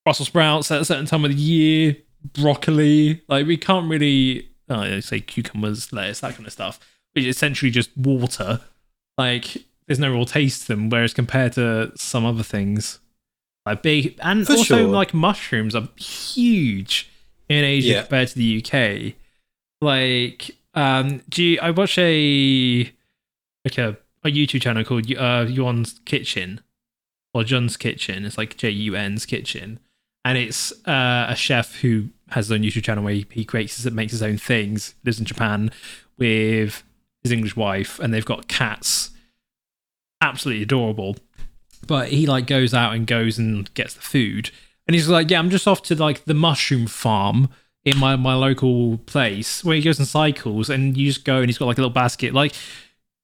Brussels 0.06 0.28
sprouts 0.28 0.72
at 0.72 0.82
a 0.82 0.86
certain 0.86 1.06
time 1.08 1.26
of 1.26 1.32
the 1.32 1.38
year, 1.38 1.98
broccoli. 2.34 3.22
Like 3.28 3.46
we 3.46 3.58
can't 3.58 3.90
really 3.90 4.50
oh, 4.70 5.00
say 5.00 5.20
cucumbers, 5.20 5.92
lettuce, 5.94 6.20
that 6.22 6.36
kind 6.36 6.46
of 6.46 6.54
stuff. 6.54 6.80
Which 7.14 7.26
is 7.26 7.36
essentially 7.36 7.72
just 7.72 7.96
water. 7.98 8.62
Like 9.18 9.58
there's 9.88 10.00
no 10.00 10.12
real 10.12 10.26
taste 10.26 10.62
to 10.64 10.68
them. 10.70 10.90
Whereas 10.90 11.14
compared 11.14 11.54
to 11.54 11.92
some 11.96 12.26
other 12.26 12.44
things, 12.44 13.00
like 13.66 13.82
big 13.82 14.18
and 14.22 14.46
For 14.46 14.54
also 14.54 14.64
sure. 14.78 14.88
like 14.88 15.14
mushrooms 15.14 15.76
are 15.76 15.90
huge 15.98 17.10
in 17.48 17.64
Asia 17.64 17.88
Yeah. 17.90 18.02
compared 18.02 18.28
to 18.30 18.36
the 18.36 18.64
UK. 18.64 19.16
Like, 19.82 20.52
um, 20.74 21.22
do 21.30 21.44
you, 21.44 21.60
I 21.62 21.72
watch 21.72 21.98
a 21.98 22.92
like 23.66 23.78
a, 23.78 23.98
a 24.24 24.30
YouTube 24.30 24.62
channel 24.62 24.84
called 24.84 25.12
uh 25.16 25.46
Yuan's 25.48 26.00
Kitchen 26.06 26.62
or 27.34 27.44
John's 27.44 27.78
Kitchen. 27.78 28.26
It's 28.26 28.38
like 28.38 28.58
J 28.58 28.70
U 28.70 28.96
N's 28.96 29.26
Kitchen, 29.26 29.80
and 30.26 30.38
it's 30.38 30.72
uh, 30.88 31.28
a 31.30 31.36
chef 31.36 31.76
who 31.78 32.10
has 32.30 32.48
his 32.48 32.52
own 32.52 32.62
YouTube 32.62 32.84
channel 32.84 33.04
where 33.04 33.14
he, 33.14 33.26
he 33.32 33.46
creates 33.46 33.82
his, 33.82 33.92
makes 33.92 34.12
his 34.12 34.24
own 34.24 34.38
things. 34.38 34.96
Lives 35.04 35.20
in 35.20 35.26
Japan 35.26 35.72
with 36.18 36.84
his 37.24 37.32
English 37.32 37.56
wife, 37.56 38.00
and 38.00 38.14
they've 38.14 38.26
got 38.26 38.48
cats. 38.48 39.12
Absolutely 40.22 40.64
adorable. 40.64 41.16
But 41.88 42.10
he 42.10 42.28
like 42.28 42.46
goes 42.46 42.74
out 42.74 42.94
and 42.94 43.08
goes 43.08 43.38
and 43.38 43.74
gets 43.74 43.94
the 43.94 44.02
food, 44.02 44.52
and 44.88 44.96
he's 44.96 45.08
like, 45.08 45.30
"Yeah, 45.30 45.40
I'm 45.40 45.50
just 45.50 45.68
off 45.68 45.82
to 45.84 45.96
like 45.96 46.26
the 46.26 46.34
mushroom 46.34 46.88
farm." 46.88 47.50
In 47.86 47.98
my, 47.98 48.18
my 48.18 48.36
local 48.36 48.98
place 48.98 49.64
where 49.64 49.74
he 49.74 49.82
goes 49.82 49.98
and 50.00 50.08
cycles 50.08 50.70
and 50.70 50.98
you 50.98 51.08
just 51.08 51.24
go 51.24 51.38
and 51.38 51.46
he's 51.48 51.58
got 51.58 51.66
like 51.66 51.78
a 51.78 51.82
little 51.82 51.90
basket 51.90 52.34
like 52.34 52.54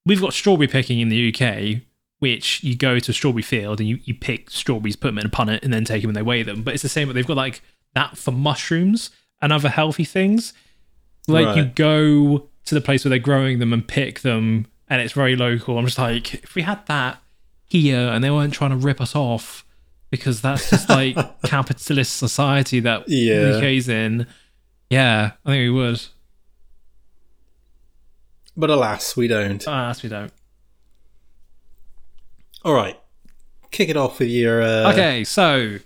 we've 0.05 0.21
got 0.21 0.33
strawberry 0.33 0.67
picking 0.67 0.99
in 0.99 1.09
the 1.09 1.29
UK, 1.29 1.81
which 2.19 2.63
you 2.63 2.75
go 2.75 2.97
to 2.99 3.11
a 3.11 3.13
strawberry 3.13 3.41
field 3.43 3.79
and 3.79 3.89
you, 3.89 3.99
you 4.03 4.13
pick 4.13 4.49
strawberries, 4.49 4.95
put 4.95 5.07
them 5.09 5.17
in 5.19 5.25
a 5.25 5.29
punnet, 5.29 5.63
and 5.63 5.73
then 5.73 5.83
take 5.85 6.01
them 6.01 6.09
and 6.09 6.15
they 6.17 6.21
weigh 6.21 6.43
them. 6.43 6.63
But 6.63 6.73
it's 6.73 6.83
the 6.83 6.89
same, 6.89 7.07
but 7.07 7.13
they've 7.13 7.27
got 7.27 7.37
like 7.37 7.61
that 7.93 8.17
for 8.17 8.31
mushrooms 8.31 9.09
and 9.41 9.51
other 9.53 9.69
healthy 9.69 10.05
things. 10.05 10.53
Like 11.27 11.55
you 11.57 11.65
go 11.65 12.47
to 12.65 12.75
the 12.75 12.81
place 12.81 13.03
where 13.03 13.09
they're 13.09 13.19
growing 13.19 13.59
them 13.59 13.73
and 13.73 13.87
pick 13.87 14.21
them, 14.21 14.67
and 14.87 15.01
it's 15.01 15.13
very 15.13 15.35
local. 15.35 15.77
I'm 15.77 15.85
just 15.85 15.97
like, 15.97 16.33
if 16.35 16.55
we 16.55 16.61
had 16.61 16.85
that 16.87 17.21
here 17.65 17.97
and 18.09 18.23
they 18.23 18.29
weren't 18.31 18.53
trying 18.53 18.69
to 18.71 18.77
rip 18.77 19.01
us 19.01 19.15
off 19.15 19.65
because 20.11 20.41
that's 20.41 20.69
just 20.69 20.87
like 20.87 21.17
capitalist 21.43 22.15
society 22.17 22.79
that 22.81 23.03
Yeah. 23.09 23.39
the 23.41 23.57
UK's 23.57 23.89
in. 23.89 24.27
Yeah, 24.89 25.31
I 25.45 25.49
think 25.49 25.61
we 25.61 25.69
would. 25.71 26.01
But 28.55 28.69
alas, 28.69 29.17
we 29.17 29.27
don't. 29.27 29.63
Ah, 29.67 29.93
we 30.01 30.07
don't. 30.09 30.31
All 32.65 32.73
right, 32.73 32.99
kick 33.71 33.89
it 33.89 33.95
off 33.95 34.19
with 34.19 34.29
your. 34.29 34.61
Uh, 34.61 34.91
Okay, 34.91 35.23
so 35.23 35.77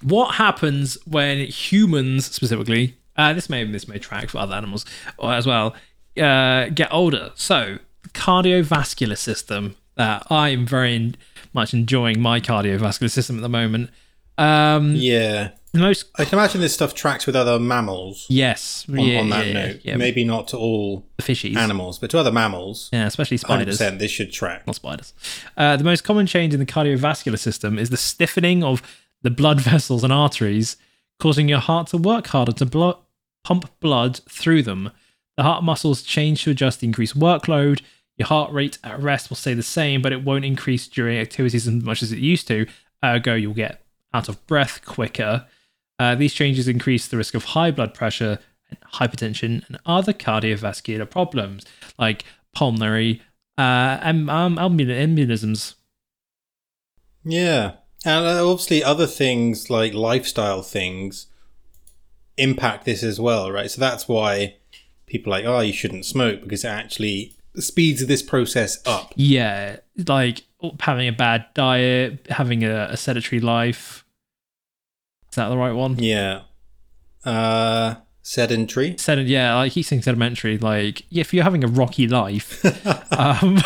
what 0.00 0.36
happens 0.36 0.96
when 1.06 1.38
humans 1.46 2.26
specifically, 2.26 2.96
uh, 3.16 3.32
this 3.32 3.50
may 3.50 3.64
this 3.64 3.88
may 3.88 3.98
track 3.98 4.28
for 4.30 4.38
other 4.38 4.54
animals 4.54 4.84
or 5.18 5.32
as 5.32 5.44
well, 5.46 5.74
uh, 6.22 6.68
get 6.68 6.88
older? 6.92 7.32
So 7.34 7.78
the 8.04 8.08
cardiovascular 8.10 9.18
system. 9.18 9.74
Uh, 9.96 10.20
I'm 10.30 10.64
very 10.64 11.14
much 11.52 11.74
enjoying 11.74 12.20
my 12.20 12.38
cardiovascular 12.38 13.10
system 13.10 13.36
at 13.36 13.42
the 13.42 13.48
moment. 13.48 13.90
Um, 14.38 14.94
Yeah, 14.94 15.50
Most 15.74 16.06
I 16.16 16.24
can 16.24 16.38
imagine 16.38 16.60
this 16.60 16.72
stuff 16.74 16.94
tracks 16.94 17.26
with 17.26 17.36
other 17.36 17.58
mammals. 17.58 18.26
yes, 18.28 18.86
On, 18.88 18.98
yeah, 18.98 19.20
on 19.20 19.28
that 19.30 19.46
yeah, 19.46 19.52
note, 19.52 19.80
yeah, 19.84 19.96
maybe 19.96 20.24
not 20.24 20.48
to 20.48 20.56
all 20.56 21.04
the 21.16 21.22
fishies, 21.22 21.56
animals, 21.56 21.98
but 21.98 22.10
to 22.10 22.18
other 22.18 22.32
mammals, 22.32 22.88
yeah, 22.92 23.06
especially 23.06 23.36
spiders. 23.36 23.76
percent, 23.76 23.98
this 23.98 24.10
should 24.10 24.32
track. 24.32 24.66
not 24.66 24.76
spiders. 24.76 25.12
Uh, 25.56 25.76
the 25.76 25.84
most 25.84 26.04
common 26.04 26.26
change 26.26 26.54
in 26.54 26.60
the 26.60 26.66
cardiovascular 26.66 27.38
system 27.38 27.78
is 27.78 27.90
the 27.90 27.96
stiffening 27.98 28.64
of 28.64 28.82
the 29.22 29.30
blood 29.30 29.60
vessels 29.72 30.02
and 30.04 30.12
arteries, 30.12 30.76
causing 31.20 31.48
your 31.48 31.58
heart 31.60 31.88
to 31.88 31.98
work 31.98 32.28
harder 32.28 32.52
to 32.52 32.64
blo- 32.64 33.00
pump 33.44 33.68
blood 33.80 34.20
through 34.28 34.62
them. 34.62 34.90
The 35.36 35.42
heart 35.42 35.62
muscles 35.62 36.02
change 36.02 36.44
to 36.44 36.50
adjust 36.50 36.80
the 36.80 36.86
increased 36.86 37.18
workload. 37.18 37.80
Your 38.16 38.26
heart 38.26 38.50
rate 38.52 38.78
at 38.82 39.00
rest 39.00 39.28
will 39.30 39.36
stay 39.36 39.54
the 39.54 39.62
same, 39.62 40.02
but 40.02 40.12
it 40.12 40.24
won't 40.24 40.44
increase 40.44 40.88
during 40.88 41.18
activities 41.18 41.68
as 41.68 41.74
much 41.74 42.02
as 42.02 42.10
it 42.10 42.18
used 42.18 42.48
to. 42.48 42.66
Ergo, 43.04 43.34
you'll 43.34 43.54
get 43.54 43.84
out 44.12 44.28
of 44.28 44.44
breath 44.46 44.84
quicker. 44.84 45.46
Uh, 45.98 46.14
these 46.14 46.32
changes 46.32 46.68
increase 46.68 47.08
the 47.08 47.16
risk 47.16 47.34
of 47.34 47.44
high 47.44 47.70
blood 47.70 47.94
pressure, 47.94 48.38
and 48.70 48.78
hypertension, 48.94 49.66
and 49.68 49.78
other 49.86 50.12
cardiovascular 50.12 51.08
problems 51.08 51.64
like 51.98 52.24
pulmonary 52.54 53.22
uh, 53.56 53.98
em- 54.02 54.30
um, 54.30 54.56
embolisms. 54.56 55.74
Yeah, 57.24 57.72
And 58.04 58.24
uh, 58.24 58.48
obviously, 58.48 58.82
other 58.82 59.06
things 59.06 59.68
like 59.68 59.92
lifestyle 59.92 60.62
things 60.62 61.26
impact 62.36 62.84
this 62.84 63.02
as 63.02 63.20
well, 63.20 63.50
right? 63.50 63.70
So 63.70 63.80
that's 63.80 64.08
why 64.08 64.56
people 65.06 65.32
are 65.32 65.38
like, 65.38 65.44
oh, 65.44 65.60
you 65.60 65.72
shouldn't 65.72 66.06
smoke 66.06 66.42
because 66.42 66.64
it 66.64 66.68
actually 66.68 67.34
speeds 67.56 68.06
this 68.06 68.22
process 68.22 68.78
up. 68.86 69.12
Yeah, 69.16 69.78
like 70.06 70.44
having 70.80 71.08
a 71.08 71.12
bad 71.12 71.46
diet, 71.54 72.26
having 72.30 72.64
a, 72.64 72.88
a 72.90 72.96
sedentary 72.96 73.40
life. 73.40 74.04
That 75.38 75.48
the 75.48 75.56
right 75.56 75.72
one? 75.72 75.98
Yeah. 75.98 76.42
Uh, 77.24 77.96
sedentary. 78.22 78.92
Sedent, 78.94 79.28
yeah, 79.28 79.54
like 79.56 79.72
he's 79.72 79.86
saying 79.88 80.02
sedimentary. 80.02 80.58
Like, 80.58 81.02
yeah, 81.10 81.22
if 81.22 81.32
you're 81.34 81.44
having 81.44 81.64
a 81.64 81.68
rocky 81.68 82.06
life, 82.06 82.62
um, 83.12 83.58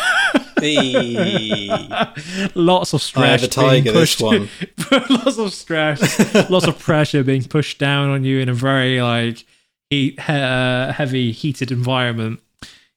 lots 2.55 2.93
of 2.93 3.01
stress. 3.01 3.43
I 3.43 3.47
tiger, 3.47 3.83
being 3.83 3.83
this 3.83 4.15
pushed, 4.15 4.21
one. 4.21 4.49
lots 5.09 5.37
of 5.37 5.53
stress, 5.53 6.49
lots 6.49 6.67
of 6.67 6.79
pressure 6.79 7.23
being 7.23 7.43
pushed 7.43 7.79
down 7.79 8.09
on 8.09 8.23
you 8.23 8.39
in 8.39 8.49
a 8.49 8.53
very 8.53 9.01
like 9.01 9.45
heat, 9.89 10.19
he- 10.19 10.33
uh, 10.33 10.93
heavy, 10.93 11.31
heated 11.31 11.71
environment. 11.71 12.39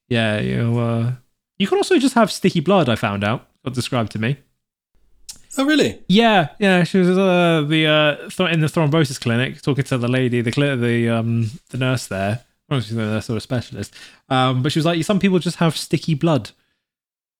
Yeah, 0.08 0.40
you 0.40 0.78
uh, 0.78 1.12
you 1.58 1.66
can 1.66 1.78
also 1.78 1.98
just 1.98 2.14
have 2.14 2.30
sticky 2.30 2.60
blood. 2.60 2.88
I 2.88 2.94
found 2.96 3.24
out. 3.24 3.48
Got 3.64 3.74
described 3.74 4.12
to 4.12 4.18
me. 4.20 4.36
Oh, 5.58 5.64
really? 5.64 6.02
Yeah, 6.08 6.48
yeah. 6.58 6.84
She 6.84 6.98
was 6.98 7.16
uh, 7.16 7.64
the 7.66 7.86
uh, 7.86 8.28
th- 8.30 8.52
in 8.52 8.60
the 8.60 8.66
thrombosis 8.66 9.20
clinic 9.20 9.62
talking 9.62 9.84
to 9.84 9.98
the 9.98 10.08
lady, 10.08 10.40
the 10.42 10.52
cl- 10.52 10.76
the 10.76 11.08
um 11.08 11.50
the 11.70 11.78
nurse 11.78 12.06
there. 12.06 12.44
Well, 12.68 12.80
she's 12.80 12.92
a 12.92 12.96
nurse 12.96 13.30
or 13.30 13.36
a 13.36 13.40
specialist. 13.40 13.94
Um, 14.28 14.62
but 14.62 14.72
she 14.72 14.78
was 14.80 14.86
like, 14.86 15.02
some 15.04 15.18
people 15.20 15.38
just 15.38 15.56
have 15.58 15.76
sticky 15.76 16.14
blood. 16.14 16.50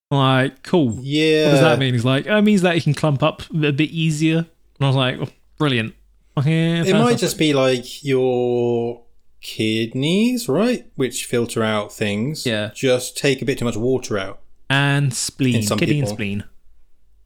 I'm 0.09 0.17
like, 0.19 0.63
cool. 0.63 0.97
Yeah. 1.01 1.45
What 1.47 1.51
does 1.51 1.59
that 1.61 1.79
mean? 1.79 1.93
He's 1.93 2.05
like, 2.05 2.27
oh, 2.27 2.37
it 2.37 2.41
means 2.43 2.61
that 2.61 2.77
it 2.77 2.83
can 2.83 2.93
clump 2.93 3.21
up 3.21 3.41
a 3.51 3.71
bit 3.73 3.89
easier. 3.91 4.37
And 4.37 4.45
I 4.79 4.87
was 4.87 4.95
like, 4.95 5.17
oh, 5.19 5.27
brilliant. 5.57 5.93
Okay, 6.37 6.79
It 6.79 6.93
might 6.93 7.17
just 7.17 7.37
be 7.37 7.53
like 7.53 8.03
your 8.05 9.01
kidneys, 9.41 10.47
right? 10.47 10.85
Which 10.95 11.25
filter 11.25 11.63
out 11.63 11.91
things. 11.91 12.45
Yeah. 12.45 12.71
Just 12.73 13.17
take 13.17 13.41
a 13.41 13.45
bit 13.45 13.57
too 13.59 13.65
much 13.65 13.75
water 13.75 14.17
out. 14.17 14.39
and 14.69 15.13
spleen, 15.13 15.65
kidney 15.65 15.99
and 15.99 16.07
spleen, 16.09 16.43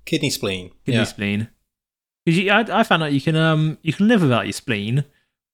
Kidney 0.05 0.29
spleen. 0.29 0.71
kidney 0.85 0.99
yeah. 0.99 1.03
spleen. 1.05 1.49
Because 2.25 2.69
I, 2.69 2.79
I 2.79 2.83
found 2.83 3.03
out 3.03 3.13
you 3.13 3.21
can 3.21 3.35
um 3.35 3.77
you 3.81 3.93
can 3.93 4.07
live 4.07 4.21
without 4.21 4.45
your 4.45 4.53
spleen, 4.53 5.05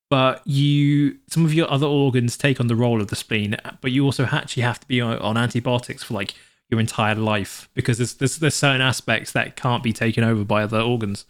but 0.09 0.45
you 0.45 1.17
some 1.27 1.45
of 1.45 1.53
your 1.53 1.71
other 1.71 1.87
organs 1.87 2.37
take 2.37 2.59
on 2.59 2.67
the 2.67 2.75
role 2.75 3.01
of 3.01 3.07
the 3.07 3.15
spleen. 3.15 3.55
But 3.81 3.91
you 3.91 4.03
also 4.05 4.25
actually 4.25 4.63
have 4.63 4.79
to 4.81 4.87
be 4.87 4.99
on, 5.01 5.17
on 5.19 5.37
antibiotics 5.37 6.03
for 6.03 6.13
like 6.13 6.33
your 6.69 6.79
entire 6.81 7.15
life 7.15 7.69
because 7.73 7.97
there's, 7.97 8.15
there's 8.15 8.37
there's 8.37 8.55
certain 8.55 8.81
aspects 8.81 9.31
that 9.31 9.55
can't 9.55 9.81
be 9.83 9.93
taken 9.93 10.23
over 10.23 10.43
by 10.43 10.63
other 10.63 10.81
organs. 10.81 11.25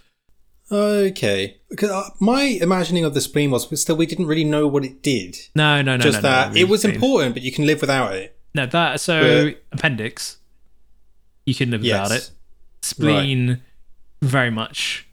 Okay. 0.72 1.58
Because 1.70 1.92
uh, 1.92 2.10
my 2.20 2.42
imagining 2.42 3.06
of 3.06 3.14
the 3.14 3.22
spleen 3.22 3.52
was 3.52 3.70
still 3.80 3.96
we 3.96 4.06
didn't 4.06 4.26
really 4.26 4.44
know 4.44 4.68
what 4.68 4.84
it 4.84 5.02
did. 5.02 5.38
No, 5.56 5.82
no, 5.82 5.96
no, 5.96 6.04
Just 6.04 6.22
no, 6.24 6.30
no, 6.30 6.36
that 6.36 6.54
no, 6.54 6.60
it 6.60 6.68
was 6.68 6.82
spleen. 6.82 6.96
important, 6.96 7.36
but 7.36 7.44
you 7.44 7.52
can 7.52 7.66
live 7.66 7.82
without 7.82 8.14
it. 8.16 8.38
No, 8.54 8.66
that 8.66 9.00
so 9.00 9.46
But- 9.52 9.64
appendix, 9.72 10.38
you 11.46 11.56
can 11.56 11.72
live 11.72 11.84
Yes. 11.84 12.10
without 12.10 12.18
it. 12.18 12.32
Spleen, 12.88 13.62
very 14.22 14.50
much 14.52 15.08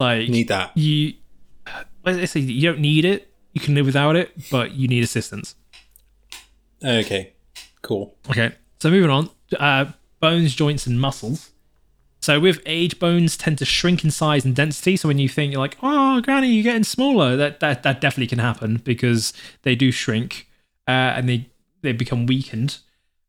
like 0.00 0.22
You 0.22 0.32
need 0.32 0.48
that. 0.48 0.76
you. 0.76 1.14
Let's 2.04 2.32
say 2.32 2.40
you 2.40 2.68
don't 2.70 2.80
need 2.80 3.04
it. 3.04 3.32
You 3.52 3.60
can 3.60 3.74
live 3.74 3.86
without 3.86 4.16
it, 4.16 4.32
but 4.50 4.72
you 4.72 4.88
need 4.88 5.02
assistance. 5.04 5.54
Okay. 6.84 7.32
Cool. 7.82 8.14
Okay, 8.30 8.52
so 8.80 8.90
moving 8.90 9.10
on. 9.10 9.30
Uh, 9.58 9.86
bones, 10.20 10.54
joints, 10.54 10.86
and 10.86 11.00
muscles. 11.00 11.50
So 12.20 12.40
with 12.40 12.60
age, 12.64 12.98
bones 12.98 13.36
tend 13.36 13.58
to 13.58 13.66
shrink 13.66 14.02
in 14.04 14.10
size 14.10 14.44
and 14.46 14.56
density. 14.56 14.96
So 14.96 15.08
when 15.08 15.18
you 15.18 15.28
think 15.28 15.52
you're 15.52 15.60
like, 15.60 15.76
"Oh, 15.82 16.20
Granny, 16.22 16.48
you're 16.48 16.62
getting 16.64 16.84
smaller," 16.84 17.36
that 17.36 17.60
that, 17.60 17.82
that 17.82 18.00
definitely 18.00 18.28
can 18.28 18.38
happen 18.38 18.80
because 18.82 19.34
they 19.62 19.74
do 19.74 19.92
shrink 19.92 20.48
uh, 20.88 20.90
and 21.16 21.28
they 21.28 21.48
they 21.82 21.92
become 21.92 22.24
weakened, 22.26 22.78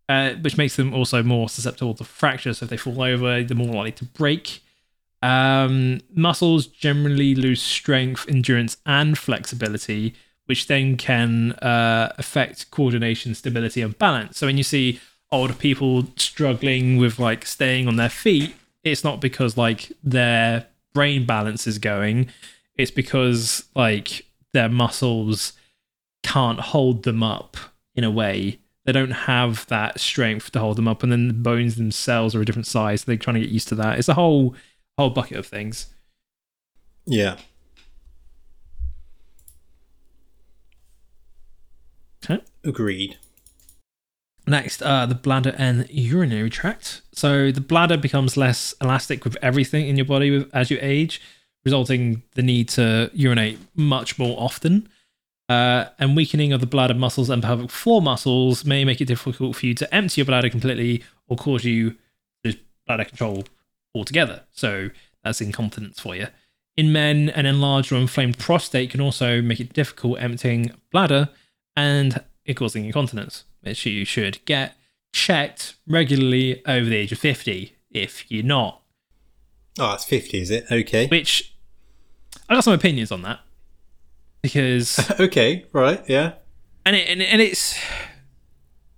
uh, 0.09 0.33
which 0.35 0.57
makes 0.57 0.75
them 0.75 0.93
also 0.93 1.23
more 1.23 1.49
susceptible 1.49 1.93
to 1.95 2.03
fractures. 2.03 2.59
So 2.59 2.65
if 2.65 2.69
they 2.69 2.77
fall 2.77 3.01
over, 3.01 3.43
they're 3.43 3.57
more 3.57 3.73
likely 3.73 3.93
to 3.93 4.05
break. 4.05 4.61
Um, 5.21 6.01
muscles 6.13 6.67
generally 6.67 7.33
lose 7.33 7.61
strength, 7.61 8.27
endurance, 8.29 8.77
and 8.85 9.17
flexibility, 9.17 10.13
which 10.45 10.67
then 10.67 10.97
can 10.97 11.53
uh, 11.53 12.13
affect 12.17 12.69
coordination, 12.69 13.33
stability, 13.33 13.81
and 13.81 13.97
balance. 13.97 14.37
So 14.37 14.45
when 14.45 14.57
you 14.57 14.63
see 14.63 14.99
older 15.31 15.53
people 15.53 16.05
struggling 16.17 16.97
with 16.97 17.17
like 17.17 17.45
staying 17.45 17.87
on 17.87 17.95
their 17.95 18.09
feet, 18.09 18.55
it's 18.83 19.03
not 19.03 19.19
because 19.19 19.57
like 19.57 19.91
their 20.03 20.67
brain 20.93 21.25
balance 21.25 21.65
is 21.65 21.79
going, 21.79 22.29
it's 22.75 22.91
because 22.91 23.65
like 23.75 24.25
their 24.53 24.69
muscles 24.69 25.53
can't 26.23 26.59
hold 26.59 27.03
them 27.03 27.23
up 27.23 27.57
in 27.95 28.03
a 28.03 28.11
way. 28.11 28.59
They 28.85 28.91
don't 28.91 29.11
have 29.11 29.65
that 29.67 29.99
strength 29.99 30.51
to 30.51 30.59
hold 30.59 30.77
them 30.77 30.87
up, 30.87 31.03
and 31.03 31.11
then 31.11 31.27
the 31.27 31.33
bones 31.33 31.75
themselves 31.75 32.35
are 32.35 32.41
a 32.41 32.45
different 32.45 32.67
size. 32.67 33.01
So 33.01 33.05
they're 33.07 33.17
trying 33.17 33.35
to 33.35 33.41
get 33.41 33.49
used 33.49 33.67
to 33.69 33.75
that. 33.75 33.97
It's 33.97 34.09
a 34.09 34.13
whole 34.13 34.55
whole 34.97 35.09
bucket 35.09 35.37
of 35.37 35.47
things. 35.47 35.87
Yeah. 37.05 37.37
Okay. 42.23 42.43
Agreed. 42.63 43.17
Next, 44.47 44.81
uh, 44.83 45.05
the 45.07 45.15
bladder 45.15 45.55
and 45.57 45.89
urinary 45.89 46.49
tract. 46.49 47.01
So 47.11 47.51
the 47.51 47.61
bladder 47.61 47.97
becomes 47.97 48.37
less 48.37 48.75
elastic 48.79 49.23
with 49.23 49.37
everything 49.41 49.87
in 49.87 49.95
your 49.95 50.05
body 50.05 50.29
with, 50.29 50.49
as 50.53 50.69
you 50.69 50.77
age, 50.81 51.19
resulting 51.63 52.21
the 52.35 52.43
need 52.43 52.69
to 52.69 53.09
urinate 53.13 53.57
much 53.75 54.19
more 54.19 54.39
often. 54.39 54.87
Uh, 55.47 55.89
and 55.99 56.15
weakening 56.15 56.51
of 56.53 56.59
the 56.59 56.65
bladder 56.65 56.95
muscles 56.95 57.29
and 57.29 57.43
pelvic 57.43 57.69
floor 57.69 58.01
muscles 58.01 58.65
may 58.65 58.83
make 58.83 58.99
it 58.99 59.05
difficult 59.05 59.55
for 59.55 59.67
you 59.67 59.75
to 59.75 59.93
empty 59.93 60.19
your 60.19 60.25
bladder 60.25 60.49
completely 60.49 61.03
or 61.27 61.37
cause 61.37 61.63
you 61.63 61.91
to 61.91 61.97
lose 62.45 62.57
bladder 62.87 63.05
control 63.05 63.43
altogether. 63.93 64.41
So 64.51 64.89
that's 65.23 65.41
incontinence 65.41 65.99
for 65.99 66.15
you. 66.15 66.27
In 66.75 66.91
men, 66.91 67.29
an 67.29 67.45
enlarged 67.45 67.91
or 67.91 67.97
inflamed 67.97 68.39
prostate 68.39 68.89
can 68.89 69.01
also 69.01 69.41
make 69.41 69.59
it 69.59 69.71
difficult 69.71 70.19
emptying 70.19 70.71
bladder 70.91 71.29
and 71.75 72.23
it 72.43 72.55
causing 72.55 72.85
incontinence, 72.85 73.43
which 73.61 73.85
you 73.85 74.03
should 74.03 74.43
get 74.45 74.75
checked 75.13 75.75
regularly 75.87 76.65
over 76.65 76.89
the 76.89 76.95
age 76.95 77.11
of 77.11 77.19
50 77.19 77.75
if 77.91 78.29
you're 78.31 78.43
not. 78.43 78.81
Oh, 79.77 79.93
it's 79.93 80.05
50, 80.05 80.41
is 80.41 80.49
it? 80.49 80.65
Okay. 80.71 81.07
Which 81.07 81.55
I 82.49 82.55
got 82.55 82.63
some 82.63 82.73
opinions 82.73 83.11
on 83.11 83.21
that 83.21 83.39
because 84.45 84.99
Okay, 85.19 85.65
right, 85.73 86.03
yeah. 86.07 86.33
and 86.85 86.95
it, 86.95 87.07
and, 87.09 87.21
and 87.21 87.41
it's 87.41 87.77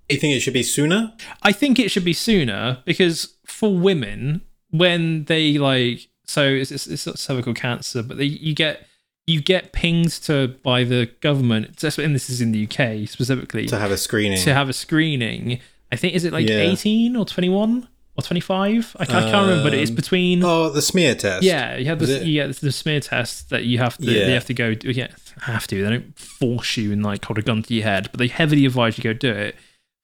You 0.09 0.17
think 0.17 0.35
it 0.35 0.39
should 0.41 0.53
be 0.53 0.63
sooner? 0.63 1.13
I 1.43 1.51
think 1.51 1.79
it 1.79 1.89
should 1.91 2.05
be 2.05 2.13
sooner 2.13 2.81
because 2.85 3.35
for 3.45 3.75
women, 3.75 4.41
when 4.71 5.25
they 5.25 5.57
like, 5.57 6.09
so 6.25 6.43
it's, 6.47 6.71
it's, 6.71 6.87
it's 6.87 7.05
not 7.07 7.17
cervical 7.19 7.53
cancer, 7.53 8.03
but 8.03 8.17
they, 8.17 8.25
you 8.25 8.53
get 8.53 8.85
you 9.25 9.41
get 9.41 9.73
pinged 9.73 10.11
to 10.23 10.55
by 10.63 10.83
the 10.85 11.09
government, 11.21 11.83
and 11.83 12.15
this 12.15 12.29
is 12.29 12.39
in 12.39 12.51
the 12.53 12.63
UK 12.65 13.07
specifically, 13.09 13.65
To 13.67 13.77
have 13.77 13.91
a 13.91 13.97
screening. 13.97 14.37
to 14.39 14.53
have 14.53 14.69
a 14.69 14.73
screening. 14.73 15.59
I 15.91 15.95
think 15.97 16.13
is 16.15 16.23
it 16.23 16.31
like 16.33 16.47
Yeah. 16.47 16.59
eighteen 16.59 17.15
or 17.17 17.25
twenty 17.25 17.49
one 17.49 17.87
or 18.18 18.24
twenty 18.24 18.39
five? 18.41 18.95
I 18.99 19.05
can't, 19.05 19.26
I 19.26 19.32
can't 19.32 19.47
remember, 19.47 19.70
but 19.70 19.74
it's 19.78 19.89
Um, 19.91 19.95
between. 19.95 20.43
oh, 20.43 20.70
the 20.70 20.82
smear 20.82 21.15
test. 21.15 21.43
Yeah, 21.43 21.78
you 21.78 21.86
have 21.86 22.01
Is 22.01 22.09
this. 22.09 22.22
it? 22.22 22.28
You 22.28 22.34
get 22.43 22.55
the 22.57 22.72
smear 22.72 22.99
test 22.99 23.49
that 23.51 23.63
you 23.65 23.78
have 23.78 23.97
to. 23.97 24.05
Yeah. 24.05 24.28
You 24.28 24.34
have 24.34 24.45
to 24.45 24.53
go. 24.53 24.74
do- 24.74 24.91
Yeah, 24.91 25.07
have 25.41 25.68
to. 25.68 25.84
They 25.84 25.89
don't 25.89 26.18
force 26.20 26.78
you 26.78 26.91
and 26.91 27.03
like 27.03 27.24
hold 27.24 27.38
a 27.38 27.41
gun 27.41 27.63
to 27.63 27.74
your 27.74 27.84
head, 27.84 28.09
but 28.11 28.18
they 28.20 28.28
heavily 28.28 28.65
advise 28.65 28.97
you 28.97 29.03
go 29.03 29.13
do 29.13 29.32
it. 29.32 29.55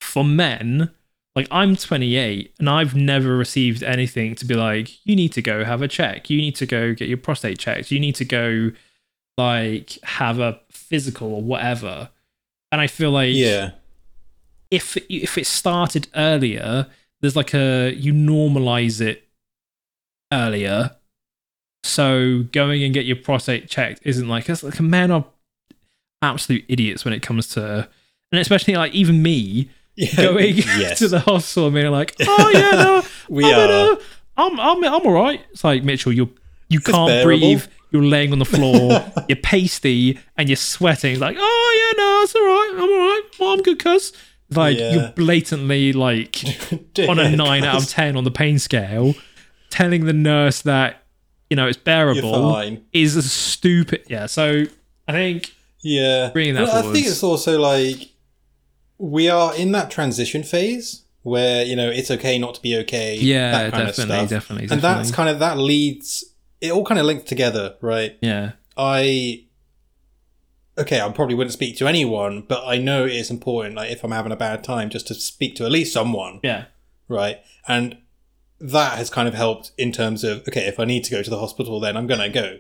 For 0.02 0.24
men, 0.24 0.92
like 1.36 1.48
I'm 1.50 1.76
28 1.76 2.54
and 2.60 2.70
I've 2.70 2.94
never 2.94 3.36
received 3.36 3.82
anything 3.84 4.36
to 4.36 4.46
be 4.46 4.54
like, 4.54 5.04
you 5.06 5.16
need 5.16 5.32
to 5.34 5.42
go 5.42 5.64
have 5.64 5.82
a 5.82 5.88
check. 5.88 6.30
You 6.30 6.38
need 6.38 6.56
to 6.58 6.66
go 6.68 6.94
get 6.94 7.08
your 7.08 7.18
prostate 7.18 7.58
checked. 7.58 7.90
You 7.90 8.00
need 8.00 8.16
to 8.16 8.26
go 8.26 8.72
like 9.38 9.98
have 10.04 10.40
a 10.40 10.60
physical 10.70 11.34
or 11.34 11.42
whatever. 11.42 12.10
And 12.72 12.80
I 12.82 12.88
feel 12.88 13.12
like 13.12 13.34
Yeah. 13.34 13.72
if 14.70 14.98
if 15.10 15.38
it 15.38 15.48
started 15.48 16.08
earlier, 16.16 16.88
there's 17.24 17.38
like 17.38 17.54
a 17.54 17.94
you 17.96 18.14
normalize 18.14 19.00
it 19.00 19.24
earlier. 20.32 20.92
So 21.86 22.44
going 22.52 22.84
and 22.84 22.94
get 22.94 23.06
your 23.06 23.16
prostate 23.16 23.70
checked 23.70 24.02
isn't 24.04 24.28
like 24.28 24.50
it's 24.50 24.62
like 24.62 24.78
a 24.78 24.84
men 24.84 25.10
are 25.10 25.26
absolute 26.22 26.66
idiots 26.68 27.06
when 27.06 27.14
it 27.14 27.22
comes 27.22 27.48
to 27.50 27.88
and 28.32 28.40
especially 28.40 28.76
like 28.76 28.92
even 28.92 29.24
me 29.24 29.70
yeah. 29.96 30.16
going 30.16 30.56
yes. 30.58 31.00
to 31.00 31.08
the 31.08 31.22
hospital 31.22 31.68
and 31.68 31.76
being 31.76 31.92
like, 31.92 32.14
oh 32.22 32.52
yeah, 32.54 32.72
no, 32.72 33.04
we 33.30 33.46
I'm 33.46 33.70
are. 33.70 33.98
I'm 34.36 34.60
I'm 34.60 34.84
I'm 34.84 35.08
all 35.08 35.14
right. 35.14 35.40
It's 35.52 35.64
like 35.64 35.84
Mitchell, 35.84 36.12
you 36.12 36.30
you 36.68 36.82
can't 36.82 37.08
bearable. 37.08 37.40
breathe. 37.40 37.66
You're 37.92 38.04
laying 38.04 38.34
on 38.34 38.40
the 38.40 38.46
floor. 38.46 39.06
you're 39.30 39.36
pasty 39.38 40.20
and 40.36 40.50
you're 40.50 40.56
sweating. 40.56 41.12
It's 41.14 41.22
like, 41.22 41.38
oh 41.40 41.94
yeah, 41.94 42.02
no, 42.02 42.22
it's 42.24 42.36
all 42.36 42.42
right. 42.42 42.72
I'm 42.74 42.82
all 42.82 42.98
right. 42.98 43.22
Well, 43.40 43.54
I'm 43.54 43.62
good, 43.62 43.80
cuz. 43.80 44.12
Like 44.50 44.78
Yeah. 44.78 44.92
you're 44.94 45.10
blatantly 45.16 45.94
like 45.94 46.44
on 47.10 47.20
a 47.20 47.36
nine 47.36 47.64
out 47.64 47.82
of 47.84 47.90
ten 47.90 48.16
on 48.18 48.24
the 48.24 48.32
pain 48.32 48.60
scale, 48.60 49.16
telling 49.70 50.06
the 50.06 50.14
nurse 50.14 50.62
that 50.62 51.04
you 51.50 51.56
know 51.56 51.68
it's 51.68 51.78
bearable 51.78 52.78
is 52.92 53.16
a 53.16 53.22
stupid. 53.24 54.04
Yeah, 54.08 54.26
so 54.28 54.66
I 55.08 55.12
think 55.12 55.54
Yeah. 55.82 56.30
Bringing 56.32 56.56
that 56.56 56.70
I 56.70 56.82
think 56.94 57.08
it's 57.08 57.24
also 57.24 57.60
like 57.60 58.10
we 58.98 59.28
are 59.30 59.56
in 59.56 59.72
that 59.74 59.90
transition 59.92 60.44
phase 60.44 61.02
where, 61.24 61.64
you 61.66 61.76
know, 61.76 61.90
it's 61.90 62.12
okay 62.12 62.38
not 62.38 62.54
to 62.56 62.62
be 62.62 62.76
okay. 62.78 63.16
Yeah, 63.18 63.52
that 63.52 63.72
kind 63.72 63.88
definitely, 63.88 64.16
of 64.16 64.28
stuff. 64.28 64.30
definitely, 64.30 64.68
And 64.72 64.82
that's 64.82 65.10
kind 65.12 65.30
of 65.30 65.40
that 65.40 65.58
leads 65.58 66.26
it 66.62 66.72
all 66.72 66.86
kind 66.86 67.00
of 67.00 67.06
linked 67.06 67.28
together, 67.28 67.76
right? 67.82 68.18
yeah, 68.22 68.52
I 68.78 69.43
okay, 70.78 71.00
I 71.02 71.10
probably 71.12 71.36
wouldn't 71.36 71.54
speak 71.54 71.78
to 71.78 71.88
anyone, 71.88 72.42
but 72.48 72.64
I 72.66 72.78
know 72.78 73.06
it's 73.06 73.30
important, 73.30 73.76
like 73.76 73.92
if 73.92 74.04
I'm 74.04 74.12
having 74.12 74.32
a 74.32 74.36
bad 74.36 74.64
time, 74.64 74.90
just 74.90 75.08
to 75.08 75.14
speak 75.14 75.56
to 75.56 75.66
at 75.66 75.72
least 75.72 75.94
someone, 75.94 76.40
yeah, 76.44 76.66
right? 77.08 77.38
And 77.68 77.98
that 78.60 78.98
has 78.98 79.10
kind 79.10 79.28
of 79.28 79.34
helped 79.34 79.72
in 79.78 79.92
terms 79.92 80.24
of 80.24 80.48
okay, 80.48 80.68
if 80.68 80.80
I 80.80 80.86
need 80.86 81.04
to 81.06 81.12
go 81.12 81.22
to 81.22 81.30
the 81.30 81.40
hospital, 81.40 81.80
then 81.80 81.96
I'm 81.98 82.08
gonna 82.08 82.30
go. 82.30 82.60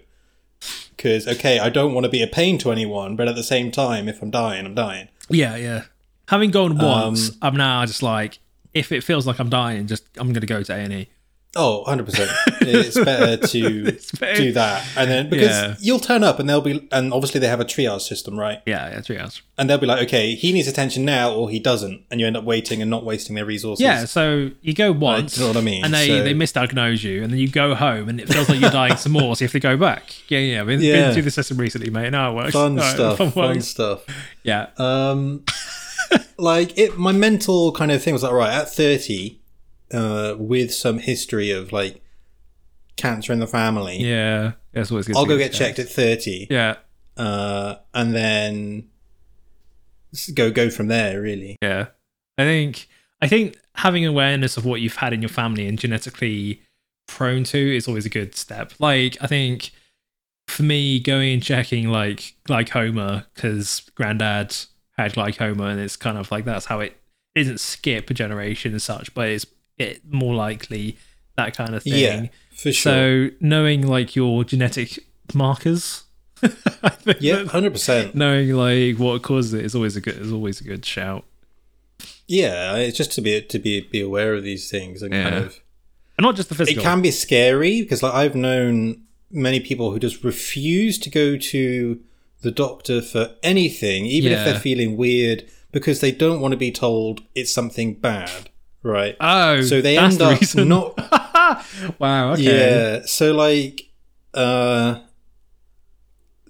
Because 0.95 1.28
okay, 1.28 1.59
I 1.59 1.70
don't 1.70 1.93
want 1.93 2.05
to 2.05 2.09
be 2.09 2.22
a 2.22 2.28
pain 2.28 2.57
to 2.59 2.72
anyone, 2.72 3.16
but 3.16 3.28
at 3.28 3.36
the 3.36 3.43
same 3.43 3.72
time, 3.72 4.07
if 4.07 4.22
I'm 4.22 4.32
dying, 4.32 4.66
I'm 4.66 4.76
dying. 4.76 5.09
yeah, 5.30 5.55
yeah. 5.55 5.84
Having 6.30 6.51
gone 6.51 6.78
once, 6.78 7.30
Um, 7.32 7.36
I'm 7.41 7.55
now 7.57 7.86
just 7.86 8.01
like, 8.01 8.39
if 8.74 8.91
it 8.93 9.03
feels 9.03 9.28
like 9.28 9.39
I'm 9.39 9.49
dying, 9.49 9.88
just 9.88 10.05
I'm 10.18 10.32
gonna 10.32 10.45
go 10.45 10.64
to 10.64 10.74
A 10.74 10.78
and 10.78 10.93
E. 10.93 11.09
Oh, 11.56 11.84
100%. 11.88 12.08
it's 12.62 12.99
better 12.99 13.38
to 13.47 13.91
better- 14.20 14.36
do 14.36 14.51
that. 14.54 14.88
And 14.97 15.12
then, 15.12 15.30
because 15.30 15.49
Yeah. 15.49 15.76
you'll 15.80 15.99
turn 15.99 16.24
up 16.24 16.39
and 16.39 16.49
they'll 16.49 16.62
be, 16.62 16.88
and 16.91 17.14
obviously 17.14 17.39
they 17.39 17.47
have 17.47 17.60
a 17.60 17.66
triage 17.66 18.01
system, 18.01 18.39
right? 18.39 18.62
Yeah, 18.66 18.89
yeah, 18.89 18.99
triage. 19.01 19.41
And 19.58 19.70
they'll 19.70 19.78
be 19.78 19.86
like, 19.86 20.01
okay, 20.08 20.34
he 20.34 20.51
needs 20.51 20.68
attention 20.68 21.06
now 21.06 21.32
or 21.32 21.51
he 21.51 21.60
doesn't. 21.60 22.06
And 22.10 22.20
you 22.20 22.26
end 22.26 22.36
up 22.36 22.43
waiting 22.43 22.82
and 22.82 22.89
not 22.89 23.04
wasting 23.06 23.36
their 23.36 23.45
resources. 23.45 23.84
Yeah, 23.84 24.06
so 24.06 24.49
you 24.64 24.74
go 24.74 24.91
once, 24.91 25.36
do 25.36 25.41
you 25.41 25.47
know 25.47 25.51
what 25.54 25.58
I 25.58 25.62
mean? 25.64 25.86
and 25.86 25.93
they 25.93 26.08
So- 26.08 26.24
they 26.24 26.34
misdiagnose 26.34 27.04
you, 27.04 27.22
and 27.22 27.32
then 27.32 27.39
you 27.39 27.47
go 27.49 27.76
home, 27.76 28.10
and 28.10 28.20
it 28.20 28.30
feels 28.30 28.49
like 28.49 28.60
you're 28.60 28.72
dying 28.82 28.95
some 28.97 29.12
more, 29.12 29.36
so 29.36 29.43
you 29.43 29.47
have 29.47 29.51
to 29.51 29.60
go 29.60 29.78
back. 29.78 30.12
Yeah, 30.30 30.39
yeah, 30.39 30.64
we've 30.64 30.82
Yeah. 30.82 30.93
been 31.06 31.14
through 31.14 31.22
the 31.24 31.32
system 31.32 31.58
recently, 31.58 31.91
mate. 31.91 32.10
Now 32.10 32.32
it 32.32 32.36
works. 32.36 32.54
Fun 32.54 32.76
No, 32.76 32.82
stuff. 32.82 33.22
it 33.22 33.30
Fun 33.32 33.62
stuff. 33.62 34.06
Yeah, 34.41 34.68
Um, 34.78 35.43
like 36.38 36.78
it, 36.78 36.97
my 36.97 37.12
mental 37.12 37.72
kind 37.74 37.91
of 37.91 38.01
thing 38.01 38.14
was 38.14 38.24
like, 38.24 38.32
right, 38.34 38.51
at 38.54 38.74
30, 38.74 39.38
uh, 39.94 40.36
with 40.38 40.74
some 40.74 41.00
history 41.00 41.52
of 41.52 41.72
like 41.72 42.02
cancer 42.98 43.34
in 43.34 43.39
the 43.39 43.48
family, 43.48 43.98
yeah. 43.98 44.54
That's 44.74 44.91
always 44.91 45.08
good. 45.08 45.16
I'll 45.16 45.26
go 45.26 45.38
get 45.38 45.54
checked 45.54 45.78
at 45.80 45.88
30. 45.88 46.48
Yeah, 46.50 46.78
Uh, 47.16 47.76
and 47.94 48.16
then 48.16 48.89
go, 50.34 50.50
go 50.52 50.70
from 50.70 50.88
there, 50.88 51.22
really. 51.22 51.58
Yeah. 51.62 51.88
I 52.38 52.44
think 52.44 52.88
I 53.22 53.28
think 53.28 53.58
having 53.76 54.06
awareness 54.06 54.58
of 54.58 54.66
what 54.66 54.82
you've 54.82 54.96
had 54.96 55.14
in 55.14 55.22
your 55.22 55.30
family 55.30 55.68
and 55.68 55.78
genetically 55.78 56.62
prone 57.08 57.44
to 57.46 57.76
is 57.76 57.88
always 57.88 58.06
a 58.06 58.10
good 58.10 58.36
step. 58.36 58.74
Like 58.80 59.18
I 59.22 59.28
think 59.28 59.72
for 60.48 60.64
me 60.64 61.00
going 61.00 61.34
and 61.34 61.44
checking 61.44 61.89
like 61.89 62.36
glaucoma 62.46 63.28
because 63.34 63.82
granddad 63.96 64.56
had 64.98 65.14
glaucoma 65.14 65.66
and 65.66 65.80
it's 65.80 65.96
kind 65.96 66.18
of 66.18 66.32
like 66.32 66.46
that's 66.46 66.66
how 66.66 66.80
it 66.80 66.98
isn't 67.36 67.60
skip 67.60 68.10
a 68.10 68.14
generation 68.14 68.74
as 68.74 68.84
such, 68.84 69.14
but 69.14 69.30
it's 69.30 69.46
it 69.84 70.01
more 70.09 70.34
likely 70.36 70.97
that 71.38 71.55
kind 71.55 71.75
of 71.75 71.84
thing. 71.84 71.93
Yeah, 71.93 72.25
for 72.55 72.71
sure. 72.71 72.91
So 73.29 73.29
knowing 73.39 73.86
like 73.88 74.15
your 74.15 74.43
genetic 74.43 74.99
markers 75.34 76.03
I 76.84 76.89
think 76.89 77.17
yeah, 77.21 77.43
100%. 77.43 78.15
knowing 78.15 78.51
like 78.51 78.97
what 78.97 79.21
causes 79.21 79.53
it 79.53 79.63
is 79.65 79.75
always 79.75 79.95
a 79.95 80.01
good 80.01 80.17
is 80.17 80.31
always 80.31 80.59
a 80.59 80.63
good 80.65 80.86
shout. 80.86 81.23
Yeah, 82.27 82.75
it's 82.75 82.97
just 82.97 83.11
to 83.13 83.21
be 83.21 83.41
to 83.41 83.59
be 83.59 83.81
be 83.81 84.01
aware 84.01 84.34
of 84.34 84.43
these 84.43 84.69
things 84.69 85.01
and 85.01 85.13
kind 85.13 85.36
of 85.36 85.61
And 86.17 86.25
not 86.25 86.36
just 86.36 86.49
the 86.49 86.55
physical. 86.55 86.81
it 86.81 86.84
can 86.84 87.01
be 87.01 87.11
scary 87.11 87.81
because 87.81 88.03
like 88.03 88.13
I've 88.13 88.36
known 88.36 89.03
many 89.31 89.59
people 89.59 89.91
who 89.91 89.99
just 89.99 90.23
refuse 90.23 90.97
to 90.99 91.09
go 91.09 91.38
to 91.38 91.99
the 92.41 92.51
doctor 92.51 93.01
for 93.01 93.36
anything, 93.41 94.05
even 94.05 94.31
if 94.34 94.43
they're 94.43 94.59
feeling 94.59 94.97
weird, 94.97 95.45
because 95.71 96.01
they 96.01 96.11
don't 96.11 96.41
want 96.41 96.51
to 96.51 96.57
be 96.57 96.71
told 96.71 97.21
it's 97.36 97.53
something 97.53 97.93
bad, 97.93 98.49
right? 98.84 99.15
Oh, 99.19 99.61
so 99.61 99.81
they 99.81 99.95
that's 99.95 100.13
end 100.13 100.21
the 100.21 100.25
up 100.25 100.39
reason. 100.39 100.67
not. 100.69 100.97
wow. 101.99 102.34
Okay. 102.34 102.43
Yeah. 102.43 103.05
So 103.05 103.34
like, 103.34 103.89
uh, 104.34 104.99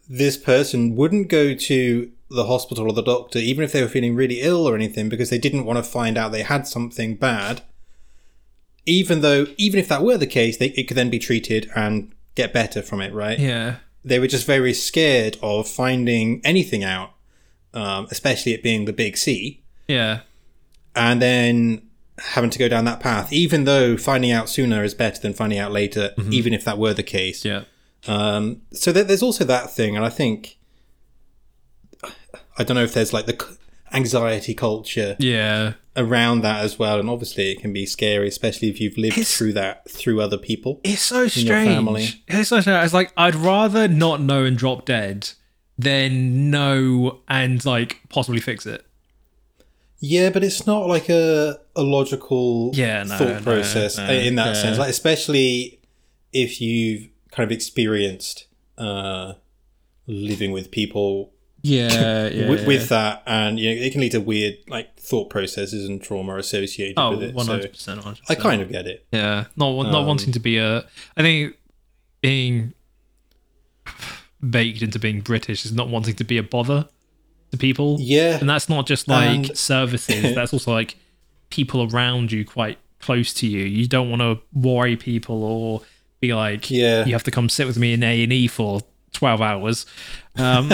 this 0.09 0.37
person 0.37 0.95
wouldn't 0.95 1.29
go 1.29 1.53
to 1.55 2.11
the 2.29 2.45
hospital 2.45 2.85
or 2.87 2.93
the 2.93 3.03
doctor, 3.03 3.39
even 3.39 3.63
if 3.63 3.71
they 3.71 3.81
were 3.81 3.87
feeling 3.87 4.15
really 4.15 4.41
ill 4.41 4.67
or 4.67 4.75
anything, 4.75 5.07
because 5.09 5.29
they 5.29 5.37
didn't 5.37 5.65
want 5.65 5.77
to 5.77 5.83
find 5.83 6.17
out 6.17 6.31
they 6.31 6.43
had 6.43 6.67
something 6.67 7.15
bad. 7.15 7.61
Even 8.85 9.21
though, 9.21 9.45
even 9.57 9.79
if 9.79 9.87
that 9.87 10.03
were 10.03 10.17
the 10.17 10.27
case, 10.27 10.57
they, 10.57 10.67
it 10.69 10.87
could 10.87 10.97
then 10.97 11.09
be 11.09 11.19
treated 11.19 11.69
and 11.75 12.11
get 12.35 12.51
better 12.51 12.81
from 12.81 12.99
it, 13.01 13.13
right? 13.13 13.39
Yeah. 13.39 13.77
They 14.03 14.19
were 14.19 14.27
just 14.27 14.45
very 14.45 14.73
scared 14.73 15.37
of 15.41 15.67
finding 15.69 16.41
anything 16.43 16.83
out, 16.83 17.11
um, 17.73 18.07
especially 18.11 18.51
it 18.53 18.61
being 18.61 18.83
the 18.85 18.91
big 18.91 19.15
C 19.15 19.63
Yeah. 19.87 20.21
and 20.95 21.21
then 21.21 21.83
having 22.19 22.49
to 22.51 22.59
go 22.59 22.67
down 22.67 22.85
that 22.85 22.99
path, 22.99 23.31
even 23.33 23.63
though 23.65 23.97
finding 23.97 24.31
out 24.31 24.49
sooner 24.49 24.83
is 24.83 24.93
better 24.93 25.19
than 25.21 25.33
finding 25.33 25.59
out 25.59 25.71
later, 25.71 26.13
even 26.29 26.53
if 26.53 26.63
that 26.65 26.77
were 26.77 26.93
the 26.93 27.03
case. 27.03 27.43
Yeah. 27.45 27.63
Um, 28.07 28.61
so 28.71 28.91
there, 28.91 29.03
there's 29.03 29.23
also 29.23 29.43
that 29.45 29.71
thing, 29.71 29.95
and 29.95 30.05
I 30.05 30.09
think 30.09 30.57
I 32.57 32.63
don't 32.63 32.75
know 32.75 32.83
if 32.83 32.93
there's 32.93 33.13
like 33.13 33.25
the 33.25 33.37
c- 33.39 33.55
anxiety 33.93 34.53
culture 34.53 35.15
Yeah. 35.19 35.73
around 35.95 36.41
that 36.41 36.63
as 36.63 36.77
well, 36.77 36.99
and 36.99 37.09
obviously 37.09 37.51
it 37.51 37.59
can 37.61 37.73
be 37.73 37.85
scary, 37.85 38.27
especially 38.27 38.69
if 38.69 38.79
you've 38.79 38.97
lived 38.97 39.17
It's- 39.17 39.35
through 39.35 39.53
that 39.53 39.89
through 39.89 40.21
other 40.21 40.37
people. 40.37 40.81
It's 40.83 41.01
so 41.01 41.27
strange. 41.27 41.67
family. 41.69 42.09
It's 42.27 42.49
so 42.49 42.59
strange. 42.61 42.83
It's 42.85 42.93
like 42.93 43.11
I'd 43.17 43.35
rather 43.35 43.87
not 43.87 44.21
know 44.21 44.43
and 44.45 44.57
drop 44.57 44.85
dead 44.85 45.29
than 45.79 46.51
know 46.51 47.21
and 47.27 47.63
like 47.65 48.01
possibly 48.09 48.39
fix 48.41 48.65
it. 48.65 48.85
Yeah, 50.05 50.31
but 50.31 50.43
it's 50.43 50.67
not 50.67 50.87
like 50.87 51.07
a 51.07 51.59
a 51.77 51.81
logical 51.81 52.71
Yeah, 52.73 53.03
no, 53.03 53.17
thought 53.17 53.41
process 53.41 53.97
no, 53.97 54.09
in 54.11 54.35
that 54.35 54.47
yeah. 54.47 54.61
sense. 54.61 54.77
Like 54.77 54.89
especially 54.89 55.79
if 56.33 56.59
you've 56.59 57.07
kind 57.31 57.49
of 57.49 57.53
experienced 57.55 58.47
uh, 58.77 59.35
living 60.05 60.51
with 60.51 60.71
people 60.71 61.31
Yeah. 61.61 62.27
Yeah. 62.33 62.49
with, 62.49 62.67
with 62.67 62.89
that, 62.89 63.23
and 63.25 63.57
you 63.57 63.69
know, 63.69 63.81
it 63.81 63.91
can 63.93 64.01
lead 64.01 64.11
to 64.11 64.19
weird 64.19 64.55
like 64.67 64.93
thought 64.99 65.29
processes 65.29 65.87
and 65.87 66.01
trauma 66.03 66.35
associated 66.35 66.95
oh, 66.97 67.11
with 67.11 67.23
it. 67.23 67.33
one 67.33 67.45
So 67.45 67.53
hundred 67.53 67.71
percent. 67.71 68.01
I 68.27 68.35
kind 68.35 68.61
of 68.61 68.69
get 68.69 68.85
it. 68.87 69.05
Yeah, 69.13 69.45
not 69.55 69.71
not 69.83 70.01
Um, 70.01 70.05
wanting 70.07 70.33
to 70.33 70.39
be 70.39 70.57
a. 70.57 70.79
I 71.15 71.21
think 71.21 71.55
being 72.19 72.73
baked 74.49 74.81
into 74.81 74.99
being 74.99 75.21
British 75.21 75.65
is 75.65 75.71
not 75.71 75.87
wanting 75.87 76.15
to 76.15 76.25
be 76.25 76.37
a 76.37 76.43
bother 76.43 76.89
to 77.53 77.57
people. 77.57 77.97
Yeah, 77.99 78.37
and 78.39 78.49
that's 78.49 78.67
not 78.67 78.85
just 78.85 79.07
like 79.07 79.29
And- 79.49 79.57
services. 79.71 80.35
that's 80.35 80.51
also 80.53 80.71
like 80.73 80.97
people 81.49 81.87
around 81.93 82.31
you, 82.31 82.43
quite 82.43 82.77
close 82.99 83.33
to 83.35 83.47
you. 83.47 83.63
You 83.63 83.87
don't 83.87 84.09
want 84.09 84.21
to 84.21 84.39
worry 84.53 84.95
people 84.97 85.43
or 85.43 85.81
be 86.19 86.33
like, 86.33 86.69
Yeah. 86.71 87.05
you 87.05 87.13
have 87.13 87.23
to 87.23 87.31
come 87.31 87.49
sit 87.49 87.67
with 87.67 87.77
me 87.77 87.93
in 87.93 88.03
A 88.03 88.23
and 88.23 88.33
E 88.33 88.47
for 88.47 88.81
twelve 89.11 89.41
hours. 89.41 89.85
Um, 90.35 90.71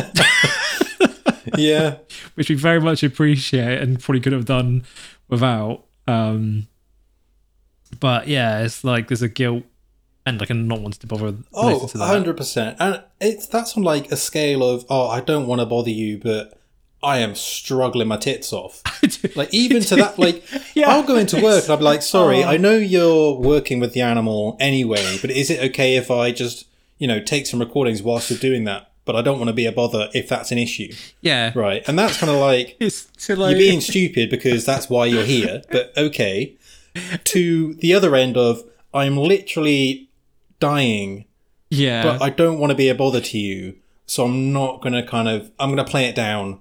yeah, 1.58 1.98
which 2.36 2.50
we 2.50 2.56
very 2.56 2.80
much 2.82 3.04
appreciate 3.04 3.82
and 3.82 4.00
probably 4.00 4.22
could 4.22 4.34
have 4.34 4.46
done 4.46 4.84
without. 5.28 5.86
Um, 6.08 6.68
but 8.00 8.28
yeah, 8.28 8.62
it's 8.62 8.84
like 8.84 9.08
there's 9.08 9.22
a 9.22 9.28
guilt 9.30 9.64
and 10.26 10.40
like 10.40 10.50
a 10.50 10.54
not 10.54 10.80
wanting 10.82 11.00
to 11.00 11.08
bother 11.08 11.34
oh, 11.54 11.68
related 11.70 11.90
to 11.90 11.98
that. 11.98 12.04
100 12.06 12.38
percent. 12.38 12.78
And 12.80 13.04
it's 13.20 13.48
that's 13.48 13.76
on 13.76 13.84
like 13.84 14.12
a 14.12 14.16
scale 14.18 14.64
of 14.64 14.86
oh, 14.90 15.08
I 15.08 15.22
don't 15.22 15.48
want 15.48 15.62
to 15.62 15.66
bother 15.66 15.90
you, 15.90 16.20
but 16.20 16.59
I 17.02 17.20
am 17.20 17.34
struggling 17.36 18.08
my 18.08 18.18
tits 18.18 18.52
off. 18.54 18.84
Like 19.36 19.54
even 19.54 19.82
to 19.84 19.96
that, 19.98 20.20
like 20.20 20.44
Yeah. 20.76 20.90
I'll 20.90 21.04
go 21.04 21.16
into 21.16 21.42
work 21.42 21.64
and 21.64 21.72
I'll 21.72 21.78
be 21.78 21.84
like, 21.84 22.02
sorry, 22.02 22.44
Oh. 22.44 22.48
I 22.50 22.58
know 22.58 22.76
you're 22.78 23.34
working 23.34 23.80
with 23.80 23.94
the 23.94 24.02
animal 24.02 24.56
anyway, 24.60 25.18
but 25.22 25.32
is 25.32 25.50
it 25.50 25.60
okay 25.72 25.96
if 25.96 26.12
I 26.12 26.32
just 26.32 26.66
you 27.00 27.08
know 27.08 27.20
take 27.20 27.48
some 27.48 27.60
recordings 27.60 28.02
whilst 28.04 28.30
you're 28.30 28.40
doing 28.40 28.66
that? 28.66 28.92
But 29.06 29.16
I 29.16 29.22
don't 29.22 29.40
want 29.40 29.48
to 29.50 29.54
be 29.54 29.66
a 29.66 29.72
bother 29.72 30.10
if 30.14 30.30
that's 30.30 30.52
an 30.52 30.58
issue, 30.60 30.94
yeah, 31.22 31.52
right? 31.56 31.82
And 31.88 31.98
that's 31.98 32.18
kind 32.18 32.30
of 32.30 32.38
like 32.40 32.78
to 32.80 33.36
like 33.36 33.52
you're 33.52 33.60
being 33.60 33.82
stupid 33.82 34.30
because 34.30 34.66
that's 34.66 34.90
why 34.90 35.06
you're 35.08 35.24
here. 35.26 35.64
But 35.72 35.94
okay, 35.98 36.56
to 37.24 37.74
the 37.76 37.94
other 37.94 38.16
end 38.16 38.38
of 38.38 38.64
I'm 38.94 39.18
literally 39.18 40.10
dying, 40.60 41.26
yeah, 41.70 42.04
but 42.04 42.22
I 42.22 42.30
don't 42.30 42.60
want 42.60 42.72
to 42.72 42.76
be 42.76 42.90
a 42.90 42.96
bother 42.96 43.22
to 43.22 43.38
you, 43.38 43.78
so 44.06 44.26
I'm 44.26 44.54
not 44.54 44.82
gonna 44.82 45.04
kind 45.06 45.28
of 45.28 45.52
I'm 45.60 45.70
gonna 45.72 45.84
play 45.86 46.06
it 46.06 46.16
down. 46.16 46.60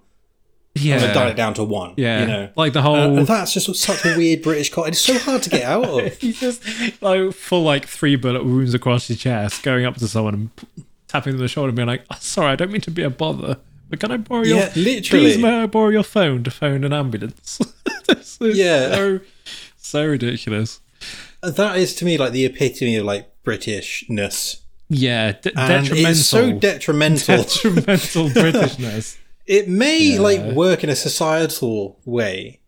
Yeah, 0.80 0.96
I'm 0.96 1.14
dial 1.14 1.28
it 1.28 1.34
down 1.36 1.54
to 1.54 1.64
one. 1.64 1.94
yeah, 1.96 2.20
you 2.20 2.26
know. 2.26 2.48
like 2.56 2.72
the 2.72 2.78
Uh, 2.80 2.82
whole. 2.82 3.18
and 3.18 3.26
that's 3.26 3.52
just 3.54 3.74
such 3.76 4.04
a 4.04 4.16
weird 4.16 4.42
British 4.42 4.70
culture. 4.72 4.90
It's 4.90 5.00
so 5.00 5.18
hard 5.18 5.42
to 5.42 5.50
get 5.50 5.62
out 5.64 5.84
of. 5.84 6.22
you 6.22 6.32
just 6.32 6.62
like 7.02 7.32
full 7.32 7.62
like 7.62 7.86
three 7.86 8.16
bullet 8.16 8.44
wounds 8.44 8.74
across 8.74 9.08
your 9.10 9.16
chest, 9.16 9.62
going 9.62 9.84
up 9.84 9.96
to 9.96 10.08
someone 10.08 10.34
and 10.34 10.56
p- 10.56 10.66
tapping 11.08 11.32
them 11.32 11.40
on 11.40 11.44
the 11.44 11.48
shoulder 11.48 11.68
and 11.68 11.76
being 11.76 11.88
like, 11.88 12.04
oh, 12.10 12.16
"Sorry, 12.20 12.52
I 12.52 12.56
don't 12.56 12.70
mean 12.70 12.80
to 12.82 12.90
be 12.90 13.02
a 13.02 13.10
bother, 13.10 13.56
but 13.90 14.00
can 14.00 14.10
I 14.12 14.16
borrow 14.18 14.42
your 14.44 14.58
Yeah, 14.58 14.72
literally. 14.76 15.24
please 15.32 15.38
may 15.38 15.62
I 15.62 15.66
borrow 15.66 15.88
your 15.90 16.02
phone 16.02 16.42
to 16.44 16.50
phone 16.50 16.84
an 16.84 16.92
ambulance?" 16.92 17.58
Yeah. 18.40 18.94
so 18.94 19.20
so 19.76 20.06
ridiculous. 20.06 20.80
That 21.42 21.76
is 21.76 21.94
to 21.96 22.04
me 22.04 22.18
like 22.18 22.32
the 22.32 22.44
epitome 22.44 22.96
of 22.96 23.04
like 23.04 23.28
Britishness. 23.44 24.60
Yeah, 24.90 25.32
d- 25.32 25.50
and 25.56 25.84
detrimental. 25.86 26.10
it's 26.10 26.24
so 26.24 26.52
detrimental. 26.52 27.36
detrimental 27.42 28.28
Britishness. 28.30 29.16
It 29.48 29.68
may 29.68 29.98
Yeah. 30.14 30.20
like 30.20 30.42
work 30.54 30.84
in 30.84 30.90
a 30.90 30.96
societal 30.96 31.98
way, 32.04 32.60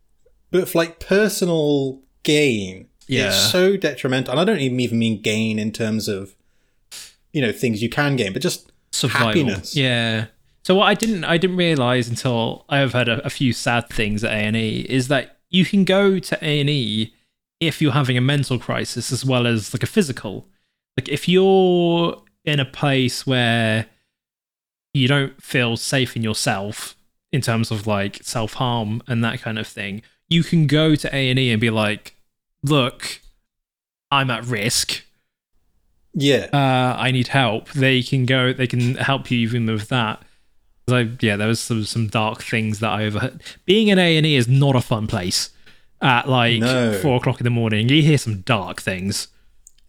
but 0.51 0.69
for 0.69 0.79
like 0.79 0.99
personal 0.99 2.01
gain, 2.23 2.87
Yeah. 3.07 3.29
it's 3.29 3.51
so 3.53 3.77
detrimental. 3.77 4.33
And 4.33 4.41
I 4.41 4.45
don't 4.45 4.61
even 4.61 4.99
mean 4.99 5.21
gain 5.21 5.59
in 5.59 5.71
terms 5.73 6.09
of 6.09 6.35
you 7.33 7.41
know 7.41 7.53
things 7.53 7.81
you 7.83 7.89
can 7.89 8.17
gain, 8.17 8.33
but 8.33 8.43
just 8.43 8.73
Survival. 8.93 9.27
happiness. 9.29 9.77
Yeah. 9.77 10.27
So 10.65 10.75
what 10.75 10.87
I 10.87 10.95
didn't 10.95 11.25
I 11.25 11.37
didn't 11.39 11.57
realize 11.57 12.09
until 12.09 12.65
I 12.69 12.79
have 12.79 12.93
heard 12.93 13.09
a, 13.09 13.25
a 13.25 13.31
few 13.31 13.53
sad 13.53 13.89
things 13.89 14.25
at 14.25 14.31
A 14.33 14.35
and 14.35 14.57
E 14.57 14.85
is 14.89 15.09
that 15.09 15.39
you 15.51 15.65
can 15.65 15.85
go 15.85 16.19
to 16.19 16.39
A 16.45 16.61
and 16.61 16.69
E 16.71 17.15
if 17.61 17.81
you're 17.83 17.93
having 17.93 18.17
a 18.17 18.21
mental 18.21 18.59
crisis 18.59 19.13
as 19.13 19.25
well 19.25 19.47
as 19.47 19.73
like 19.75 19.83
a 19.83 19.87
physical. 19.87 20.49
Like 20.99 21.09
if 21.09 21.29
you're 21.29 22.23
in 22.45 22.59
a 22.61 22.65
place 22.65 23.27
where 23.27 23.87
you 24.93 25.09
don't 25.09 25.41
feel 25.43 25.77
safe 25.77 26.17
in 26.17 26.23
yourself 26.23 26.97
in 27.33 27.41
terms 27.41 27.71
of 27.71 27.87
like 27.87 28.19
self 28.23 28.55
harm 28.55 29.03
and 29.07 29.23
that 29.25 29.41
kind 29.41 29.59
of 29.59 29.67
thing, 29.67 30.03
you 30.29 30.43
can 30.43 30.67
go 30.67 30.95
to 30.95 31.15
A 31.15 31.31
and 31.31 31.39
E 31.39 31.51
and 31.53 31.61
be 31.61 31.71
like, 31.71 32.17
"Look, 32.63 33.21
I'm 34.11 34.31
at 34.31 34.45
risk." 34.45 35.05
yeah. 36.15 36.49
uh, 36.53 36.97
I 36.99 37.13
need 37.13 37.29
help, 37.29 37.71
they 37.71 38.03
can 38.03 38.27
go, 38.27 38.53
they 38.53 38.67
can 38.67 38.97
help 38.97 39.31
you 39.31 39.39
even 39.39 39.67
with 39.67 39.89
that. 39.89 40.23
I, 40.89 41.09
yeah, 41.21 41.37
there 41.37 41.47
was 41.47 41.61
some, 41.61 41.85
some 41.85 42.09
dark 42.09 42.43
things 42.43 42.81
that 42.81 42.91
I 42.91 43.05
overheard. 43.05 43.41
Being 43.65 43.91
an 43.91 43.99
A 44.01 44.17
and 44.17 44.27
E 44.27 44.35
is 44.35 44.49
not 44.49 44.75
a 44.75 44.81
fun 44.81 45.07
place. 45.07 45.51
At 46.03 46.29
like 46.29 46.59
No. 46.61 46.99
four 47.01 47.17
o'clock 47.19 47.39
in 47.41 47.45
the 47.45 47.51
morning, 47.51 47.89
you 47.89 48.03
hear 48.03 48.19
some 48.19 48.41
dark 48.41 48.81
things. 48.83 49.29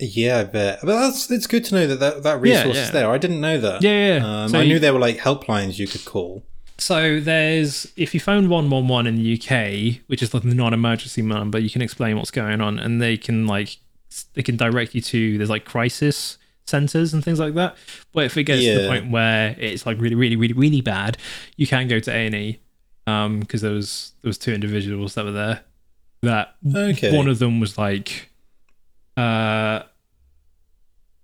Yeah, 0.02 0.40
I 0.40 0.44
bet. 0.46 0.80
But 0.82 1.00
that's 1.00 1.30
it's 1.32 1.48
good 1.48 1.64
to 1.66 1.76
know 1.76 1.88
that 1.88 2.00
that, 2.00 2.24
that 2.24 2.42
resource 2.42 2.76
yeah. 2.76 2.84
is 2.84 2.92
there. 2.92 3.10
I 3.10 3.18
didn't 3.18 3.40
know 3.40 3.60
that. 3.60 3.82
Yeah, 3.84 3.92
yeah, 3.92 4.18
yeah. 4.18 4.44
Um, 4.44 4.50
So 4.50 4.60
I 4.60 4.64
you- 4.64 4.74
knew 4.74 4.80
there 4.80 4.94
were 4.94 5.00
like 5.00 5.18
helplines 5.18 5.78
you 5.80 5.88
could 5.88 6.04
call. 6.06 6.44
So 6.78 7.20
there's 7.20 7.92
if 7.96 8.14
you 8.16 8.20
phone 8.20 8.50
one 8.50 8.70
one 8.72 8.88
one 8.88 9.06
in 9.06 9.16
the 9.16 9.34
UK, 9.40 10.02
which 10.08 10.24
is 10.24 10.34
like 10.34 10.42
the 10.44 10.56
non-emergency 10.56 11.22
number, 11.22 11.60
you 11.60 11.70
can 11.70 11.84
explain 11.84 12.18
what's 12.18 12.32
going 12.32 12.60
on, 12.60 12.80
and 12.80 13.00
they 13.00 13.18
can 13.18 13.46
like 13.46 13.78
they 14.34 14.42
can 14.42 14.58
direct 14.58 14.96
you 14.96 15.02
to 15.02 15.38
there's 15.38 15.50
like 15.50 15.64
crisis 15.66 16.40
centers 16.66 17.14
and 17.14 17.24
things 17.24 17.40
like 17.40 17.54
that. 17.54 17.78
But 18.14 18.26
if 18.26 18.36
it 18.38 18.46
gets 18.46 18.64
to 18.64 18.82
the 18.82 18.88
point 18.88 19.12
where 19.12 19.56
it's 19.60 19.86
like 19.86 20.00
really, 20.00 20.16
really, 20.16 20.36
really, 20.36 20.54
really 20.56 20.82
bad, 20.82 21.18
you 21.56 21.68
can 21.68 21.88
go 21.88 22.00
to 22.00 22.12
A 22.12 22.26
and 22.26 22.36
E. 22.36 22.60
Um, 23.08 23.40
because 23.42 23.62
there 23.62 23.72
was 23.72 24.14
there 24.22 24.30
was 24.30 24.38
two 24.40 24.54
individuals 24.54 25.14
that 25.16 25.26
were 25.26 25.32
there. 25.32 25.62
That 26.24 26.56
Okay. 26.66 27.16
one 27.16 27.28
of 27.28 27.40
them 27.40 27.60
was 27.60 27.78
like, 27.78 28.30
uh, 29.18 29.82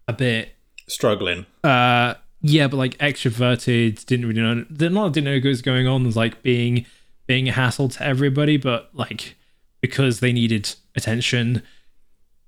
a 0.08 0.14
bit 0.14 0.55
Struggling. 0.88 1.45
uh 1.64 2.14
yeah 2.41 2.68
but 2.68 2.78
like 2.78 2.97
extroverted 2.99 4.05
didn't 4.05 4.28
really 4.28 4.41
know 4.41 4.64
did 4.72 4.91
not 4.91 5.12
didn't 5.14 5.26
know 5.26 5.36
what 5.36 5.43
was 5.43 5.62
going 5.62 5.88
on 5.88 6.05
was 6.05 6.16
like 6.16 6.41
being 6.43 6.86
being 7.26 7.49
a 7.49 7.51
hassle 7.51 7.89
to 7.89 8.03
everybody 8.03 8.58
but 8.58 8.89
like 8.93 9.36
because 9.82 10.20
they 10.22 10.32
needed 10.32 10.74
attention 10.95 11.62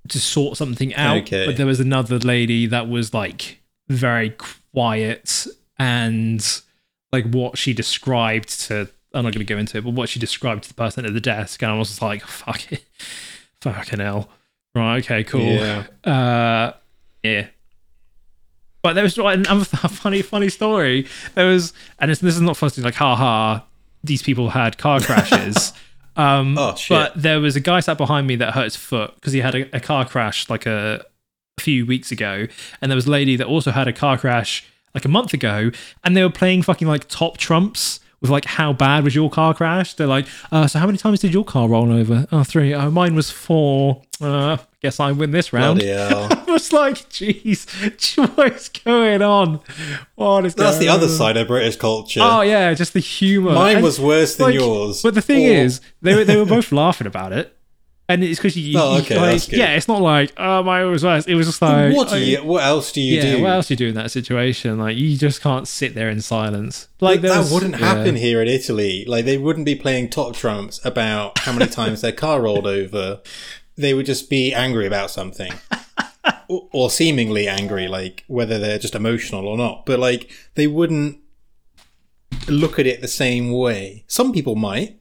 to 0.08 0.18
sort 0.18 0.56
something 0.56 0.94
out 0.94 1.18
Okay. 1.18 1.44
but 1.44 1.56
there 1.56 1.66
was 1.66 1.80
another 1.80 2.18
lady 2.18 2.66
that 2.66 2.88
was 2.88 3.12
like 3.12 3.60
very 3.88 4.30
quiet 4.30 5.46
and 5.78 6.62
like 7.12 7.26
what 7.30 7.58
she 7.58 7.74
described 7.74 8.48
to 8.68 8.88
i'm 9.12 9.24
not 9.24 9.34
going 9.34 9.44
to 9.46 9.52
go 9.54 9.58
into 9.58 9.76
it 9.78 9.84
but 9.84 9.92
what 9.92 10.08
she 10.08 10.18
described 10.20 10.62
to 10.62 10.68
the 10.68 10.74
person 10.74 11.04
at 11.04 11.12
the 11.12 11.20
desk 11.20 11.62
and 11.62 11.70
i 11.72 11.76
was 11.76 11.88
just 11.88 12.00
like 12.02 12.22
fuck 12.22 12.72
it 12.72 12.84
fucking 13.60 13.98
hell 13.98 14.30
right 14.74 14.98
okay 15.04 15.24
cool 15.24 15.40
Yeah. 15.42 15.84
uh, 16.04 16.72
yeah. 17.22 17.46
But 18.82 18.94
there 18.94 19.04
was 19.04 19.18
another 19.18 19.64
funny, 19.88 20.22
funny 20.22 20.48
story. 20.48 21.06
There 21.34 21.46
was, 21.46 21.72
and 21.98 22.10
this, 22.10 22.20
this 22.20 22.34
is 22.34 22.40
not 22.40 22.56
funny, 22.56 22.72
like, 22.78 22.94
ha 22.94 23.14
ha, 23.14 23.64
these 24.02 24.22
people 24.22 24.50
had 24.50 24.78
car 24.78 25.00
crashes. 25.02 25.72
um, 26.16 26.56
Oh, 26.56 26.74
shit. 26.74 26.96
But 26.96 27.20
there 27.20 27.40
was 27.40 27.56
a 27.56 27.60
guy 27.60 27.80
sat 27.80 27.98
behind 27.98 28.26
me 28.26 28.36
that 28.36 28.54
hurt 28.54 28.64
his 28.64 28.76
foot 28.76 29.14
because 29.16 29.32
he 29.34 29.40
had 29.40 29.54
a, 29.54 29.76
a 29.76 29.80
car 29.80 30.06
crash 30.06 30.48
like 30.48 30.64
a, 30.66 31.04
a 31.58 31.60
few 31.62 31.84
weeks 31.84 32.10
ago. 32.10 32.46
And 32.80 32.90
there 32.90 32.96
was 32.96 33.06
a 33.06 33.10
lady 33.10 33.36
that 33.36 33.46
also 33.46 33.70
had 33.70 33.86
a 33.86 33.92
car 33.92 34.16
crash 34.16 34.64
like 34.94 35.04
a 35.04 35.08
month 35.08 35.34
ago. 35.34 35.70
And 36.02 36.16
they 36.16 36.22
were 36.22 36.30
playing 36.30 36.62
fucking 36.62 36.88
like 36.88 37.06
top 37.08 37.36
trumps 37.36 38.00
with 38.20 38.30
like, 38.30 38.44
how 38.44 38.72
bad 38.72 39.04
was 39.04 39.14
your 39.14 39.30
car 39.30 39.54
crash? 39.54 39.94
They're 39.94 40.06
like, 40.06 40.26
uh, 40.52 40.66
so 40.66 40.78
how 40.78 40.86
many 40.86 40.98
times 40.98 41.20
did 41.20 41.32
your 41.32 41.44
car 41.44 41.68
roll 41.68 41.90
over? 41.92 42.26
Oh, 42.30 42.44
three. 42.44 42.74
Oh, 42.74 42.90
mine 42.90 43.14
was 43.14 43.30
four. 43.30 44.02
Uh, 44.20 44.58
guess 44.82 45.00
I 45.00 45.12
win 45.12 45.30
this 45.30 45.52
round. 45.52 45.82
I 45.84 46.44
was 46.46 46.72
like, 46.72 46.96
jeez, 47.08 47.66
what's 48.36 48.68
going 48.68 49.22
on? 49.22 49.60
What 50.16 50.44
is 50.44 50.54
That's 50.54 50.76
the 50.78 50.86
going 50.86 50.96
other 50.96 51.08
side 51.08 51.36
of 51.38 51.46
British 51.46 51.76
culture. 51.76 52.20
Oh 52.22 52.42
yeah, 52.42 52.74
just 52.74 52.92
the 52.92 53.00
humor. 53.00 53.52
Mine 53.52 53.76
And, 53.76 53.84
was 53.84 53.98
worse 53.98 54.36
than 54.36 54.46
like, 54.48 54.54
yours. 54.54 55.00
But 55.02 55.14
the 55.14 55.22
thing 55.22 55.46
Or- 55.46 55.64
is, 55.64 55.80
they 56.02 56.14
were 56.14 56.24
they 56.24 56.36
were 56.36 56.44
both 56.44 56.70
laughing 56.72 57.06
about 57.06 57.32
it, 57.32 57.56
and 58.10 58.24
it's 58.24 58.40
because 58.40 58.56
you. 58.56 58.76
Oh, 58.76 58.98
okay, 58.98 59.16
like. 59.16 59.52
Yeah, 59.52 59.74
it's 59.74 59.86
not 59.86 60.02
like 60.02 60.30
um, 60.38 60.46
oh 60.46 60.62
mine 60.64 60.90
was 60.90 61.04
worse. 61.04 61.26
It 61.26 61.34
was 61.34 61.46
just 61.46 61.62
like 61.62 61.94
what 61.94 62.08
do 62.08 62.16
I- 62.16 62.18
you? 62.18 62.44
What 62.44 62.64
else 62.64 62.90
do 62.90 63.00
you 63.00 63.16
yeah, 63.16 63.36
do? 63.36 63.42
what 63.42 63.50
else 63.52 63.68
do 63.68 63.74
you 63.74 63.78
do 63.78 63.88
in 63.88 63.94
that 63.94 64.10
situation? 64.10 64.78
Like 64.78 64.96
you 64.96 65.16
just 65.16 65.40
can't 65.40 65.68
sit 65.68 65.94
there 65.94 66.10
in 66.10 66.20
silence. 66.20 66.88
Like 67.00 67.20
that 67.20 67.38
was- 67.38 67.52
wouldn't 67.52 67.78
yeah. 67.78 67.94
happen 67.94 68.16
here 68.16 68.42
in 68.42 68.48
Italy. 68.48 69.04
Like 69.06 69.24
they 69.24 69.38
wouldn't 69.38 69.64
be 69.64 69.76
playing 69.76 70.10
top 70.10 70.34
trumps 70.34 70.84
about 70.84 71.38
how 71.38 71.52
many 71.52 71.70
times 71.70 72.00
their 72.00 72.12
car 72.12 72.42
rolled 72.42 72.66
over. 72.66 73.20
They 73.76 73.94
would 73.94 74.06
just 74.06 74.28
be 74.28 74.52
angry 74.52 74.86
about 74.86 75.10
something, 75.10 75.52
or, 76.48 76.68
or 76.72 76.90
seemingly 76.90 77.46
angry, 77.46 77.86
like 77.86 78.24
whether 78.26 78.58
they're 78.58 78.78
just 78.80 78.96
emotional 78.96 79.46
or 79.46 79.56
not. 79.56 79.86
But 79.86 80.00
like 80.00 80.30
they 80.56 80.66
wouldn't 80.66 81.18
look 82.48 82.80
at 82.80 82.86
it 82.86 83.00
the 83.00 83.08
same 83.08 83.52
way. 83.52 84.04
Some 84.08 84.32
people 84.32 84.56
might, 84.56 84.98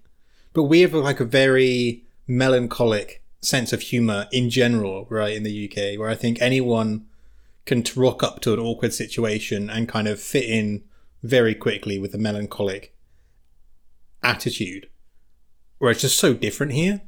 but 0.53 0.64
we 0.64 0.82
have 0.82 0.93
like 0.93 1.20
a 1.20 1.26
very 1.26 2.03
melancholic 2.30 3.24
sense 3.42 3.74
of 3.74 3.82
humor 3.82 4.28
in 4.32 4.50
general, 4.50 5.08
right? 5.10 5.36
In 5.36 5.44
the 5.44 5.70
UK, 5.70 6.00
where 6.00 6.10
I 6.10 6.16
think 6.16 6.40
anyone 6.40 7.08
can 7.66 7.84
rock 7.96 8.24
up 8.24 8.40
to 8.42 8.54
an 8.54 8.60
awkward 8.60 8.94
situation 8.94 9.70
and 9.70 9.90
kind 9.90 10.08
of 10.08 10.22
fit 10.22 10.46
in 10.46 10.84
very 11.24 11.56
quickly 11.56 12.00
with 12.00 12.14
a 12.14 12.18
melancholic 12.18 12.96
attitude. 14.24 14.88
Where 15.80 15.92
it's 15.92 16.02
just 16.02 16.20
so 16.20 16.34
different 16.34 16.74
here. 16.74 17.02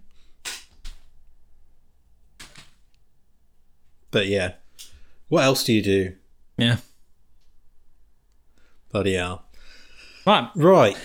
But 4.10 4.28
yeah. 4.28 4.54
What 5.30 5.44
else 5.44 5.64
do 5.64 5.74
you 5.74 5.82
do? 5.82 6.16
Yeah. 6.58 6.78
Bloody 8.92 9.14
hell. 9.14 9.46
Right. 10.26 10.50
Right. 10.56 10.98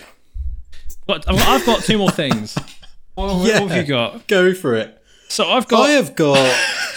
But 1.05 1.23
I've 1.27 1.65
got 1.65 1.83
two 1.83 1.97
more 1.97 2.11
things. 2.11 2.57
What, 3.17 3.35
what 3.35 3.71
have 3.71 3.75
you 3.75 3.83
got? 3.83 4.27
Go 4.27 4.53
for 4.53 4.75
it. 4.75 5.01
So 5.27 5.49
I've 5.49 5.67
got 5.67 5.89
I 5.89 5.93
have 5.93 6.15
got 6.15 6.55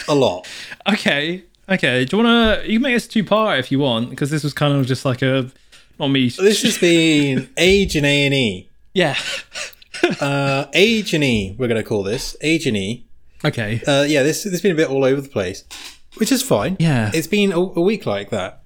a 0.08 0.14
lot. 0.14 0.46
Okay. 0.88 1.44
Okay. 1.68 2.04
Do 2.06 2.16
you 2.16 2.22
want 2.24 2.62
to? 2.62 2.66
You 2.66 2.78
can 2.78 2.82
make 2.82 2.94
this 2.96 3.06
two 3.06 3.22
part 3.22 3.58
if 3.58 3.70
you 3.70 3.78
want, 3.78 4.08
because 4.10 4.30
this 4.30 4.42
was 4.42 4.54
kind 4.54 4.74
of 4.74 4.86
just 4.86 5.04
like 5.04 5.20
a 5.22 5.50
not 5.98 6.08
me. 6.08 6.30
This 6.30 6.62
has 6.62 6.78
been 6.78 7.48
Age 7.58 7.96
and 7.96 8.06
A 8.06 8.24
and 8.26 8.34
E. 8.34 8.68
yeah. 8.94 9.16
Uh, 10.20 10.64
Age 10.72 11.12
and 11.12 11.22
E. 11.22 11.54
We're 11.58 11.68
going 11.68 11.80
to 11.80 11.86
call 11.86 12.02
this 12.02 12.34
Age 12.40 12.66
and 12.66 12.76
E. 12.76 13.04
Okay. 13.44 13.82
Uh, 13.86 14.02
yeah, 14.08 14.22
this 14.22 14.42
this 14.44 14.52
has 14.52 14.62
been 14.62 14.72
a 14.72 14.74
bit 14.74 14.88
all 14.88 15.04
over 15.04 15.20
the 15.20 15.28
place, 15.28 15.64
which 16.16 16.32
is 16.32 16.42
fine. 16.42 16.76
Yeah. 16.80 17.10
it's 17.12 17.26
been 17.26 17.52
a, 17.52 17.58
a 17.58 17.80
week 17.82 18.06
like 18.06 18.30
that. 18.30 18.62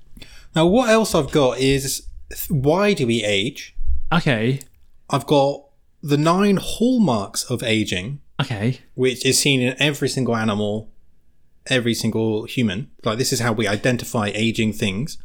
Now, 0.55 0.67
what 0.67 0.89
else 0.89 1.15
I've 1.15 1.33
got 1.33 1.59
is 1.59 2.07
why 2.49 2.95
do 2.95 3.07
we 3.09 3.25
age? 3.25 3.75
Okay. 4.13 4.61
I've 5.11 5.27
got 5.27 5.64
the 6.11 6.19
nine 6.19 6.59
hallmarks 6.61 7.45
of 7.51 7.63
aging, 7.63 8.21
Okay. 8.43 8.81
which 8.95 9.25
is 9.25 9.39
seen 9.39 9.61
in 9.63 9.75
every 9.79 10.09
single 10.09 10.37
animal, 10.37 10.91
every 11.67 11.95
single 11.95 12.45
human. 12.45 12.91
Like 13.05 13.17
this 13.19 13.33
is 13.33 13.41
how 13.41 13.53
we 13.53 13.67
identify 13.67 14.31
aging 14.35 14.75
things. 14.75 15.17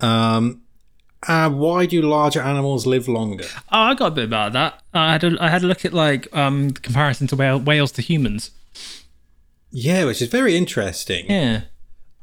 Um, 0.00 0.62
uh, 1.26 1.50
why 1.50 1.86
do 1.86 2.00
larger 2.02 2.40
animals 2.40 2.86
live 2.86 3.08
longer? 3.08 3.44
Oh, 3.72 3.78
I 3.90 3.94
got 3.94 4.06
a 4.08 4.10
bit 4.14 4.24
about 4.24 4.52
that. 4.54 4.82
I 4.94 5.12
had 5.12 5.24
a, 5.24 5.36
I 5.40 5.48
had 5.48 5.62
a 5.62 5.66
look 5.66 5.84
at 5.84 5.92
like 5.92 6.28
um 6.36 6.70
the 6.70 6.80
comparison 6.80 7.26
to 7.28 7.36
whale, 7.36 7.58
whales 7.60 7.92
to 7.92 8.02
humans. 8.02 8.50
Yeah, 9.70 10.04
which 10.06 10.22
is 10.22 10.28
very 10.28 10.56
interesting. 10.56 11.26
Yeah. 11.30 11.62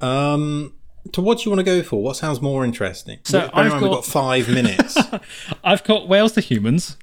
Um, 0.02 0.74
to 1.12 1.22
what 1.22 1.38
do 1.38 1.44
you 1.46 1.52
want 1.52 1.60
to 1.60 1.64
go 1.66 1.84
for? 1.84 2.02
What 2.02 2.16
sounds 2.18 2.42
more 2.42 2.66
interesting? 2.66 3.20
So 3.24 3.50
I've 3.54 3.72
mind 3.72 3.74
we've 3.74 3.82
got- 3.92 3.96
got 3.98 4.06
five 4.06 4.50
minutes. 4.50 4.98
I've 5.64 5.84
got 5.84 6.08
whales 6.08 6.32
to 6.34 6.42
humans. 6.42 6.98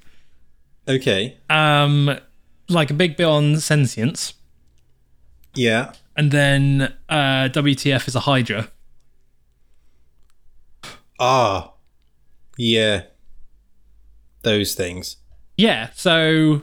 Okay. 0.87 1.37
Um, 1.49 2.17
like 2.69 2.89
a 2.91 2.93
big 2.93 3.17
bit 3.17 3.25
on 3.25 3.59
sentience, 3.59 4.33
Yeah. 5.55 5.93
and 6.15 6.31
then 6.31 6.93
uh, 7.09 7.49
WTF 7.51 8.07
is 8.07 8.15
a 8.15 8.21
hydra. 8.21 8.69
Ah. 11.19 11.73
Yeah. 12.57 13.03
Those 14.43 14.75
things. 14.75 15.17
Yeah. 15.57 15.89
So 15.95 16.61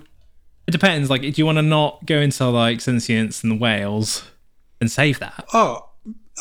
it 0.66 0.70
depends. 0.70 1.08
Like, 1.10 1.22
do 1.22 1.32
you 1.34 1.46
want 1.46 1.58
to 1.58 1.62
not 1.62 2.04
go 2.06 2.18
into 2.18 2.46
like 2.48 2.80
sentience 2.80 3.42
and 3.42 3.52
the 3.52 3.56
whales 3.56 4.30
and 4.80 4.90
save 4.90 5.18
that? 5.20 5.46
Oh, 5.52 5.88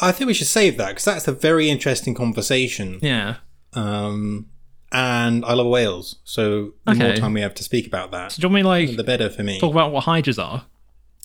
I 0.01 0.11
think 0.11 0.27
we 0.27 0.33
should 0.33 0.47
save 0.47 0.77
that 0.77 0.89
because 0.89 1.05
that's 1.05 1.27
a 1.27 1.31
very 1.31 1.69
interesting 1.69 2.13
conversation. 2.13 2.99
Yeah. 3.01 3.35
Um, 3.73 4.47
and 4.91 5.45
I 5.45 5.53
love 5.53 5.67
whales, 5.67 6.15
so 6.23 6.73
the 6.85 6.95
more 6.95 7.13
time 7.15 7.33
we 7.33 7.41
have 7.41 7.53
to 7.55 7.63
speak 7.63 7.85
about 7.87 8.11
that, 8.11 8.31
So 8.31 8.41
do 8.41 8.47
you 8.47 8.53
want 8.53 8.67
me 8.67 8.85
to, 8.87 8.95
the 8.95 9.03
better 9.03 9.29
for 9.29 9.43
me. 9.43 9.59
talk 9.59 9.71
about 9.71 9.91
what 9.91 10.05
hydras 10.05 10.39
are? 10.39 10.65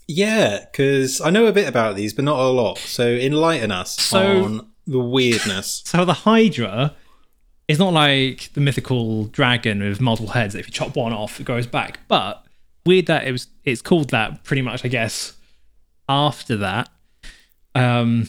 Yeah, 0.07 0.67
because 0.71 1.21
I 1.23 1.31
know 1.31 1.47
a 1.47 1.53
bit 1.53 1.67
about 1.69 1.97
these, 1.97 2.13
but 2.13 2.25
not 2.25 2.39
a 2.39 2.49
lot. 2.49 2.79
So 2.79 3.07
enlighten 3.09 3.71
us 3.71 3.97
So- 3.97 4.45
on 4.45 4.69
the 4.87 5.01
weirdness. 5.01 5.83
So 5.87 6.05
the 6.05 6.13
hydra 6.13 6.95
is 7.69 7.79
not 7.79 7.95
like 7.95 8.51
the 8.53 8.61
mythical 8.61 9.25
dragon 9.25 9.81
with 9.83 9.99
multiple 10.03 10.33
heads. 10.33 10.55
If 10.55 10.67
you 10.67 10.73
chop 10.73 10.95
one 10.97 11.15
off, 11.15 11.41
it 11.41 11.45
goes 11.45 11.67
back. 11.67 12.01
But 12.09 12.45
weird 12.85 13.07
that 13.07 13.27
it 13.27 13.33
was. 13.33 13.47
It's 13.65 13.81
called 13.81 14.11
that 14.11 14.45
pretty 14.45 14.61
much, 14.61 14.85
I 14.85 14.89
guess. 14.89 15.33
After 16.07 16.57
that, 16.59 16.91
um, 17.75 18.29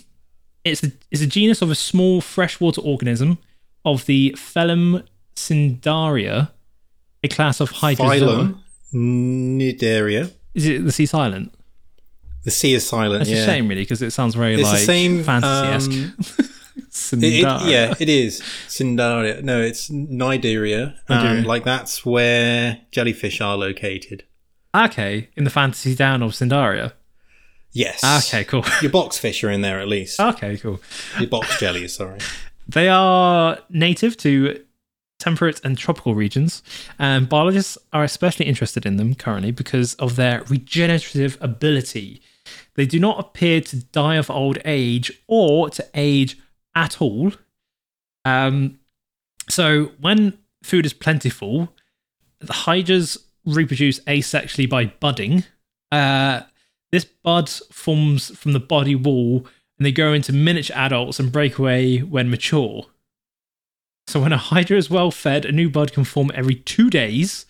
it's 0.63 0.81
a, 0.81 0.93
it's 1.11 1.21
a 1.21 1.27
genus 1.27 1.61
of 1.61 1.69
a 1.69 1.75
small 1.75 2.21
freshwater 2.21 2.79
organism 2.79 3.38
of 3.83 4.05
the 4.05 4.33
Phylum 4.38 5.05
Cindaria, 5.36 6.51
a 7.23 7.27
class 7.27 7.59
of 7.59 7.71
hydrozoa. 7.71 8.19
Phylum, 8.19 8.59
Cnidaria. 8.93 10.31
Is 10.53 10.65
it 10.67 10.86
the 10.86 10.91
sea 10.91 11.05
silent? 11.05 11.53
The 12.43 12.51
sea 12.51 12.73
is 12.75 12.88
silent. 12.88 13.21
It's 13.23 13.31
yeah. 13.31 13.38
a 13.38 13.45
shame, 13.45 13.67
really, 13.67 13.81
because 13.81 14.01
it 14.01 14.11
sounds 14.11 14.36
very 14.36 14.53
It's 14.55 14.63
like 14.63 14.79
the 14.79 14.86
same 14.86 15.23
fantasy 15.23 15.67
esque. 15.67 15.91
um, 15.91 16.49
It- 17.11 17.23
it- 17.23 17.41
yeah, 17.41 17.93
it 17.99 18.07
is. 18.09 18.41
Cindaria. 18.67 19.41
No, 19.43 19.61
it's 19.61 19.89
Cnidaria. 19.89 20.95
And 21.09 21.45
like 21.45 21.63
that's 21.65 22.05
where 22.05 22.79
jellyfish 22.91 23.41
are 23.41 23.57
located. 23.57 24.23
Okay, 24.73 25.29
in 25.36 25.43
the 25.43 25.49
fantasy 25.49 25.95
down 25.95 26.21
of 26.21 26.31
Cindaria. 26.31 26.93
Yes. 27.71 28.03
Okay, 28.27 28.43
cool. 28.45 28.63
Your 28.81 28.91
box 28.91 29.17
fish 29.17 29.43
are 29.43 29.51
in 29.51 29.61
there 29.61 29.79
at 29.79 29.88
least. 29.89 30.19
Okay, 30.19 30.57
cool. 30.57 30.79
Your 31.19 31.27
box 31.27 31.59
jellies, 31.59 31.93
sorry. 31.93 32.19
They 32.67 32.88
are 32.89 33.57
native 33.69 34.15
to 34.17 34.63
temperate 35.26 35.59
and 35.63 35.76
tropical 35.76 36.13
regions, 36.13 36.61
and 36.99 37.28
biologists 37.28 37.78
are 37.91 38.03
especially 38.03 38.45
interested 38.45 38.86
in 38.86 38.97
them 38.97 39.15
currently 39.15 39.51
because 39.51 39.95
of 39.95 40.15
their 40.15 40.43
regenerative 40.43 41.38
ability. 41.41 42.21
They 42.76 42.86
do 42.86 42.99
not 42.99 43.19
appear 43.19 43.59
to 43.61 43.78
die 43.86 44.17
of 44.17 44.30
old 44.30 44.59
age 44.65 45.11
or 45.28 45.69
to 45.71 45.86
age 45.95 46.38
at 46.76 47.01
all. 47.01 47.32
Um, 48.23 48.80
so, 49.49 49.91
when 49.99 50.38
food 50.63 50.86
is 50.86 50.93
plentiful, 50.93 51.73
the 52.39 52.53
hydras 52.53 53.17
reproduce 53.45 53.99
asexually 54.01 54.69
by 54.69 54.86
budding. 54.86 55.43
Uh, 55.91 56.41
this 56.91 57.05
bud 57.05 57.49
forms 57.71 58.36
from 58.38 58.53
the 58.53 58.59
body 58.59 58.95
wall 58.95 59.47
and 59.78 59.86
they 59.86 59.91
grow 59.91 60.13
into 60.13 60.32
miniature 60.32 60.78
adults 60.78 61.19
and 61.19 61.32
break 61.32 61.57
away 61.57 61.99
when 61.99 62.30
mature. 62.30 62.86
So, 64.08 64.20
when 64.20 64.34
a 64.34 64.38
hydra 64.38 64.78
is 64.78 64.89
well 64.89 65.12
fed, 65.12 65.45
a 65.45 65.51
new 65.51 65.70
bud 65.70 65.93
can 65.93 66.03
form 66.03 66.32
every 66.34 66.56
two 66.56 66.89
days. 66.89 67.45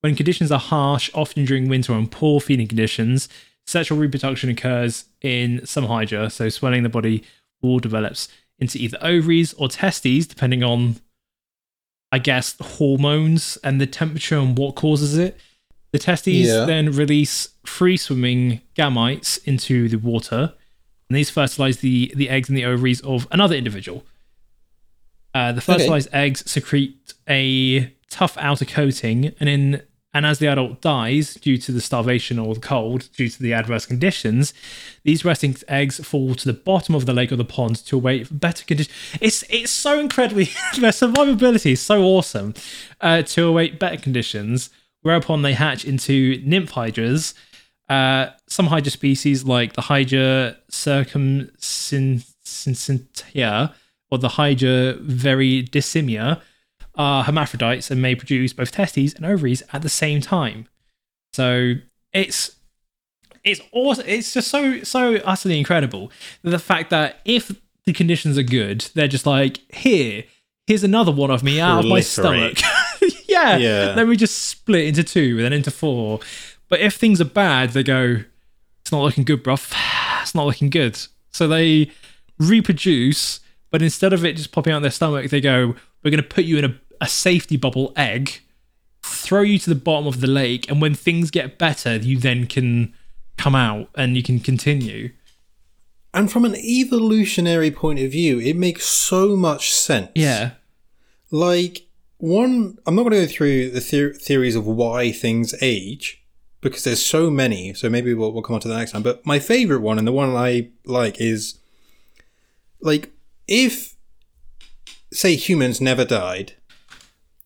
When 0.00 0.14
conditions 0.14 0.52
are 0.52 0.60
harsh, 0.60 1.10
often 1.14 1.44
during 1.44 1.68
winter 1.68 1.92
and 1.92 2.10
poor 2.10 2.40
feeding 2.40 2.68
conditions, 2.68 3.28
sexual 3.66 3.98
reproduction 3.98 4.50
occurs 4.50 5.06
in 5.22 5.64
some 5.66 5.84
hydra. 5.86 6.30
So, 6.30 6.48
swelling 6.48 6.82
the 6.82 6.88
body 6.88 7.24
wall 7.62 7.78
develops 7.78 8.28
into 8.58 8.78
either 8.78 8.98
ovaries 9.00 9.54
or 9.54 9.68
testes, 9.68 10.26
depending 10.26 10.62
on, 10.62 10.96
I 12.12 12.18
guess, 12.18 12.54
hormones 12.60 13.56
and 13.64 13.80
the 13.80 13.86
temperature 13.86 14.36
and 14.36 14.56
what 14.58 14.74
causes 14.74 15.16
it. 15.16 15.38
The 15.92 15.98
testes 15.98 16.48
Yeah. 16.48 16.64
then 16.66 16.90
release 16.92 17.50
free 17.64 17.96
swimming 17.96 18.60
gametes 18.76 19.40
into 19.46 19.88
the 19.88 19.96
water, 19.98 20.52
and 21.08 21.16
these 21.16 21.30
fertilize 21.30 21.78
the, 21.78 22.12
the 22.14 22.28
eggs 22.28 22.48
and 22.50 22.58
the 22.58 22.64
ovaries 22.66 23.00
of 23.00 23.26
another 23.30 23.54
individual. 23.56 24.04
Uh, 25.38 25.52
the 25.52 25.60
fertilized 25.60 26.08
eggs 26.12 26.42
secrete 26.50 27.14
a 27.28 27.94
tough 28.10 28.36
outer 28.38 28.64
coating, 28.64 29.32
and 29.38 29.48
in 29.48 29.80
and 30.12 30.26
as 30.26 30.40
the 30.40 30.48
adult 30.48 30.80
dies 30.80 31.34
due 31.34 31.56
to 31.58 31.70
the 31.70 31.80
starvation 31.80 32.40
or 32.40 32.54
the 32.54 32.60
cold 32.60 33.08
due 33.16 33.28
to 33.28 33.40
the 33.40 33.52
adverse 33.52 33.86
conditions, 33.86 34.52
these 35.04 35.24
resting 35.24 35.54
eggs 35.68 36.04
fall 36.04 36.34
to 36.34 36.44
the 36.44 36.52
bottom 36.52 36.96
of 36.96 37.06
the 37.06 37.12
lake 37.12 37.30
or 37.30 37.36
the 37.36 37.44
pond 37.44 37.76
to 37.86 37.94
await 37.94 38.40
better 38.40 38.64
conditions. 38.64 38.92
It's 39.20 39.44
it's 39.48 39.70
so 39.70 40.00
incredibly 40.00 40.44
their 40.80 40.90
survivability 40.90 41.72
is 41.72 41.80
so 41.80 42.02
awesome 42.02 42.54
uh, 43.00 43.22
to 43.22 43.46
await 43.46 43.78
better 43.78 43.98
conditions, 43.98 44.70
whereupon 45.02 45.42
they 45.42 45.52
hatch 45.52 45.84
into 45.84 46.42
nymph 46.44 46.70
hydras. 46.70 47.34
Uh, 47.88 48.30
some 48.48 48.66
hydra 48.66 48.90
species, 48.90 49.44
like 49.44 49.74
the 49.74 49.82
Hydra 49.82 50.56
circumcincta 50.68 52.32
or 54.10 54.18
the 54.18 54.30
Hydra 54.30 54.94
viridissima, 54.94 56.40
are 56.94 57.24
hermaphrodites 57.24 57.90
and 57.90 58.02
may 58.02 58.14
produce 58.14 58.52
both 58.52 58.72
testes 58.72 59.14
and 59.14 59.24
ovaries 59.24 59.62
at 59.72 59.82
the 59.82 59.88
same 59.88 60.20
time. 60.20 60.66
So 61.32 61.74
it's 62.12 62.56
it's 63.44 63.60
awesome. 63.72 64.04
It's 64.06 64.34
just 64.34 64.48
so 64.48 64.82
so 64.82 65.16
utterly 65.24 65.58
incredible. 65.58 66.10
The 66.42 66.58
fact 66.58 66.90
that 66.90 67.20
if 67.24 67.52
the 67.84 67.92
conditions 67.92 68.36
are 68.36 68.42
good, 68.42 68.80
they're 68.94 69.08
just 69.08 69.26
like 69.26 69.60
here, 69.72 70.24
here's 70.66 70.84
another 70.84 71.12
one 71.12 71.30
of 71.30 71.42
me 71.42 71.60
out 71.60 71.80
of 71.80 71.86
my 71.86 72.00
stomach. 72.00 72.58
Yeah, 73.28 73.58
Yeah. 73.58 73.92
Then 73.92 74.08
we 74.08 74.16
just 74.16 74.48
split 74.48 74.86
into 74.86 75.04
two 75.04 75.36
and 75.36 75.40
then 75.40 75.52
into 75.52 75.70
four. 75.70 76.20
But 76.68 76.80
if 76.80 76.94
things 76.94 77.20
are 77.20 77.26
bad, 77.26 77.70
they 77.70 77.82
go, 77.82 78.22
it's 78.80 78.90
not 78.90 79.02
looking 79.02 79.24
good, 79.24 79.44
bruv. 79.44 79.72
It's 80.22 80.34
not 80.34 80.46
looking 80.46 80.68
good. 80.70 80.98
So 81.30 81.46
they 81.46 81.90
reproduce, 82.38 83.40
but 83.70 83.82
instead 83.82 84.12
of 84.12 84.24
it 84.24 84.36
just 84.36 84.52
popping 84.52 84.72
out 84.72 84.82
their 84.82 84.90
stomach, 84.90 85.30
they 85.30 85.40
go, 85.40 85.74
we're 86.02 86.10
going 86.10 86.22
to 86.22 86.28
put 86.28 86.44
you 86.44 86.58
in 86.58 86.64
a, 86.64 86.80
a 87.00 87.08
safety 87.08 87.56
bubble 87.56 87.92
egg, 87.96 88.40
throw 89.02 89.42
you 89.42 89.58
to 89.58 89.70
the 89.70 89.76
bottom 89.76 90.06
of 90.06 90.20
the 90.20 90.26
lake, 90.26 90.70
and 90.70 90.80
when 90.80 90.94
things 90.94 91.30
get 91.30 91.58
better, 91.58 91.96
you 91.96 92.18
then 92.18 92.46
can 92.46 92.94
come 93.36 93.54
out 93.54 93.88
and 93.94 94.16
you 94.16 94.22
can 94.22 94.40
continue. 94.40 95.10
And 96.14 96.32
from 96.32 96.44
an 96.44 96.56
evolutionary 96.56 97.70
point 97.70 97.98
of 98.00 98.10
view, 98.10 98.40
it 98.40 98.56
makes 98.56 98.86
so 98.86 99.36
much 99.36 99.72
sense. 99.72 100.10
Yeah. 100.14 100.52
Like, 101.30 101.86
one, 102.16 102.78
I'm 102.86 102.96
not 102.96 103.02
going 103.02 103.12
to 103.12 103.26
go 103.26 103.32
through 103.32 103.70
the 103.70 103.80
theor- 103.80 104.16
theories 104.16 104.56
of 104.56 104.66
why 104.66 105.12
things 105.12 105.54
age 105.60 106.24
because 106.60 106.84
there's 106.84 107.04
so 107.04 107.30
many. 107.30 107.74
So 107.74 107.88
maybe 107.88 108.14
we'll, 108.14 108.32
we'll 108.32 108.42
come 108.42 108.54
on 108.54 108.60
to 108.62 108.68
the 108.68 108.76
next 108.76 108.92
time. 108.92 109.02
But 109.02 109.24
my 109.24 109.38
favorite 109.38 109.80
one 109.80 109.98
and 109.98 110.06
the 110.06 110.12
one 110.12 110.34
I 110.34 110.70
like 110.84 111.20
is 111.20 111.58
like, 112.80 113.12
if, 113.48 113.96
say, 115.12 115.34
humans 115.34 115.80
never 115.80 116.04
died 116.04 116.52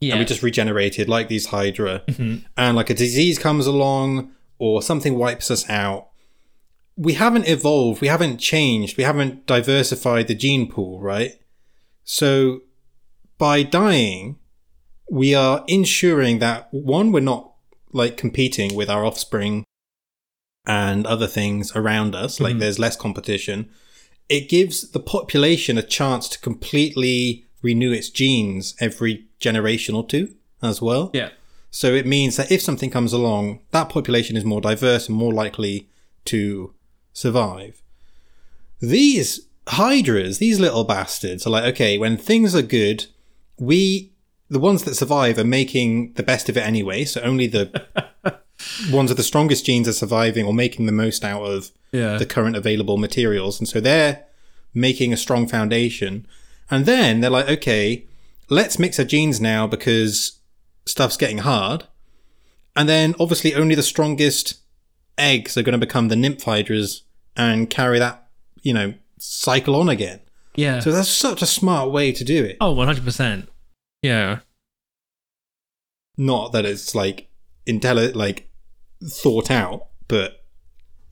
Yeah. 0.00 0.12
and 0.14 0.20
we 0.20 0.24
just 0.26 0.42
regenerated 0.42 1.08
like 1.08 1.28
these 1.28 1.46
Hydra, 1.46 2.02
mm-hmm. 2.06 2.44
and 2.56 2.76
like 2.76 2.90
a 2.90 2.94
disease 2.94 3.38
comes 3.38 3.66
along 3.66 4.32
or 4.58 4.82
something 4.82 5.16
wipes 5.16 5.50
us 5.50 5.68
out, 5.70 6.08
we 6.96 7.14
haven't 7.14 7.48
evolved, 7.48 8.00
we 8.00 8.08
haven't 8.08 8.38
changed, 8.38 8.98
we 8.98 9.04
haven't 9.04 9.46
diversified 9.46 10.28
the 10.28 10.34
gene 10.34 10.70
pool, 10.70 11.00
right? 11.00 11.32
So 12.04 12.60
by 13.38 13.62
dying, 13.62 14.38
we 15.10 15.34
are 15.34 15.64
ensuring 15.68 16.38
that 16.40 16.68
one, 16.72 17.12
we're 17.12 17.20
not 17.20 17.52
like 17.92 18.16
competing 18.16 18.74
with 18.74 18.90
our 18.90 19.04
offspring 19.04 19.64
and 20.66 21.06
other 21.06 21.26
things 21.26 21.74
around 21.74 22.14
us, 22.14 22.40
like 22.40 22.52
mm-hmm. 22.52 22.60
there's 22.60 22.78
less 22.78 22.96
competition. 22.96 23.70
It 24.28 24.48
gives 24.48 24.90
the 24.90 25.00
population 25.00 25.76
a 25.76 25.82
chance 25.82 26.28
to 26.30 26.38
completely 26.38 27.46
renew 27.62 27.92
its 27.92 28.10
genes 28.10 28.74
every 28.80 29.26
generation 29.38 29.94
or 29.94 30.06
two 30.06 30.34
as 30.62 30.80
well. 30.80 31.10
yeah. 31.12 31.30
So 31.74 31.94
it 31.94 32.06
means 32.06 32.36
that 32.36 32.52
if 32.52 32.60
something 32.60 32.90
comes 32.90 33.14
along, 33.14 33.60
that 33.70 33.88
population 33.88 34.36
is 34.36 34.44
more 34.44 34.60
diverse 34.60 35.08
and 35.08 35.16
more 35.16 35.32
likely 35.32 35.88
to 36.26 36.74
survive. 37.14 37.82
These 38.78 39.46
hydras, 39.66 40.36
these 40.36 40.60
little 40.60 40.84
bastards, 40.84 41.46
are 41.46 41.50
like, 41.50 41.64
okay, 41.72 41.96
when 41.96 42.18
things 42.18 42.54
are 42.54 42.62
good, 42.62 43.06
we, 43.58 44.12
the 44.50 44.58
ones 44.58 44.84
that 44.84 44.96
survive, 44.96 45.38
are 45.38 45.44
making 45.44 46.12
the 46.12 46.22
best 46.22 46.50
of 46.50 46.58
it 46.58 46.66
anyway. 46.66 47.06
So 47.06 47.22
only 47.22 47.46
the 47.46 47.86
ones 48.90 49.10
with 49.10 49.16
the 49.16 49.22
strongest 49.24 49.64
genes 49.66 49.88
are 49.88 49.92
surviving 49.92 50.44
or 50.46 50.52
making 50.54 50.86
the 50.86 50.92
most 50.92 51.24
out 51.24 51.42
of 51.42 51.70
Yeah. 51.92 52.16
the 52.18 52.26
current 52.26 52.56
available 52.56 52.96
materials. 52.96 53.58
And 53.60 53.68
so 53.68 53.80
they're 53.80 54.24
making 54.74 55.12
a 55.12 55.16
strong 55.16 55.46
foundation. 55.46 56.26
And 56.70 56.86
then 56.86 57.20
they're 57.20 57.30
like, 57.30 57.48
okay, 57.48 58.06
let's 58.48 58.78
mix 58.78 58.98
our 58.98 59.04
genes 59.04 59.40
now 59.40 59.66
because 59.66 60.38
stuff's 60.86 61.16
getting 61.16 61.38
hard. 61.38 61.84
And 62.74 62.88
then 62.88 63.14
obviously 63.20 63.54
only 63.54 63.74
the 63.74 63.82
strongest 63.82 64.54
eggs 65.18 65.56
are 65.58 65.62
going 65.62 65.78
to 65.78 65.86
become 65.86 66.08
the 66.08 66.16
nymph 66.16 66.42
hydras 66.44 67.02
and 67.36 67.68
carry 67.68 67.98
that, 67.98 68.26
you 68.62 68.72
know, 68.72 68.94
cycle 69.18 69.76
on 69.76 69.88
again. 69.88 70.20
yeah. 70.56 70.80
So 70.80 70.90
that's 70.90 71.08
such 71.08 71.42
a 71.42 71.46
smart 71.46 71.90
way 71.90 72.12
to 72.12 72.24
do 72.24 72.44
it. 72.44 72.56
oh, 72.60 72.74
100%. 72.74 73.46
Yeah. 74.02 74.40
Not 76.18 76.52
that 76.52 76.64
it's 76.66 76.94
like 76.94 77.28
intelli- 77.66 78.14
like 78.14 78.48
thought 79.08 79.50
out, 79.50 79.86
but 80.08 80.44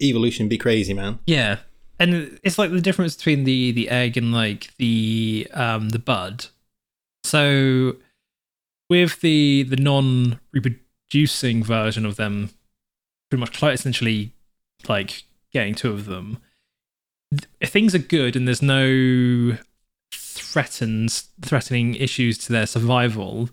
evolution 0.02 0.48
be 0.48 0.58
crazy, 0.58 0.94
man. 0.94 1.18
Yeah. 1.26 1.58
and 1.98 2.38
it's 2.42 2.58
like 2.58 2.70
the 2.70 2.80
difference 2.80 3.14
between 3.16 3.44
the 3.44 3.72
the 3.72 3.88
egg 3.90 4.16
and 4.16 4.32
like 4.32 4.70
the 4.78 5.46
um 5.52 5.90
the 5.90 5.98
bud. 5.98 6.46
So 7.24 7.96
with 8.88 9.20
the 9.20 9.64
the 9.64 9.76
non 9.76 10.40
reproducing 10.52 11.62
version 11.62 12.06
of 12.06 12.16
them, 12.16 12.50
pretty 13.30 13.40
much 13.40 13.58
quite 13.58 13.74
essentially 13.74 14.32
like 14.88 15.24
getting 15.52 15.74
two 15.74 15.92
of 15.92 16.06
them. 16.06 16.38
th- 17.30 17.70
Things 17.70 17.94
are 17.94 17.98
good, 17.98 18.34
and 18.36 18.46
there's 18.46 18.62
no 18.62 19.58
threatens 20.12 21.28
threatening 21.42 21.94
issues 21.94 22.38
to 22.38 22.52
their 22.52 22.66
survival, 22.66 23.50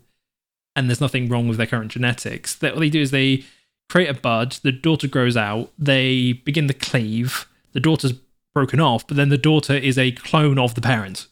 and 0.75 0.89
there's 0.89 1.01
nothing 1.01 1.27
wrong 1.27 1.47
with 1.47 1.57
their 1.57 1.67
current 1.67 1.91
genetics. 1.91 2.55
That 2.55 2.73
what 2.73 2.79
they 2.79 2.89
do 2.89 3.01
is 3.01 3.11
they 3.11 3.43
create 3.89 4.09
a 4.09 4.13
bud, 4.13 4.53
the 4.63 4.71
daughter 4.71 5.07
grows 5.07 5.37
out, 5.37 5.71
they 5.77 6.33
begin 6.33 6.67
to 6.67 6.73
cleave, 6.73 7.47
the 7.73 7.79
daughter's 7.79 8.13
broken 8.53 8.79
off, 8.79 9.05
but 9.07 9.15
then 9.17 9.29
the 9.29 9.37
daughter 9.37 9.73
is 9.75 9.97
a 9.97 10.11
clone 10.11 10.57
of 10.59 10.73
the 10.75 10.81
parent 10.81 11.27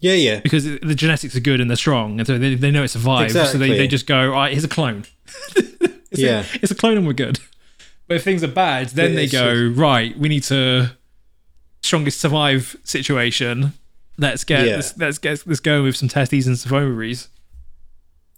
Yeah, 0.00 0.12
yeah. 0.14 0.40
because 0.40 0.64
the 0.64 0.94
genetics 0.94 1.34
are 1.34 1.40
good 1.40 1.60
and 1.60 1.70
they're 1.70 1.76
strong, 1.76 2.20
and 2.20 2.26
so 2.26 2.38
they, 2.38 2.54
they 2.54 2.70
know 2.70 2.84
it 2.84 2.88
survives. 2.88 3.32
So 3.32 3.58
they, 3.58 3.70
they 3.70 3.88
just 3.88 4.06
go, 4.06 4.26
all 4.26 4.40
right, 4.40 4.52
here's 4.52 4.64
a 4.64 4.68
clone. 4.68 5.04
It's 6.14 6.22
a- 6.22 6.26
Yeah. 6.26 6.44
it's 6.62 6.70
a 6.70 6.76
clone 6.76 6.96
and 6.96 7.06
we're 7.08 7.12
good. 7.12 7.40
But 8.06 8.18
if 8.18 8.22
things 8.22 8.44
are 8.44 8.48
bad, 8.48 8.90
then 8.90 9.10
But 9.12 9.16
they 9.16 9.26
go, 9.26 9.72
right, 9.74 10.16
we 10.16 10.28
need 10.28 10.44
to 10.44 10.92
strongest 11.82 12.20
survive 12.20 12.76
situation. 12.84 13.72
Let's 14.16 14.44
get 14.44 14.64
Yeah. 14.64 14.76
let's, 14.76 14.96
let's 14.96 15.18
get 15.18 15.44
let's 15.44 15.58
go 15.58 15.82
with 15.82 15.96
some 15.96 16.08
testes 16.08 16.46
and 16.46 16.56
some 16.56 16.72
ovaries. 16.72 17.28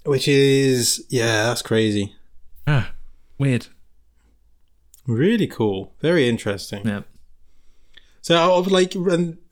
Which 0.07 0.27
is, 0.27 1.05
yeah, 1.11 1.43
that's 1.49 1.61
crazy. 1.61 2.15
Ah, 2.67 2.93
weird. 3.39 3.69
Really 5.07 5.47
cool. 5.47 5.95
Very 6.01 6.29
interesting. 6.29 6.87
Yeah. 6.87 7.03
So, 8.23 8.61
would 8.61 8.73
like, 8.73 8.95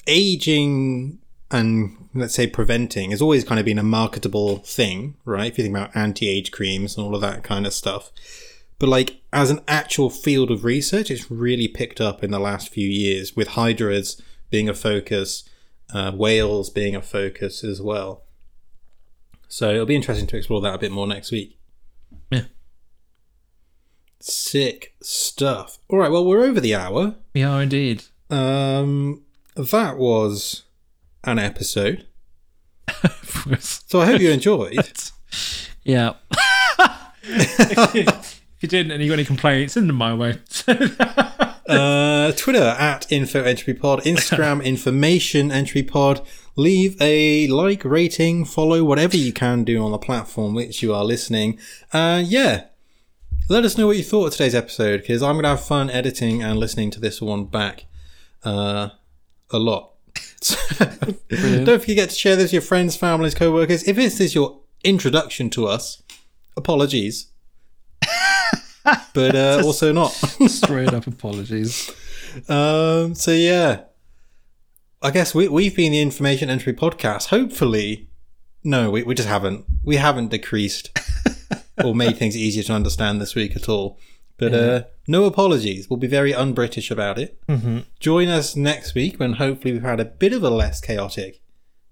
aging 0.06 1.20
and 1.50 2.08
let's 2.14 2.34
say 2.34 2.46
preventing 2.46 3.12
has 3.12 3.22
always 3.22 3.44
kind 3.44 3.60
of 3.60 3.64
been 3.64 3.78
a 3.78 3.84
marketable 3.84 4.58
thing, 4.58 5.16
right? 5.24 5.52
If 5.52 5.58
you 5.58 5.64
think 5.64 5.76
about 5.76 5.96
anti 5.96 6.28
age 6.28 6.50
creams 6.50 6.96
and 6.96 7.06
all 7.06 7.14
of 7.14 7.20
that 7.20 7.44
kind 7.44 7.66
of 7.66 7.72
stuff. 7.72 8.10
But, 8.80 8.88
like, 8.88 9.20
as 9.32 9.50
an 9.50 9.60
actual 9.68 10.10
field 10.10 10.50
of 10.50 10.64
research, 10.64 11.10
it's 11.10 11.30
really 11.30 11.68
picked 11.68 12.00
up 12.00 12.24
in 12.24 12.32
the 12.32 12.40
last 12.40 12.70
few 12.70 12.88
years 12.88 13.36
with 13.36 13.48
hydras 13.48 14.20
being 14.50 14.68
a 14.68 14.74
focus, 14.74 15.48
uh, 15.92 16.10
whales 16.10 16.70
being 16.70 16.96
a 16.96 17.02
focus 17.02 17.62
as 17.62 17.80
well. 17.80 18.24
So, 19.46 19.70
it'll 19.70 19.86
be 19.86 19.94
interesting 19.94 20.26
to 20.26 20.36
explore 20.36 20.60
that 20.62 20.74
a 20.74 20.78
bit 20.78 20.90
more 20.90 21.06
next 21.06 21.30
week. 21.30 21.56
Sick 24.26 24.94
stuff. 25.02 25.78
All 25.90 25.98
right, 25.98 26.10
well, 26.10 26.24
we're 26.24 26.44
over 26.44 26.58
the 26.58 26.74
hour. 26.74 27.14
We 27.34 27.42
are 27.42 27.62
indeed. 27.62 28.04
Um, 28.30 29.22
that 29.54 29.98
was 29.98 30.62
an 31.24 31.38
episode. 31.38 32.06
So 33.60 34.00
I 34.00 34.06
hope 34.06 34.22
you 34.22 34.30
enjoyed. 34.30 34.78
yeah. 35.84 36.14
if 37.22 38.42
you 38.60 38.68
didn't 38.68 38.92
and 38.92 39.02
you 39.02 39.10
got 39.10 39.14
any 39.14 39.26
complaints, 39.26 39.74
send 39.74 39.90
them 39.90 39.96
my 39.96 40.14
way. 40.14 40.38
uh, 41.68 42.32
Twitter 42.32 42.62
at 42.62 43.12
info 43.12 43.42
entropy 43.42 43.74
pod, 43.74 44.00
Instagram 44.04 44.64
information 44.64 45.52
entropy 45.52 45.82
pod. 45.82 46.26
Leave 46.56 46.96
a 47.02 47.46
like, 47.48 47.84
rating, 47.84 48.46
follow, 48.46 48.82
whatever 48.82 49.18
you 49.18 49.34
can 49.34 49.64
do 49.64 49.84
on 49.84 49.92
the 49.92 49.98
platform 49.98 50.54
which 50.54 50.82
you 50.82 50.94
are 50.94 51.04
listening. 51.04 51.58
Uh, 51.92 52.22
yeah. 52.24 52.68
Let 53.46 53.66
us 53.66 53.76
know 53.76 53.86
what 53.86 53.98
you 53.98 54.02
thought 54.02 54.28
of 54.28 54.32
today's 54.32 54.54
episode 54.54 55.02
because 55.02 55.22
I'm 55.22 55.34
going 55.34 55.42
to 55.42 55.50
have 55.50 55.62
fun 55.62 55.90
editing 55.90 56.42
and 56.42 56.58
listening 56.58 56.90
to 56.92 57.00
this 57.00 57.20
one 57.20 57.44
back 57.44 57.84
uh, 58.42 58.88
a 59.50 59.58
lot. 59.58 59.92
Don't 61.28 61.82
forget 61.82 62.08
to 62.08 62.14
share 62.14 62.36
this 62.36 62.44
with 62.44 62.52
your 62.54 62.62
friends, 62.62 62.96
families, 62.96 63.34
co 63.34 63.52
workers. 63.52 63.86
If 63.86 63.96
this 63.96 64.18
is 64.18 64.34
your 64.34 64.60
introduction 64.82 65.50
to 65.50 65.66
us, 65.66 66.02
apologies. 66.56 67.32
but 69.12 69.36
uh, 69.36 69.60
also 69.64 69.92
not. 69.92 70.08
Straight 70.46 70.94
up 70.94 71.06
apologies. 71.06 71.90
Um, 72.48 73.14
so 73.14 73.30
yeah, 73.30 73.82
I 75.02 75.10
guess 75.10 75.34
we 75.34 75.48
we've 75.48 75.76
been 75.76 75.92
the 75.92 76.00
information 76.00 76.48
entropy 76.48 76.78
podcast. 76.78 77.28
Hopefully, 77.28 78.08
no, 78.62 78.90
we 78.90 79.02
we 79.02 79.14
just 79.14 79.28
haven't. 79.28 79.66
We 79.82 79.96
haven't 79.96 80.28
decreased 80.28 80.98
or 81.82 81.94
made 81.94 82.16
things 82.16 82.36
easier 82.36 82.62
to 82.64 82.72
understand 82.72 83.20
this 83.20 83.34
week 83.34 83.56
at 83.56 83.68
all. 83.68 83.98
But 84.36 84.52
uh, 84.52 84.82
no 85.06 85.24
apologies. 85.24 85.88
We'll 85.88 85.98
be 85.98 86.08
very 86.08 86.34
un-British 86.34 86.90
about 86.90 87.18
it. 87.18 87.40
Mm-hmm. 87.48 87.80
Join 88.00 88.28
us 88.28 88.56
next 88.56 88.94
week 88.94 89.20
when 89.20 89.34
hopefully 89.34 89.72
we've 89.72 89.82
had 89.82 90.00
a 90.00 90.04
bit 90.04 90.32
of 90.32 90.42
a 90.42 90.50
less 90.50 90.80
chaotic 90.80 91.40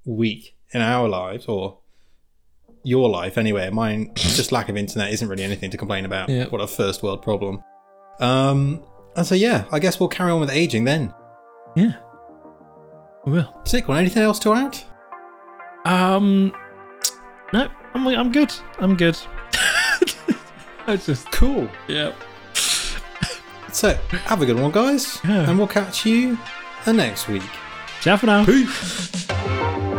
week 0.05 0.57
in 0.73 0.81
our 0.81 1.09
lives 1.09 1.47
or 1.47 1.79
your 2.83 3.09
life 3.09 3.39
anyway. 3.39 3.71
Mine, 3.71 4.13
just 4.15 4.51
lack 4.51 4.69
of 4.69 4.77
internet 4.77 5.13
isn't 5.13 5.29
really 5.29 5.45
anything 5.45 5.71
to 5.71 5.77
complain 5.77 6.05
about. 6.05 6.29
Yeah. 6.29 6.47
What 6.47 6.61
a 6.61 6.67
first 6.67 7.03
world 7.03 7.23
problem. 7.23 7.63
Um, 8.19 8.83
and 9.17 9.27
so 9.27 9.35
yeah, 9.35 9.65
I 9.71 9.79
guess 9.79 10.01
we'll 10.01 10.09
carry 10.09 10.33
on 10.33 10.41
with 10.41 10.51
aging 10.51 10.85
then. 10.85 11.15
Yeah. 11.77 11.95
We 13.25 13.33
will. 13.33 13.55
Sick 13.65 13.87
one. 13.87 13.99
Anything 13.99 14.23
else 14.25 14.41
to 14.41 14.53
add? 14.53 14.79
Um, 15.85 16.53
no, 17.53 17.69
I'm 17.95 18.07
I'm 18.09 18.33
good. 18.33 18.53
I'm 18.79 18.97
good. 18.97 19.17
I 20.87 20.97
just 20.97 21.31
Cool. 21.33 21.69
yeah. 21.89 22.13
So 23.73 23.95
have 24.27 24.43
a 24.43 24.47
good 24.47 24.61
one, 24.61 24.71
guys, 24.71 25.19
Yeah. 25.25 25.49
and 25.49 25.57
we'll 25.59 25.67
catch 25.67 26.05
you 26.05 26.37
the 26.85 26.93
next 26.93 27.27
week. 27.29 27.43
Ciao 28.03 28.17
for 28.19 28.27
now. 28.27 28.45
Peace. 28.45 29.27